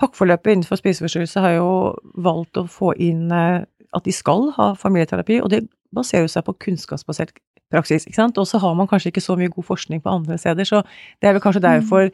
Pakkeforløpet 0.00 0.56
innenfor 0.56 0.80
spiseforstyrrelse 0.80 1.44
har 1.44 1.54
jo 1.60 1.68
valgt 2.24 2.58
å 2.58 2.66
få 2.66 2.96
inn 2.98 3.28
eh, 3.30 3.62
at 3.92 4.08
de 4.08 4.14
skal 4.16 4.50
ha 4.56 4.72
familieterapi, 4.78 5.38
og 5.44 5.52
det 5.52 5.66
baserer 5.94 6.30
seg 6.32 6.46
på 6.46 6.56
kunnskapsbasert 6.66 7.34
praksis, 7.72 8.06
ikke 8.06 8.20
sant. 8.20 8.38
Og 8.40 8.48
så 8.48 8.60
har 8.62 8.76
man 8.78 8.88
kanskje 8.90 9.12
ikke 9.12 9.24
så 9.24 9.36
mye 9.40 9.52
god 9.52 9.66
forskning 9.72 10.02
på 10.04 10.12
andre 10.12 10.38
steder, 10.40 10.68
så 10.68 10.82
det 11.20 11.30
er 11.30 11.36
vel 11.36 11.44
kanskje 11.44 11.64
derfor, 11.64 12.10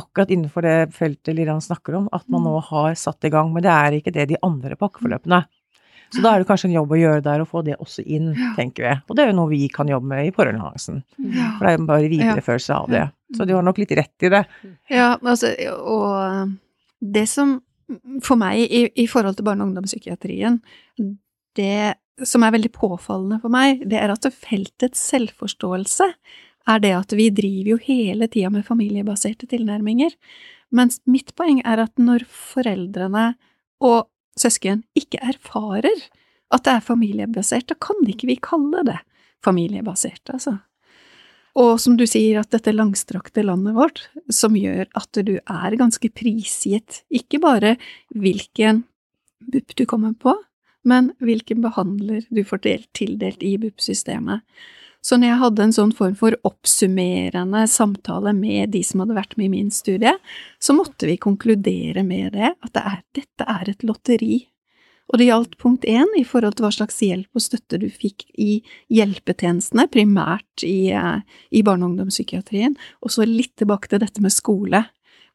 akkurat 0.00 0.32
innenfor 0.32 0.64
det 0.64 0.76
feltet 0.96 1.36
Lillian 1.36 1.62
snakker 1.62 2.00
om, 2.00 2.06
at 2.16 2.24
man 2.32 2.46
nå 2.48 2.54
har 2.72 2.94
satt 2.98 3.28
i 3.28 3.32
gang. 3.32 3.52
Men 3.52 3.64
det 3.66 3.72
er 3.72 3.98
ikke 3.98 4.14
det 4.14 4.30
de 4.32 4.40
andre 4.42 4.78
pakkeforløpene. 4.80 5.44
Så 6.12 6.20
da 6.20 6.34
er 6.34 6.42
det 6.42 6.48
kanskje 6.48 6.68
en 6.68 6.74
jobb 6.76 6.90
å 6.92 6.98
gjøre 7.00 7.24
der, 7.24 7.40
å 7.40 7.48
få 7.48 7.62
det 7.64 7.78
også 7.80 8.02
inn, 8.04 8.32
tenker 8.56 8.84
vi. 8.84 8.94
Og 9.08 9.16
det 9.16 9.24
er 9.24 9.30
jo 9.30 9.36
noe 9.38 9.48
vi 9.48 9.62
kan 9.72 9.88
jobbe 9.88 10.10
med 10.10 10.26
i 10.28 10.32
pårørendealliansen. 10.36 10.98
For 11.16 11.64
det 11.64 11.70
er 11.70 11.78
jo 11.78 11.86
bare 11.88 12.10
videreførelse 12.12 12.76
av 12.76 12.90
det. 12.92 13.04
Så 13.32 13.46
du 13.48 13.54
har 13.56 13.64
nok 13.64 13.80
litt 13.80 13.94
rett 13.96 14.26
i 14.26 14.32
det. 14.32 14.42
Ja, 14.92 15.14
altså, 15.16 15.54
og 15.80 16.52
det 17.00 17.24
som 17.32 17.62
for 18.24 18.40
meg 18.40 18.60
i, 18.60 18.84
i 18.92 19.06
forhold 19.08 19.38
til 19.38 19.46
barne- 19.48 19.64
og 19.64 19.72
ungdomspsykiatrien, 19.72 20.60
det 21.56 21.94
som 22.20 22.44
er 22.44 22.54
veldig 22.54 22.72
påfallende 22.74 23.40
for 23.42 23.52
meg, 23.52 23.84
det 23.88 23.98
er 24.00 24.12
at 24.12 24.28
feltets 24.36 25.00
selvforståelse 25.12 26.08
er 26.70 26.82
det 26.82 26.92
at 26.94 27.14
vi 27.18 27.28
driver 27.34 27.74
jo 27.74 27.78
hele 27.82 28.28
tida 28.30 28.50
med 28.52 28.66
familiebaserte 28.66 29.48
tilnærminger. 29.50 30.12
Mens 30.72 31.00
mitt 31.10 31.34
poeng 31.38 31.60
er 31.66 31.82
at 31.82 31.94
når 32.00 32.26
foreldrene 32.28 33.32
og 33.82 34.06
søsken 34.38 34.84
ikke 34.98 35.20
erfarer 35.24 36.06
at 36.52 36.66
det 36.66 36.76
er 36.76 36.84
familiebasert, 36.84 37.70
da 37.72 37.76
kan 37.80 37.98
ikke 38.08 38.28
vi 38.28 38.36
kalle 38.42 38.84
det 38.86 39.00
familiebasert, 39.42 40.22
altså. 40.34 40.58
Og 41.58 41.76
som 41.82 41.98
du 42.00 42.06
sier, 42.08 42.38
at 42.40 42.52
dette 42.54 42.72
langstrakte 42.72 43.42
landet 43.44 43.74
vårt, 43.76 44.06
som 44.32 44.54
gjør 44.56 44.86
at 44.96 45.20
du 45.26 45.34
er 45.36 45.76
ganske 45.76 46.08
prisgitt, 46.14 47.02
ikke 47.12 47.42
bare 47.42 47.74
hvilken 48.16 48.84
BUP 49.52 49.74
du 49.76 49.84
kommer 49.88 50.14
på, 50.16 50.32
men 50.88 51.12
hvilken 51.22 51.62
behandler 51.64 52.24
du 52.30 52.42
får 52.46 52.64
tildelt 52.96 53.42
i 53.42 53.56
BUP-systemet. 53.60 54.42
Så 55.02 55.18
når 55.18 55.32
jeg 55.32 55.40
hadde 55.40 55.64
en 55.66 55.74
sånn 55.74 55.92
form 55.98 56.14
for 56.18 56.36
oppsummerende 56.46 57.64
samtale 57.70 58.30
med 58.36 58.70
de 58.70 58.84
som 58.86 59.02
hadde 59.02 59.16
vært 59.16 59.34
med 59.34 59.48
i 59.48 59.54
min 59.56 59.72
studie, 59.74 60.14
så 60.62 60.76
måtte 60.78 61.08
vi 61.10 61.18
konkludere 61.18 62.04
med 62.06 62.36
det, 62.36 62.52
at 62.54 62.74
det 62.76 62.84
er, 62.86 63.00
dette 63.18 63.48
er 63.50 63.72
et 63.72 63.82
lotteri. 63.86 64.36
Og 65.10 65.18
det 65.18 65.26
gjaldt 65.26 65.58
punkt 65.60 65.82
én 65.90 66.08
i 66.16 66.22
forhold 66.24 66.54
til 66.56 66.68
hva 66.68 66.72
slags 66.72 67.02
hjelp 67.02 67.34
og 67.34 67.42
støtte 67.42 67.80
du 67.82 67.88
fikk 67.90 68.28
i 68.38 68.62
hjelpetjenestene, 68.94 69.88
primært 69.90 70.62
i, 70.64 70.94
eh, 70.94 71.18
i 71.50 71.64
barne- 71.66 71.84
og 71.84 71.92
ungdomspsykiatrien, 71.92 72.78
og 73.02 73.10
så 73.10 73.26
litt 73.26 73.56
tilbake 73.58 73.90
til 73.90 73.98
dette 73.98 74.22
med 74.22 74.32
skole. 74.32 74.86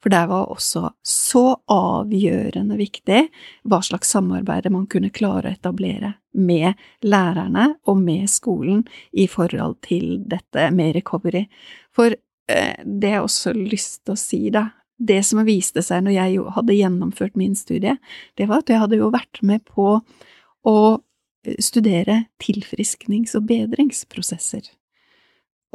For 0.04 0.14
der 0.14 0.28
var 0.30 0.52
også 0.54 0.91
så 1.06 1.43
avgjørende 1.74 2.78
viktig 2.78 3.24
hva 3.66 3.80
slags 3.86 4.12
samarbeid 4.14 4.70
man 4.74 4.86
kunne 4.91 5.10
klare 5.14 5.50
å 5.50 5.58
etablere 5.58 6.14
med 6.38 6.78
lærerne 7.02 7.72
og 7.89 7.98
med 8.04 8.30
skolen 8.30 8.84
i 9.12 9.26
forhold 9.32 9.80
til 9.88 10.20
dette 10.30 10.70
med 10.76 10.93
recovery. 11.00 11.48
For 11.95 12.14
eh, 12.14 12.78
det 12.86 13.16
jeg 13.16 13.26
også 13.26 13.52
har 13.54 13.62
lyst 13.74 14.04
til 14.06 14.14
å 14.14 14.22
si, 14.22 14.41
da, 14.54 14.68
det 14.98 15.24
som 15.26 15.41
viste 15.45 15.82
seg 15.86 16.06
når 16.06 16.18
jeg 16.18 16.45
hadde 16.56 16.78
gjennomført 16.78 17.38
min 17.38 17.58
studie, 17.58 17.98
det 18.38 18.50
var 18.50 18.62
at 18.62 18.70
jeg 18.74 18.82
hadde 18.84 19.02
jo 19.02 19.12
vært 19.14 19.41
med 19.45 19.66
på 19.66 19.98
å 20.68 20.78
studere 21.64 22.26
tilfrisknings- 22.43 23.36
og 23.38 23.48
bedringsprosesser. 23.50 24.66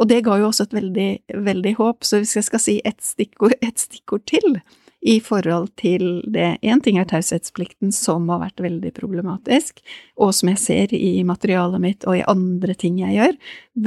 Og 0.00 0.08
det 0.08 0.22
ga 0.26 0.38
jo 0.40 0.48
også 0.48 0.66
et 0.68 0.76
veldig, 0.76 1.10
veldig 1.44 1.74
håp, 1.78 2.06
så 2.06 2.22
hvis 2.22 2.36
jeg 2.38 2.46
skal 2.48 2.62
si 2.62 2.78
et 2.88 3.02
stikkord, 3.04 3.56
et 3.60 3.78
stikkord 3.80 4.24
til 4.30 4.56
i 5.02 5.18
forhold 5.20 5.72
til 5.80 6.22
det 6.30 6.60
Én 6.62 6.80
ting 6.82 6.98
er 6.98 7.08
taushetsplikten, 7.10 7.90
som 7.92 8.28
har 8.30 8.40
vært 8.44 8.62
veldig 8.62 8.92
problematisk, 8.94 9.82
og 10.16 10.30
som 10.36 10.52
jeg 10.52 10.62
ser 10.62 10.94
i 10.94 11.24
materialet 11.26 11.82
mitt 11.82 12.06
og 12.06 12.20
i 12.20 12.26
andre 12.30 12.76
ting 12.78 13.00
jeg 13.02 13.18
gjør, 13.18 13.38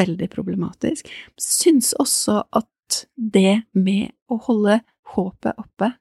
veldig 0.03 0.29
problematisk. 0.33 1.09
Syns 1.39 1.93
også 1.99 2.43
at 2.51 3.05
det 3.15 3.63
med 3.73 4.11
å 4.29 4.37
holde 4.45 4.81
håpet 5.15 5.55
oppe 5.57 5.93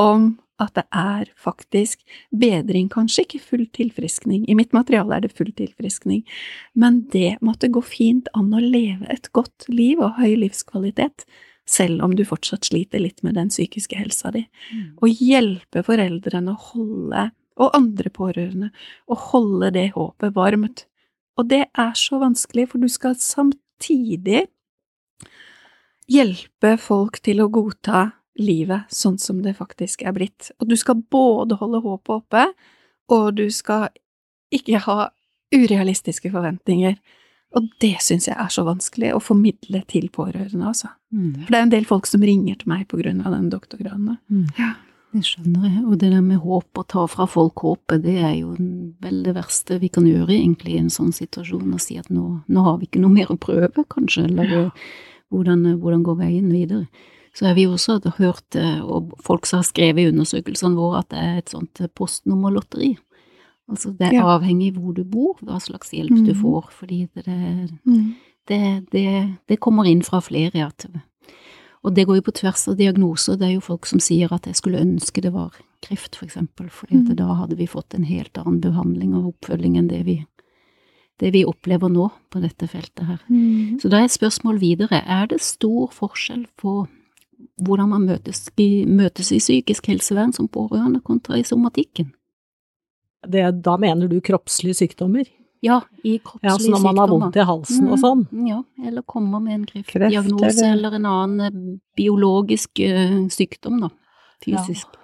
om 0.00 0.34
at 0.62 0.74
det 0.78 0.84
er 0.94 1.30
faktisk 1.40 2.02
bedring, 2.30 2.88
kanskje 2.92 3.24
ikke 3.24 3.40
full 3.42 3.64
tilfriskning, 3.74 4.44
i 4.48 4.56
mitt 4.58 4.74
materiale 4.76 5.16
er 5.16 5.24
det 5.24 5.34
full 5.34 5.50
tilfriskning, 5.56 6.22
men 6.78 7.02
det 7.12 7.36
måtte 7.44 7.70
gå 7.72 7.82
fint 7.84 8.30
an 8.38 8.52
å 8.54 8.62
leve 8.62 9.08
et 9.10 9.30
godt 9.34 9.66
liv 9.72 10.02
og 10.02 10.20
høy 10.20 10.36
livskvalitet, 10.44 11.26
selv 11.66 12.04
om 12.04 12.14
du 12.14 12.24
fortsatt 12.28 12.68
sliter 12.68 13.00
litt 13.00 13.22
med 13.24 13.38
den 13.38 13.50
psykiske 13.52 13.96
helsa 13.98 14.30
di, 14.34 14.44
mm. 14.44 14.88
og 15.00 15.22
hjelpe 15.24 15.84
foreldrene 15.86 16.54
å 16.54 16.64
holde, 16.70 17.28
og 17.54 17.76
andre 17.78 18.10
pårørende, 18.10 18.72
å 19.06 19.16
holde 19.30 19.70
det 19.76 19.88
håpet 19.94 20.34
varmt. 20.34 20.84
Og 21.38 21.48
det 21.50 21.64
er 21.70 21.94
så 21.98 22.18
vanskelig, 22.22 22.68
for 22.70 22.82
du 22.82 22.90
skal 22.90 23.14
samtidig 23.18 24.44
hjelpe 26.10 26.74
folk 26.82 27.20
til 27.24 27.40
å 27.42 27.48
godta 27.52 28.10
livet 28.40 28.90
sånn 28.92 29.18
som 29.18 29.42
det 29.44 29.56
faktisk 29.58 30.02
er 30.02 30.14
blitt. 30.16 30.50
Og 30.60 30.70
du 30.70 30.76
skal 30.78 31.02
både 31.10 31.58
holde 31.60 31.82
håpet 31.84 32.14
oppe, 32.16 32.46
og 33.12 33.34
du 33.38 33.46
skal 33.52 33.90
ikke 34.54 34.80
ha 34.86 35.10
urealistiske 35.54 36.32
forventninger. 36.32 36.96
Og 37.54 37.68
det 37.82 37.94
syns 38.02 38.26
jeg 38.26 38.34
er 38.34 38.50
så 38.50 38.64
vanskelig 38.66 39.12
å 39.14 39.22
formidle 39.22 39.84
til 39.90 40.08
pårørende, 40.10 40.66
altså. 40.66 40.90
Mm. 41.14 41.44
For 41.44 41.52
det 41.52 41.58
er 41.58 41.68
en 41.68 41.76
del 41.76 41.86
folk 41.86 42.08
som 42.10 42.24
ringer 42.26 42.58
til 42.58 42.72
meg 42.72 42.88
på 42.90 42.98
grunn 42.98 43.22
av 43.22 43.36
den 43.36 43.46
doktorgraden. 43.52 44.16
Mm. 44.26 44.48
Ja. 44.58 44.74
Det 45.14 45.22
skjønner 45.22 45.68
jeg. 45.68 45.80
Og 45.86 45.98
det 46.00 46.08
der 46.10 46.22
med 46.26 46.42
håp, 46.42 46.74
å 46.74 46.82
ta 46.90 47.04
fra 47.06 47.28
folk 47.30 47.62
håpet, 47.62 48.02
det 48.02 48.16
er 48.18 48.32
jo 48.40 48.56
vel 49.04 49.20
det 49.22 49.36
verste 49.36 49.78
vi 49.78 49.92
kan 49.94 50.08
gjøre 50.08 50.34
egentlig 50.34 50.74
i 50.74 50.80
en 50.82 50.90
sånn 50.90 51.12
situasjon. 51.14 51.76
Å 51.76 51.78
si 51.78 52.00
at 52.00 52.10
nå, 52.10 52.24
nå 52.50 52.64
har 52.66 52.80
vi 52.80 52.88
ikke 52.88 53.02
noe 53.04 53.14
mer 53.14 53.30
å 53.30 53.38
prøve, 53.38 53.86
kanskje, 53.94 54.26
eller 54.26 54.50
ja. 54.50 54.64
hvordan, 55.30 55.62
hvordan 55.78 56.02
går 56.08 56.18
veien 56.24 56.50
videre 56.50 56.88
så 57.34 57.48
har 57.48 57.56
vi 57.56 57.66
også 57.66 57.98
hørt, 58.18 58.54
eh, 58.54 58.80
og 58.80 59.14
folk 59.22 59.46
som 59.46 59.58
har 59.58 59.66
skrevet 59.66 60.04
i 60.04 60.12
undersøkelsene 60.12 60.78
våre, 60.78 61.02
at 61.02 61.10
det 61.10 61.18
er 61.22 61.40
et 61.40 61.50
sånt 61.50 61.80
eh, 61.82 61.90
postnummerlotteri. 61.90 62.94
Altså 63.70 63.90
det 63.96 64.10
er 64.10 64.20
ja. 64.20 64.26
avhengig 64.36 64.74
hvor 64.76 64.94
du 64.94 65.02
bor, 65.08 65.38
hva 65.42 65.58
slags 65.62 65.90
hjelp 65.96 66.14
mm. 66.14 66.24
du 66.28 66.34
får, 66.36 66.68
fordi 66.78 67.00
det, 67.16 67.24
mm. 67.88 68.14
det, 68.50 68.60
det, 68.92 69.06
det, 69.48 69.58
kommer 69.58 69.88
inn 69.88 70.04
fra 70.04 70.20
flere. 70.22 70.68
At, 70.68 70.86
og 71.82 71.96
det 71.96 72.04
går 72.06 72.20
jo 72.20 72.26
på 72.28 72.36
tvers 72.38 72.68
av 72.70 72.76
diagnoser. 72.78 73.40
Det 73.40 73.48
er 73.48 73.56
jo 73.56 73.64
folk 73.64 73.88
som 73.88 74.02
sier 74.04 74.32
at 74.36 74.46
jeg 74.46 74.60
skulle 74.60 74.84
ønske 74.84 75.24
det 75.24 75.32
var 75.34 75.56
kreft, 75.84 76.14
for 76.20 76.28
eksempel, 76.28 76.68
fordi 76.70 77.02
mm. 77.02 77.14
da 77.18 77.32
hadde 77.40 77.58
vi 77.58 77.66
fått 77.68 77.96
en 77.96 78.06
helt 78.06 78.36
annen 78.38 78.60
behandling 78.62 79.16
og 79.16 79.32
oppfølging 79.32 79.78
enn 79.80 79.88
det 79.90 80.04
vi, 80.06 80.20
det 81.18 81.32
vi 81.34 81.42
opplever 81.48 81.90
nå 81.90 82.12
på 82.30 82.44
dette 82.44 82.68
feltet 82.70 83.08
her. 83.08 83.24
Mm. 83.26 83.80
Så 83.82 83.90
da 83.90 84.04
er 84.04 84.12
spørsmålet 84.12 84.62
videre, 84.62 85.02
er 85.02 85.32
det 85.32 85.42
stor 85.42 85.90
forskjell 85.96 86.46
på 86.60 86.84
hvordan 87.64 87.90
man 87.92 88.08
møtes 88.08 88.46
i, 88.60 88.84
møtes 88.86 89.32
i 89.34 89.40
psykisk 89.42 89.88
helsevern 89.90 90.34
som 90.36 90.48
pårørende 90.48 91.00
kontra 91.04 91.38
i 91.38 91.46
somatikken. 91.46 92.12
Det, 93.24 93.44
da 93.64 93.76
mener 93.80 94.10
du 94.10 94.18
kroppslige 94.24 94.82
sykdommer? 94.82 95.28
Ja, 95.64 95.78
i 96.04 96.18
kroppslige 96.18 96.50
ja, 96.50 96.58
så 96.60 96.72
når 96.74 96.82
man 96.84 96.98
har 97.00 97.08
vondt 97.08 97.38
i 97.40 97.46
halsen 97.48 97.86
og 97.88 98.00
sånn? 98.02 98.26
Mm, 98.28 98.48
ja, 98.50 98.58
eller 98.84 99.04
kommer 99.08 99.40
med 99.40 99.54
en 99.54 99.64
kreftdiagnose 99.70 100.66
eller 100.68 100.98
en 100.98 101.08
annen 101.08 101.46
eh, 101.46 101.78
biologisk 101.96 102.82
uh, 102.84 103.22
sykdom, 103.32 103.78
da. 103.86 103.88
Fysisk. 104.44 104.90
Ja. 104.92 105.00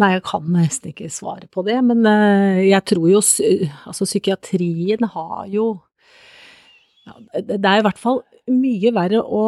Nei, 0.00 0.14
jeg 0.14 0.24
kan 0.24 0.46
nesten 0.54 0.94
ikke 0.94 1.10
svare 1.12 1.50
på 1.52 1.66
det, 1.66 1.76
men 1.84 2.00
uh, 2.08 2.62
jeg 2.64 2.80
tror 2.88 3.10
jo 3.10 3.20
Altså, 3.20 4.06
psykiatrien 4.08 5.04
har 5.12 5.44
jo 5.52 5.66
ja, 7.04 7.18
Det 7.36 7.60
er 7.60 7.82
i 7.82 7.84
hvert 7.84 8.00
fall 8.00 8.22
mye 8.50 8.94
verre 8.96 9.20
å 9.20 9.44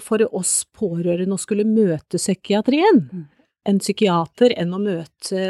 for 0.00 0.24
oss 0.34 0.62
pårørende 0.74 1.36
å 1.36 1.40
skulle 1.40 1.66
møte 1.68 2.18
psykiatrien, 2.18 3.04
mm. 3.06 3.24
en 3.70 3.80
psykiater, 3.82 4.54
enn 4.58 4.74
å 4.74 4.82
møte 4.82 5.44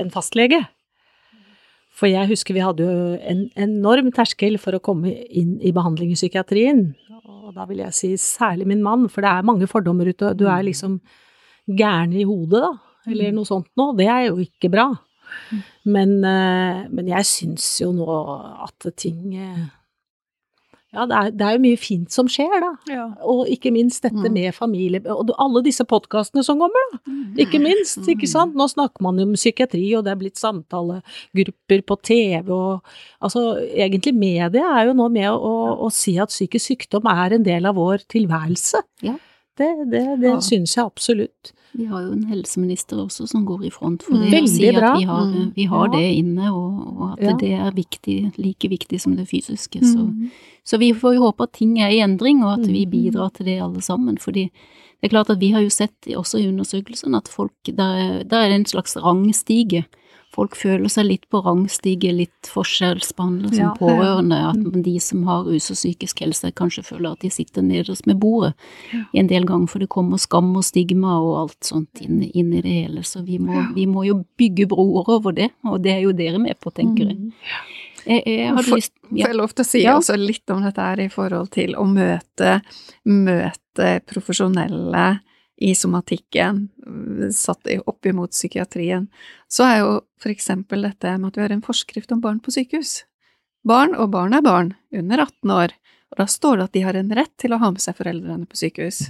en 0.00 0.12
fastlege. 0.14 0.62
For 1.94 2.10
jeg 2.10 2.26
husker 2.32 2.56
vi 2.56 2.64
hadde 2.64 2.86
jo 2.88 3.10
en 3.22 3.44
enorm 3.60 4.10
terskel 4.14 4.56
for 4.58 4.74
å 4.74 4.82
komme 4.82 5.12
inn 5.12 5.58
i 5.62 5.70
behandling 5.74 6.10
i 6.10 6.18
psykiatrien. 6.18 6.88
Og 7.22 7.52
da 7.54 7.68
vil 7.68 7.84
jeg 7.84 7.94
si 7.94 8.10
særlig 8.18 8.66
min 8.72 8.82
mann, 8.82 9.06
for 9.12 9.22
det 9.22 9.30
er 9.30 9.46
mange 9.46 9.68
fordommer 9.70 10.10
ute, 10.10 10.32
du 10.34 10.48
er 10.48 10.64
mm. 10.64 10.68
liksom 10.72 10.98
gæren 11.70 12.12
i 12.16 12.26
hodet, 12.26 12.64
da, 12.64 12.72
eller 13.06 13.30
mm. 13.30 13.38
noe 13.38 13.48
sånt 13.48 13.70
nå. 13.78 13.92
Det 13.98 14.08
er 14.10 14.26
jo 14.26 14.40
ikke 14.42 14.72
bra. 14.72 14.88
Men, 15.88 16.18
eh, 16.26 16.82
men 16.90 17.08
jeg 17.10 17.28
syns 17.28 17.68
jo 17.82 17.92
nå 17.94 18.06
at 18.66 18.86
ting 19.00 19.34
eh, 19.38 19.64
ja, 20.94 21.06
det 21.10 21.16
er, 21.18 21.32
det 21.34 21.46
er, 21.46 21.56
jo 21.56 21.62
mye 21.64 21.80
fint 21.80 22.14
som 22.14 22.28
skjer, 22.30 22.54
da. 22.62 22.70
Ja. 22.90 23.06
Og 23.30 23.48
ikke 23.50 23.72
minst 23.74 24.04
dette 24.06 24.22
mm. 24.22 24.34
med 24.34 24.54
familie 24.56 25.02
Og 25.10 25.32
alle 25.42 25.64
disse 25.66 25.84
podkastene 25.88 26.44
som 26.46 26.60
kommer, 26.62 26.88
da. 26.92 27.00
Mm. 27.10 27.34
Ikke 27.44 27.60
minst, 27.62 28.00
ikke 28.10 28.30
sant. 28.30 28.54
Nå 28.58 28.68
snakker 28.70 29.04
man 29.04 29.18
jo 29.18 29.26
om 29.28 29.34
psykiatri, 29.38 29.86
og 29.98 30.06
det 30.06 30.14
er 30.14 30.20
blitt 30.20 30.40
samtalegrupper 30.40 31.84
på 31.88 31.98
TV 32.06 32.54
og 32.54 32.94
Altså, 33.24 33.54
egentlig 33.72 34.12
media 34.16 34.66
er 34.76 34.90
jo 34.90 34.96
nå 34.96 35.06
med 35.12 35.30
å, 35.30 35.38
å, 35.38 35.68
å 35.86 35.92
si 35.94 36.18
at 36.20 36.32
psykisk 36.32 36.74
sykdom 36.74 37.06
er 37.08 37.38
en 37.38 37.46
del 37.46 37.64
av 37.68 37.78
vår 37.78 38.04
tilværelse. 38.12 38.82
Ja. 39.06 39.14
Det, 39.58 39.84
det, 39.90 40.02
det 40.22 40.32
ja. 40.32 40.40
syns 40.42 40.74
jeg 40.76 40.84
absolutt. 40.84 41.52
Vi 41.74 41.88
har 41.90 42.04
jo 42.04 42.12
en 42.14 42.26
helseminister 42.30 43.00
også 43.02 43.26
som 43.26 43.42
går 43.46 43.64
i 43.66 43.70
front 43.74 44.04
for 44.06 44.18
det. 44.18 44.30
Veldig 44.30 44.46
og 44.46 44.52
sier 44.52 44.76
bra. 44.78 44.92
At 44.92 45.00
vi 45.00 45.08
har, 45.08 45.24
mm. 45.30 45.48
vi 45.56 45.64
har 45.70 45.88
ja. 45.88 45.92
det 45.96 46.10
inne, 46.20 46.50
og, 46.54 46.84
og 46.94 47.08
at 47.16 47.24
ja. 47.24 47.34
det 47.40 47.50
er 47.58 47.74
viktig, 47.74 48.16
like 48.38 48.70
viktig 48.70 49.00
som 49.02 49.16
det 49.18 49.26
fysiske. 49.30 49.82
Mm. 49.82 49.90
Så, 49.90 50.44
så, 50.70 50.78
vi 50.82 50.92
får 50.94 51.16
jo 51.16 51.24
håpe 51.26 51.48
at 51.48 51.54
ting 51.58 51.80
er 51.82 51.90
i 51.94 51.98
endring, 52.04 52.44
og 52.46 52.60
at 52.60 52.68
vi 52.68 52.84
mm. 52.86 52.92
bidrar 52.92 53.34
til 53.34 53.50
det 53.50 53.58
alle 53.62 53.82
sammen. 53.82 54.18
fordi 54.22 54.48
det 54.50 55.10
er 55.10 55.16
klart 55.16 55.30
at 55.34 55.42
vi 55.42 55.50
har 55.52 55.60
jo 55.60 55.70
sett 55.70 56.08
også 56.16 56.38
i 56.40 56.48
undersøkelsen 56.48 57.14
at 57.18 57.28
folk, 57.28 57.58
der, 57.66 58.22
der 58.22 58.38
er 58.38 58.48
det 58.48 58.60
en 58.62 58.70
slags 58.70 58.96
rangstige 58.96 59.84
folk 60.34 60.56
føler 60.58 60.90
seg 60.92 61.06
litt 61.08 61.24
på 61.32 61.40
rangstige, 61.44 62.10
litt 62.14 62.50
forskjellsbehandlet 62.50 63.54
som 63.54 63.62
ja, 63.62 63.72
pårørende. 63.78 64.40
At 64.50 64.60
mm. 64.60 64.80
de 64.86 64.94
som 65.02 65.22
har 65.28 65.46
rus 65.46 65.70
og 65.72 65.78
psykisk 65.78 66.24
helse, 66.24 66.50
kanskje 66.58 66.84
føler 66.86 67.14
at 67.14 67.24
de 67.24 67.30
sitter 67.32 67.64
nederst 67.66 68.08
med 68.10 68.18
bordet 68.22 68.52
ja. 68.92 69.04
en 69.20 69.30
del 69.30 69.46
ganger, 69.48 69.70
for 69.70 69.84
det 69.84 69.90
kommer 69.94 70.20
skam 70.22 70.52
og 70.58 70.66
stigma 70.66 71.18
og 71.20 71.34
alt 71.44 71.70
sånt 71.70 72.02
inn, 72.04 72.22
inn 72.26 72.52
i 72.52 72.62
det 72.64 72.74
hele. 72.80 73.04
Så 73.06 73.24
vi 73.26 73.38
må, 73.42 73.66
vi 73.76 73.86
må, 73.90 74.06
jo 74.08 74.20
bygge 74.38 74.68
broer 74.70 75.08
over 75.16 75.36
det, 75.36 75.50
og 75.64 75.80
det 75.84 75.94
er 75.94 76.04
jo 76.04 76.14
dere 76.16 76.42
med 76.42 76.58
på, 76.60 76.72
tenker 76.74 77.08
jeg. 77.08 77.18
Mm. 77.20 77.60
Jeg, 78.04 78.20
jeg 78.28 78.50
hadde 78.52 78.74
lyst 78.74 78.92
ja. 79.14 79.24
Får 79.24 79.30
jeg 79.30 79.36
lov 79.38 79.52
til 79.54 79.64
å 79.64 79.68
si 79.68 79.80
ja. 79.80 79.94
også 79.96 80.16
litt 80.20 80.50
om 80.52 80.64
dette 80.64 80.88
her 80.90 81.00
i 81.00 81.08
forhold 81.12 81.48
til 81.54 81.72
å 81.80 81.86
møte, 81.88 82.58
møte 83.08 83.92
profesjonelle 84.10 85.04
i 85.56 85.74
somatikken, 85.74 86.68
satt 87.32 87.68
opp 87.86 88.06
imot 88.06 88.34
psykiatrien, 88.34 89.06
så 89.48 89.66
er 89.68 89.78
jo 89.82 89.90
for 90.20 90.32
eksempel 90.34 90.86
dette 90.86 91.16
med 91.18 91.30
at 91.30 91.38
vi 91.38 91.44
har 91.44 91.54
en 91.54 91.64
forskrift 91.64 92.12
om 92.14 92.22
barn 92.24 92.40
på 92.42 92.54
sykehus. 92.54 93.02
Barn 93.64 93.94
og 93.96 94.10
barn 94.12 94.34
er 94.36 94.44
barn, 94.44 94.74
under 94.92 95.24
18 95.24 95.54
år, 95.54 95.74
og 96.12 96.20
da 96.20 96.26
står 96.28 96.58
det 96.58 96.66
at 96.66 96.74
de 96.76 96.82
har 96.84 96.98
en 96.98 97.14
rett 97.16 97.32
til 97.40 97.54
å 97.54 97.60
ha 97.62 97.70
med 97.72 97.82
seg 97.82 97.96
foreldrene 97.98 98.48
på 98.50 98.58
sykehus. 98.60 99.06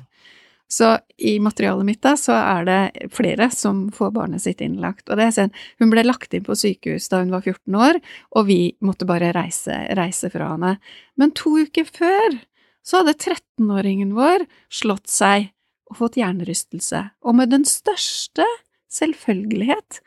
Så 0.70 0.94
i 1.20 1.36
materialet 1.42 1.86
mitt 1.86 2.00
da, 2.02 2.14
så 2.18 2.34
er 2.38 2.64
det 2.66 3.08
flere 3.14 3.50
som 3.52 3.84
får 3.94 4.14
barnet 4.16 4.42
sitt 4.42 4.62
innlagt. 4.64 5.06
Og 5.08 5.20
det 5.20 5.26
er 5.26 5.34
sånn, 5.36 5.52
hun 5.78 5.92
ble 5.92 6.06
lagt 6.06 6.34
inn 6.34 6.46
på 6.46 6.56
sykehus 6.58 7.10
da 7.12 7.20
hun 7.20 7.34
var 7.34 7.44
14 7.44 7.76
år, 7.78 8.00
og 8.34 8.48
vi 8.48 8.58
måtte 8.84 9.08
bare 9.08 9.32
reise, 9.36 9.76
reise 9.94 10.32
fra 10.32 10.54
henne. 10.54 10.76
Men 11.20 11.34
to 11.36 11.56
uker 11.66 11.86
før 11.88 12.40
så 12.84 13.00
hadde 13.00 13.16
13-åringen 13.16 14.16
vår 14.16 14.46
slått 14.72 15.08
seg 15.12 15.50
og 15.90 16.00
fått 16.00 16.18
hjernerystelse, 16.20 17.02
og 17.24 17.36
med 17.38 17.52
den 17.52 17.66
største 17.68 18.46
selvfølgelighet 18.92 20.00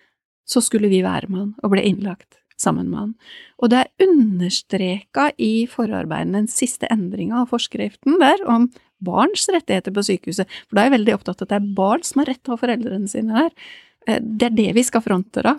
så 0.47 0.63
skulle 0.63 0.89
vi 0.91 1.03
være 1.05 1.29
med 1.29 1.39
han 1.41 1.53
og 1.63 1.73
ble 1.73 1.83
innlagt 1.85 2.39
sammen 2.57 2.89
med 2.89 2.99
han. 2.99 3.13
Og 3.61 3.71
det 3.71 3.83
er 3.83 4.07
understreka 4.07 5.29
i 5.37 5.67
forarbeidene 5.69 6.41
den 6.41 6.51
siste 6.51 6.89
endringa 6.93 7.43
av 7.43 7.51
forskriften 7.51 8.17
der 8.21 8.41
om 8.49 8.69
barns 9.03 9.45
rettigheter 9.53 9.93
på 9.93 10.05
sykehuset, 10.07 10.49
for 10.65 10.77
da 10.77 10.83
er 10.83 10.89
jeg 10.89 10.97
veldig 10.97 11.17
opptatt 11.17 11.43
av 11.43 11.45
at 11.45 11.51
det 11.51 11.59
er 11.59 11.75
barn 11.77 12.05
som 12.07 12.23
har 12.23 12.31
rett 12.31 12.41
til 12.41 12.53
å 12.53 12.57
ha 12.57 12.63
foreldrene 12.63 13.11
sine 13.11 13.43
der. 13.43 13.67
Eh, 14.07 14.21
det 14.21 14.49
er 14.49 14.57
det 14.57 14.71
vi 14.79 14.85
skal 14.87 15.03
fronte 15.05 15.43
da. 15.45 15.57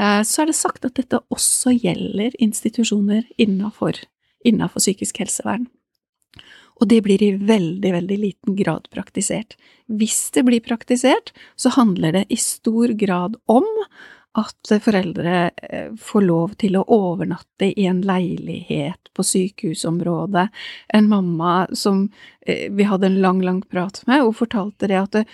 Eh, 0.00 0.22
så 0.26 0.42
er 0.42 0.50
det 0.50 0.58
sagt 0.58 0.88
at 0.88 0.98
dette 0.98 1.22
også 1.32 1.76
gjelder 1.76 2.34
institusjoner 2.42 3.28
innafor, 3.42 4.00
innafor 4.48 4.82
psykisk 4.82 5.22
helsevern. 5.22 5.68
Og 6.82 6.88
det 6.90 6.98
blir 7.06 7.22
i 7.22 7.34
veldig, 7.38 7.92
veldig 7.94 8.18
liten 8.18 8.56
grad 8.58 8.88
praktisert. 8.90 9.54
Hvis 9.86 10.32
det 10.34 10.42
blir 10.48 10.64
praktisert, 10.64 11.30
så 11.54 11.70
handler 11.76 12.16
det 12.16 12.24
i 12.34 12.38
stor 12.42 12.90
grad 12.98 13.38
om 13.46 13.68
at 14.40 14.72
foreldre 14.80 15.50
eh, 15.62 15.92
får 16.00 16.24
lov 16.24 16.54
til 16.58 16.78
å 16.80 16.86
overnatte 16.90 17.68
i 17.68 17.84
en 17.86 18.00
leilighet 18.02 19.12
på 19.12 19.24
sykehusområdet. 19.28 20.46
En 20.96 21.10
mamma 21.10 21.66
som 21.76 22.06
eh, 22.40 22.66
vi 22.72 22.88
hadde 22.88 23.10
en 23.10 23.20
lang, 23.22 23.42
lang 23.44 23.60
prat 23.62 24.00
med, 24.08 24.24
hun 24.24 24.34
fortalte 24.34 24.88
det 24.90 24.98
at 24.98 25.18
det, 25.20 25.26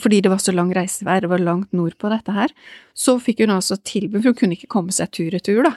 fordi 0.00 0.22
det 0.24 0.32
var 0.32 0.42
så 0.42 0.54
lang 0.54 0.72
reisevei, 0.76 1.18
det 1.24 1.30
var 1.32 1.42
langt 1.42 1.74
nordpå 1.76 2.10
dette 2.12 2.34
her, 2.34 2.54
så 2.94 3.18
fikk 3.22 3.44
hun 3.44 3.54
altså 3.56 3.78
tilbud, 3.80 4.20
for 4.22 4.30
hun 4.32 4.38
kunne 4.40 4.58
ikke 4.58 4.72
komme 4.72 4.94
seg 4.94 5.12
tur-retur, 5.14 5.62
da, 5.66 5.76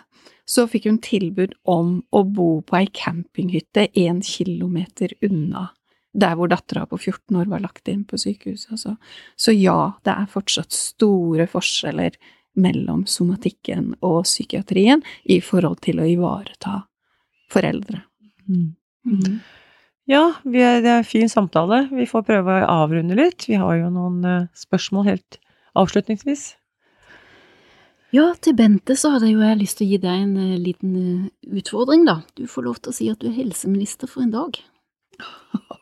så 0.50 0.66
fikk 0.70 0.88
hun 0.90 1.02
tilbud 1.04 1.54
om 1.70 2.00
å 2.12 2.24
bo 2.28 2.50
på 2.68 2.82
ei 2.82 2.90
campinghytte 2.94 3.88
én 3.98 4.24
kilometer 4.26 5.14
unna 5.26 5.70
der 6.12 6.36
hvor 6.36 6.50
dattera 6.52 6.86
på 6.90 6.98
14 7.00 7.38
år 7.40 7.50
var 7.52 7.64
lagt 7.64 7.88
inn 7.88 8.04
på 8.04 8.20
sykehuset. 8.20 8.74
Altså. 8.76 8.96
Så 9.40 9.54
ja, 9.56 9.94
det 10.04 10.12
er 10.12 10.32
fortsatt 10.32 10.76
store 10.76 11.48
forskjeller 11.48 12.18
mellom 12.60 13.06
somatikken 13.08 13.94
og 14.04 14.26
psykiatrien 14.28 15.04
i 15.24 15.40
forhold 15.44 15.80
til 15.86 16.02
å 16.04 16.10
ivareta 16.10 16.82
foreldre. 17.52 18.04
Mm. 18.50 18.74
Mm. 19.08 19.40
Ja, 20.10 20.24
er, 20.46 20.82
det 20.82 20.90
er 20.90 21.02
en 21.02 21.08
fin 21.08 21.30
samtale. 21.30 21.86
Vi 21.94 22.08
får 22.10 22.26
prøve 22.28 22.62
å 22.62 22.72
avrunde 22.86 23.18
litt. 23.18 23.46
Vi 23.50 23.60
har 23.62 23.78
jo 23.78 23.92
noen 23.94 24.26
uh, 24.26 24.50
spørsmål 24.58 25.08
helt 25.12 25.38
avslutningsvis. 25.78 26.56
Ja, 28.12 28.32
til 28.44 28.58
Bente 28.60 28.98
så 29.00 29.14
hadde 29.14 29.30
jeg 29.30 29.38
jo 29.38 29.52
lyst 29.62 29.78
til 29.80 29.88
å 29.88 29.92
gi 29.94 30.02
deg 30.04 30.26
en 30.26 30.34
uh, 30.40 30.58
liten 30.60 30.98
uh, 30.98 31.30
utfordring, 31.62 32.04
da. 32.10 32.22
Du 32.36 32.44
får 32.50 32.68
lov 32.68 32.82
til 32.82 32.92
å 32.92 32.98
si 32.98 33.12
at 33.14 33.22
du 33.22 33.30
er 33.30 33.38
helseminister 33.38 34.10
for 34.12 34.26
en 34.26 34.34
dag. 34.34 34.60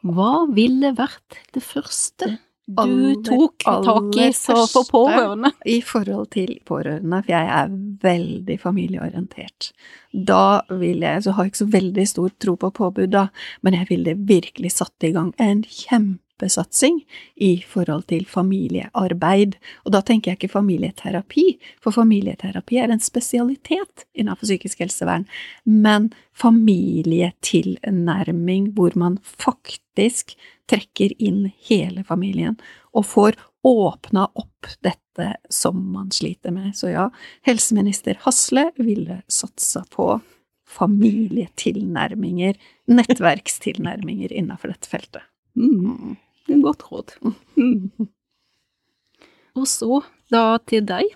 Hva 0.03 0.45
ville 0.51 0.91
vært 0.97 1.39
det 1.55 1.63
første 1.63 2.35
du 2.69 3.15
tok 3.25 3.65
tak 3.65 4.17
i 4.19 4.29
for 4.35 4.85
pårørende? 4.91 5.51
I 5.65 5.79
forhold 5.85 6.29
til 6.35 6.55
pårørende, 6.65 7.21
for 7.25 7.33
jeg 7.33 7.51
er 7.57 7.75
veldig 8.03 8.57
familieorientert. 8.61 9.71
Da 10.13 10.61
vil 10.69 11.05
jeg, 11.05 11.23
så 11.23 11.33
har 11.35 11.45
jeg 11.45 11.53
ikke 11.53 11.63
så 11.63 11.69
veldig 11.73 12.07
stor 12.13 12.33
tro 12.41 12.55
på 12.61 12.71
påbud, 12.81 13.11
da, 13.13 13.27
men 13.65 13.77
jeg 13.77 13.89
ville 13.89 14.17
virkelig 14.29 14.73
satt 14.77 15.09
i 15.09 15.13
gang 15.15 15.33
en 15.41 15.63
kjempe 15.65 16.28
kjempesatsing 16.39 17.05
i 17.35 17.63
forhold 17.67 18.07
til 18.07 18.25
familiearbeid. 18.25 19.55
Og 19.85 19.91
da 19.91 20.01
tenker 20.01 20.31
jeg 20.31 20.37
ikke 20.39 20.59
familieterapi, 20.59 21.59
for 21.81 21.91
familieterapi 21.91 22.77
er 22.77 22.89
en 22.89 22.99
spesialitet 22.99 24.05
innenfor 24.13 24.45
psykisk 24.45 24.79
helsevern, 24.79 25.25
men 25.65 26.13
familietilnærming 26.33 28.73
hvor 28.75 28.91
man 28.95 29.17
faktisk 29.23 30.35
trekker 30.69 31.09
inn 31.19 31.51
hele 31.67 32.03
familien 32.03 32.57
og 32.93 33.05
får 33.05 33.33
åpna 33.63 34.29
opp 34.35 34.65
dette 34.81 35.35
som 35.49 35.91
man 35.91 36.11
sliter 36.11 36.51
med. 36.51 36.75
Så 36.75 36.89
ja, 36.93 37.09
helseminister 37.43 38.17
Hasle 38.23 38.71
ville 38.77 39.21
satsa 39.27 39.83
på 39.91 40.21
familietilnærminger, 40.69 42.53
nettverkstilnærminger 42.87 44.31
innenfor 44.31 44.67
dette 44.69 44.87
feltet. 44.87 45.21
Mm. 45.57 46.15
En 46.47 46.63
godt 46.63 46.87
råd. 46.91 47.15
Mm. 47.57 47.89
Og 49.59 49.67
så, 49.67 50.03
da 50.31 50.57
til 50.69 50.85
deg. 50.87 51.15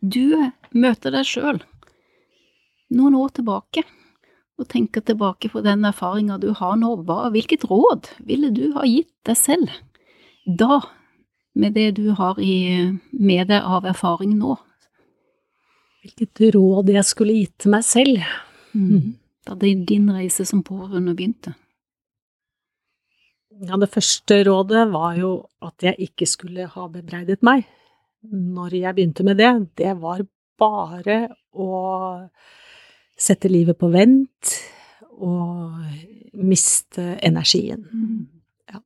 Du 0.00 0.36
møter 0.72 1.12
deg 1.12 1.26
sjøl 1.26 1.60
noen 2.94 3.16
år 3.18 3.32
tilbake 3.38 3.82
og 4.56 4.68
tenker 4.72 5.02
tilbake 5.04 5.50
på 5.52 5.60
den 5.64 5.84
erfaringa 5.84 6.38
du 6.40 6.52
har 6.56 6.76
nå. 6.80 6.94
Hva, 7.04 7.26
hvilket 7.34 7.66
råd 7.68 8.08
ville 8.24 8.52
du 8.54 8.70
ha 8.76 8.86
gitt 8.88 9.12
deg 9.26 9.38
selv 9.38 9.74
da, 10.46 10.80
med 11.56 11.74
det 11.74 11.96
du 11.98 12.12
har 12.16 12.38
i, 12.40 12.94
med 13.10 13.50
deg 13.50 13.60
av 13.64 13.88
erfaring 13.88 14.36
nå? 14.38 14.56
Hvilket 16.04 16.54
råd 16.54 16.92
jeg 16.94 17.08
skulle 17.08 17.36
gitt 17.36 17.66
meg 17.68 17.84
selv? 17.84 18.22
Mm. 18.76 19.16
Da 19.46 19.56
din 19.58 20.10
reise 20.10 20.46
som 20.46 20.62
pårørende 20.64 21.16
begynte? 21.18 21.56
Ja, 23.64 23.76
det 23.80 23.88
første 23.88 24.42
rådet 24.44 24.84
var 24.92 25.16
jo 25.16 25.30
at 25.64 25.84
jeg 25.84 26.08
ikke 26.10 26.28
skulle 26.28 26.66
ha 26.68 26.86
bebreidet 26.92 27.44
meg. 27.46 27.64
Når 28.26 28.74
jeg 28.74 28.96
begynte 28.96 29.24
med 29.24 29.38
det, 29.40 29.52
det 29.80 29.94
var 30.00 30.24
bare 30.60 31.18
å 31.56 31.70
sette 33.16 33.48
livet 33.48 33.78
på 33.80 33.88
vent 33.92 34.56
og 35.16 35.76
miste 36.36 37.14
energien. 37.24 37.86
Ja. 38.68 38.82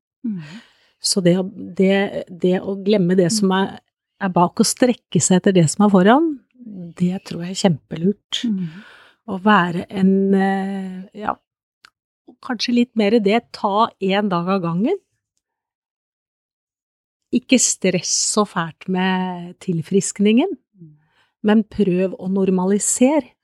Så 1.00 1.22
det, 1.24 1.34
det, 1.78 2.26
det, 2.28 2.58
å 2.60 2.76
glemme 2.84 3.16
det 3.18 3.30
som 3.34 3.50
er, 3.56 3.78
er, 4.20 4.32
bak, 4.34 4.60
og 4.60 4.68
strekke 4.68 5.22
seg 5.22 5.40
etter 5.40 5.56
det 5.56 5.66
som 5.72 5.86
er 5.86 5.94
foran, 5.94 6.32
det 7.00 7.24
tror 7.26 7.46
jeg 7.46 7.56
er 7.56 7.62
kjempelurt. 7.64 8.42
Å 9.30 9.38
være 9.42 9.86
en 9.88 10.12
eh, 10.34 11.22
ja, 11.22 11.34
kanskje 12.44 12.74
litt 12.74 12.92
mer 12.98 13.18
det, 13.22 13.40
ta 13.56 13.90
én 14.00 14.30
dag 14.32 14.48
av 14.48 14.62
gangen. 14.64 14.98
Ikke 17.34 17.60
stress 17.62 18.10
så 18.32 18.44
fælt 18.48 18.88
med 18.90 19.54
tilfriskningen, 19.62 20.56
men 21.46 21.62
prøv 21.64 22.16
å 22.18 22.28
normalisere. 22.32 23.36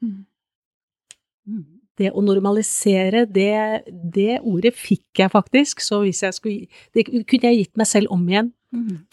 Det 1.97 2.11
å 2.12 2.20
normalisere, 2.24 3.24
det, 3.24 3.86
det, 3.88 4.40
ordet 4.44 4.74
fikk 4.76 5.22
jeg 5.22 5.32
faktisk, 5.32 5.80
så 5.80 6.03
hvis 6.05 6.22
jeg 6.26 6.36
skulle 6.36 6.82
Det 6.92 7.07
kunne 7.09 7.49
jeg 7.49 7.62
gitt 7.62 7.76
meg 7.80 7.88
selv 7.88 8.12
om 8.12 8.28
igjen. 8.28 8.53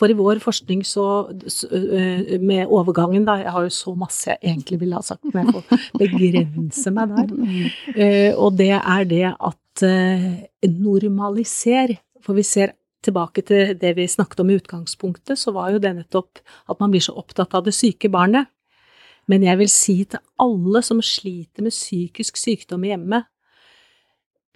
For 0.01 0.11
i 0.11 0.17
vår 0.17 0.41
forskning 0.43 0.81
så, 0.87 1.05
med 2.41 2.67
overgangen, 2.67 3.25
da 3.27 3.37
Jeg 3.39 3.53
har 3.53 3.67
jo 3.67 3.73
så 3.73 3.93
masse 3.95 4.31
jeg 4.33 4.39
egentlig 4.41 4.79
ville 4.81 4.97
ha 4.97 5.05
sagt, 5.05 5.23
men 5.33 5.47
jeg 5.47 5.53
får 5.55 5.83
begrense 6.01 6.93
meg 6.95 7.13
der. 7.13 7.33
Og 8.43 8.57
det 8.59 8.73
er 8.75 9.09
det 9.09 9.25
at 9.31 9.85
eh, 9.87 10.31
normaliser, 10.67 11.95
for 12.23 12.35
vi 12.39 12.43
ser 12.47 12.75
tilbake 13.03 13.43
til 13.45 13.73
det 13.79 13.93
vi 13.97 14.07
snakket 14.07 14.41
om 14.43 14.51
i 14.51 14.57
utgangspunktet, 14.59 15.39
så 15.39 15.53
var 15.55 15.73
jo 15.73 15.81
det 15.83 15.93
nettopp 15.97 16.41
at 16.71 16.79
man 16.79 16.91
blir 16.93 17.03
så 17.03 17.15
opptatt 17.19 17.53
av 17.55 17.65
det 17.67 17.75
syke 17.75 18.11
barnet. 18.11 18.49
Men 19.31 19.45
jeg 19.45 19.59
vil 19.61 19.71
si 19.71 19.95
til 20.09 20.21
alle 20.43 20.81
som 20.83 20.99
sliter 21.03 21.63
med 21.65 21.75
psykisk 21.75 22.39
sykdom 22.39 22.83
hjemme, 22.87 23.23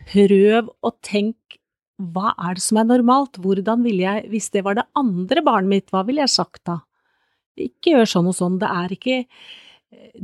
prøv 0.08 0.72
å 0.84 0.92
tenke 1.04 1.60
hva 1.98 2.34
er 2.46 2.58
det 2.58 2.62
som 2.62 2.78
er 2.78 2.90
normalt, 2.92 3.40
hvordan 3.42 3.82
ville 3.86 4.04
jeg, 4.04 4.28
hvis 4.30 4.52
det 4.54 4.62
var 4.68 4.78
det 4.78 4.86
andre 4.98 5.42
barnet 5.46 5.72
mitt, 5.72 5.88
hva 5.90 6.04
ville 6.06 6.22
jeg 6.22 6.36
sagt 6.36 6.62
da? 6.70 6.82
Ikke 7.58 7.96
gjør 7.96 8.12
sånn 8.12 8.30
og 8.30 8.36
sånn, 8.38 8.60
det 8.62 8.70
er 8.70 8.94
ikke 8.94 9.24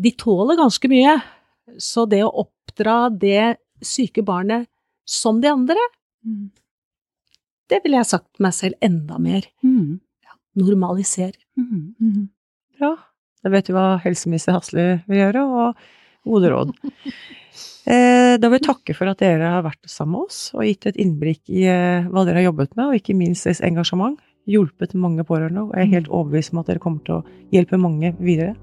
De 0.04 0.12
tåler 0.20 0.60
ganske 0.60 0.90
mye, 0.92 1.16
så 1.82 2.04
det 2.06 2.20
å 2.26 2.34
oppdra 2.44 3.08
det 3.10 3.56
syke 3.82 4.22
barnet 4.28 4.68
som 5.08 5.40
de 5.42 5.48
andre. 5.50 5.80
Mm. 6.28 6.52
Det 7.72 7.80
ville 7.84 8.02
jeg 8.02 8.10
sagt 8.12 8.44
meg 8.44 8.54
selv 8.58 8.76
enda 8.84 9.18
mer. 9.24 9.48
Mm. 9.64 10.02
Ja, 10.28 10.36
normalisere. 10.60 11.40
Mm. 11.56 11.96
mm. 11.96 12.28
Bra. 12.78 12.92
Da 13.44 13.52
vet 13.52 13.68
du 13.68 13.76
hva 13.76 13.98
helseminister 14.04 14.56
Hasle 14.56 14.86
vil 15.10 15.20
gjøre, 15.20 15.44
og 15.44 15.80
gode 16.24 16.52
råd. 16.54 16.74
eh, 17.92 18.36
da 18.40 18.50
vil 18.50 18.58
jeg 18.60 18.68
takke 18.70 18.96
for 18.98 19.12
at 19.12 19.24
dere 19.24 19.52
har 19.58 19.66
vært 19.66 19.82
sammen 19.92 20.16
med 20.16 20.30
oss 20.30 20.44
og 20.56 20.64
gitt 20.68 20.88
et 20.88 21.00
innblikk 21.04 21.52
i 21.52 21.66
eh, 21.68 22.08
hva 22.08 22.24
dere 22.24 22.40
har 22.40 22.50
jobbet 22.52 22.78
med, 22.78 22.88
og 22.88 23.00
ikke 23.00 23.18
minst 23.20 23.50
deres 23.50 23.64
engasjement. 23.66 24.20
Hjulpet 24.50 24.96
mange 25.00 25.24
pårørende, 25.24 25.70
og 25.70 25.76
jeg 25.78 25.86
er 25.86 25.96
helt 25.98 26.12
overbevist 26.12 26.52
om 26.52 26.60
at 26.64 26.72
dere 26.72 26.84
kommer 26.84 27.04
til 27.08 27.22
å 27.22 27.44
hjelpe 27.56 27.80
mange 27.80 28.12
videre. 28.20 28.56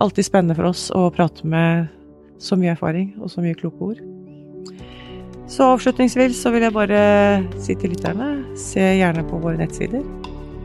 Alltid 0.00 0.26
spennende 0.26 0.56
for 0.56 0.70
oss 0.70 0.88
å 0.94 1.10
prate 1.14 1.44
med 1.46 1.90
så 2.42 2.56
mye 2.58 2.72
erfaring 2.72 3.12
og 3.20 3.30
så 3.32 3.44
mye 3.44 3.56
kloke 3.58 3.92
ord. 3.92 4.00
Så 5.46 5.66
avslutningsvis 5.68 6.38
så 6.40 6.50
vil 6.54 6.64
jeg 6.64 6.74
bare 6.74 7.00
si 7.60 7.76
til 7.76 7.92
lytterne, 7.92 8.30
se 8.58 8.80
gjerne 8.98 9.26
på 9.28 9.38
våre 9.42 9.60
nettsider. 9.60 10.00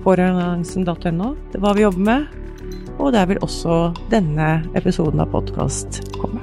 Pårørendeannonsen.no, 0.05 1.33
det 1.51 1.59
er 1.59 1.65
hva 1.65 1.75
vi 1.75 1.83
jobber 1.83 2.05
med. 2.07 2.48
Og 2.99 3.13
der 3.15 3.25
vil 3.29 3.39
også 3.41 3.93
denne 4.11 4.59
episoden 4.75 5.21
av 5.23 5.31
podkast 5.31 6.01
komme. 6.19 6.41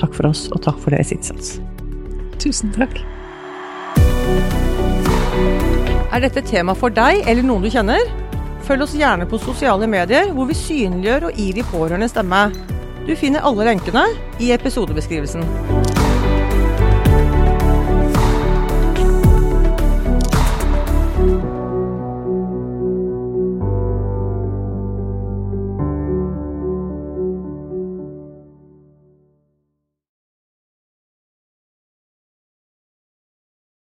Takk 0.00 0.16
for 0.16 0.28
oss, 0.30 0.46
og 0.52 0.62
takk 0.64 0.78
for 0.80 0.96
deres 0.96 1.12
innsats. 1.12 1.56
Tusen 2.40 2.72
takk. 2.76 2.98
Er 6.16 6.22
dette 6.24 6.44
tema 6.48 6.72
for 6.76 6.92
deg 6.92 7.26
eller 7.28 7.44
noen 7.44 7.64
du 7.64 7.72
kjenner? 7.72 8.00
Følg 8.66 8.86
oss 8.86 8.96
gjerne 8.96 9.28
på 9.28 9.38
sosiale 9.38 9.88
medier, 9.90 10.32
hvor 10.34 10.48
vi 10.48 10.56
synliggjør 10.56 11.28
og 11.28 11.36
gir 11.38 11.58
de 11.58 11.66
pårørende 11.68 12.08
stemme. 12.10 12.48
Du 13.06 13.12
finner 13.14 13.44
alle 13.46 13.68
lenkene 13.68 14.06
i 14.42 14.50
episodebeskrivelsen. 14.56 15.44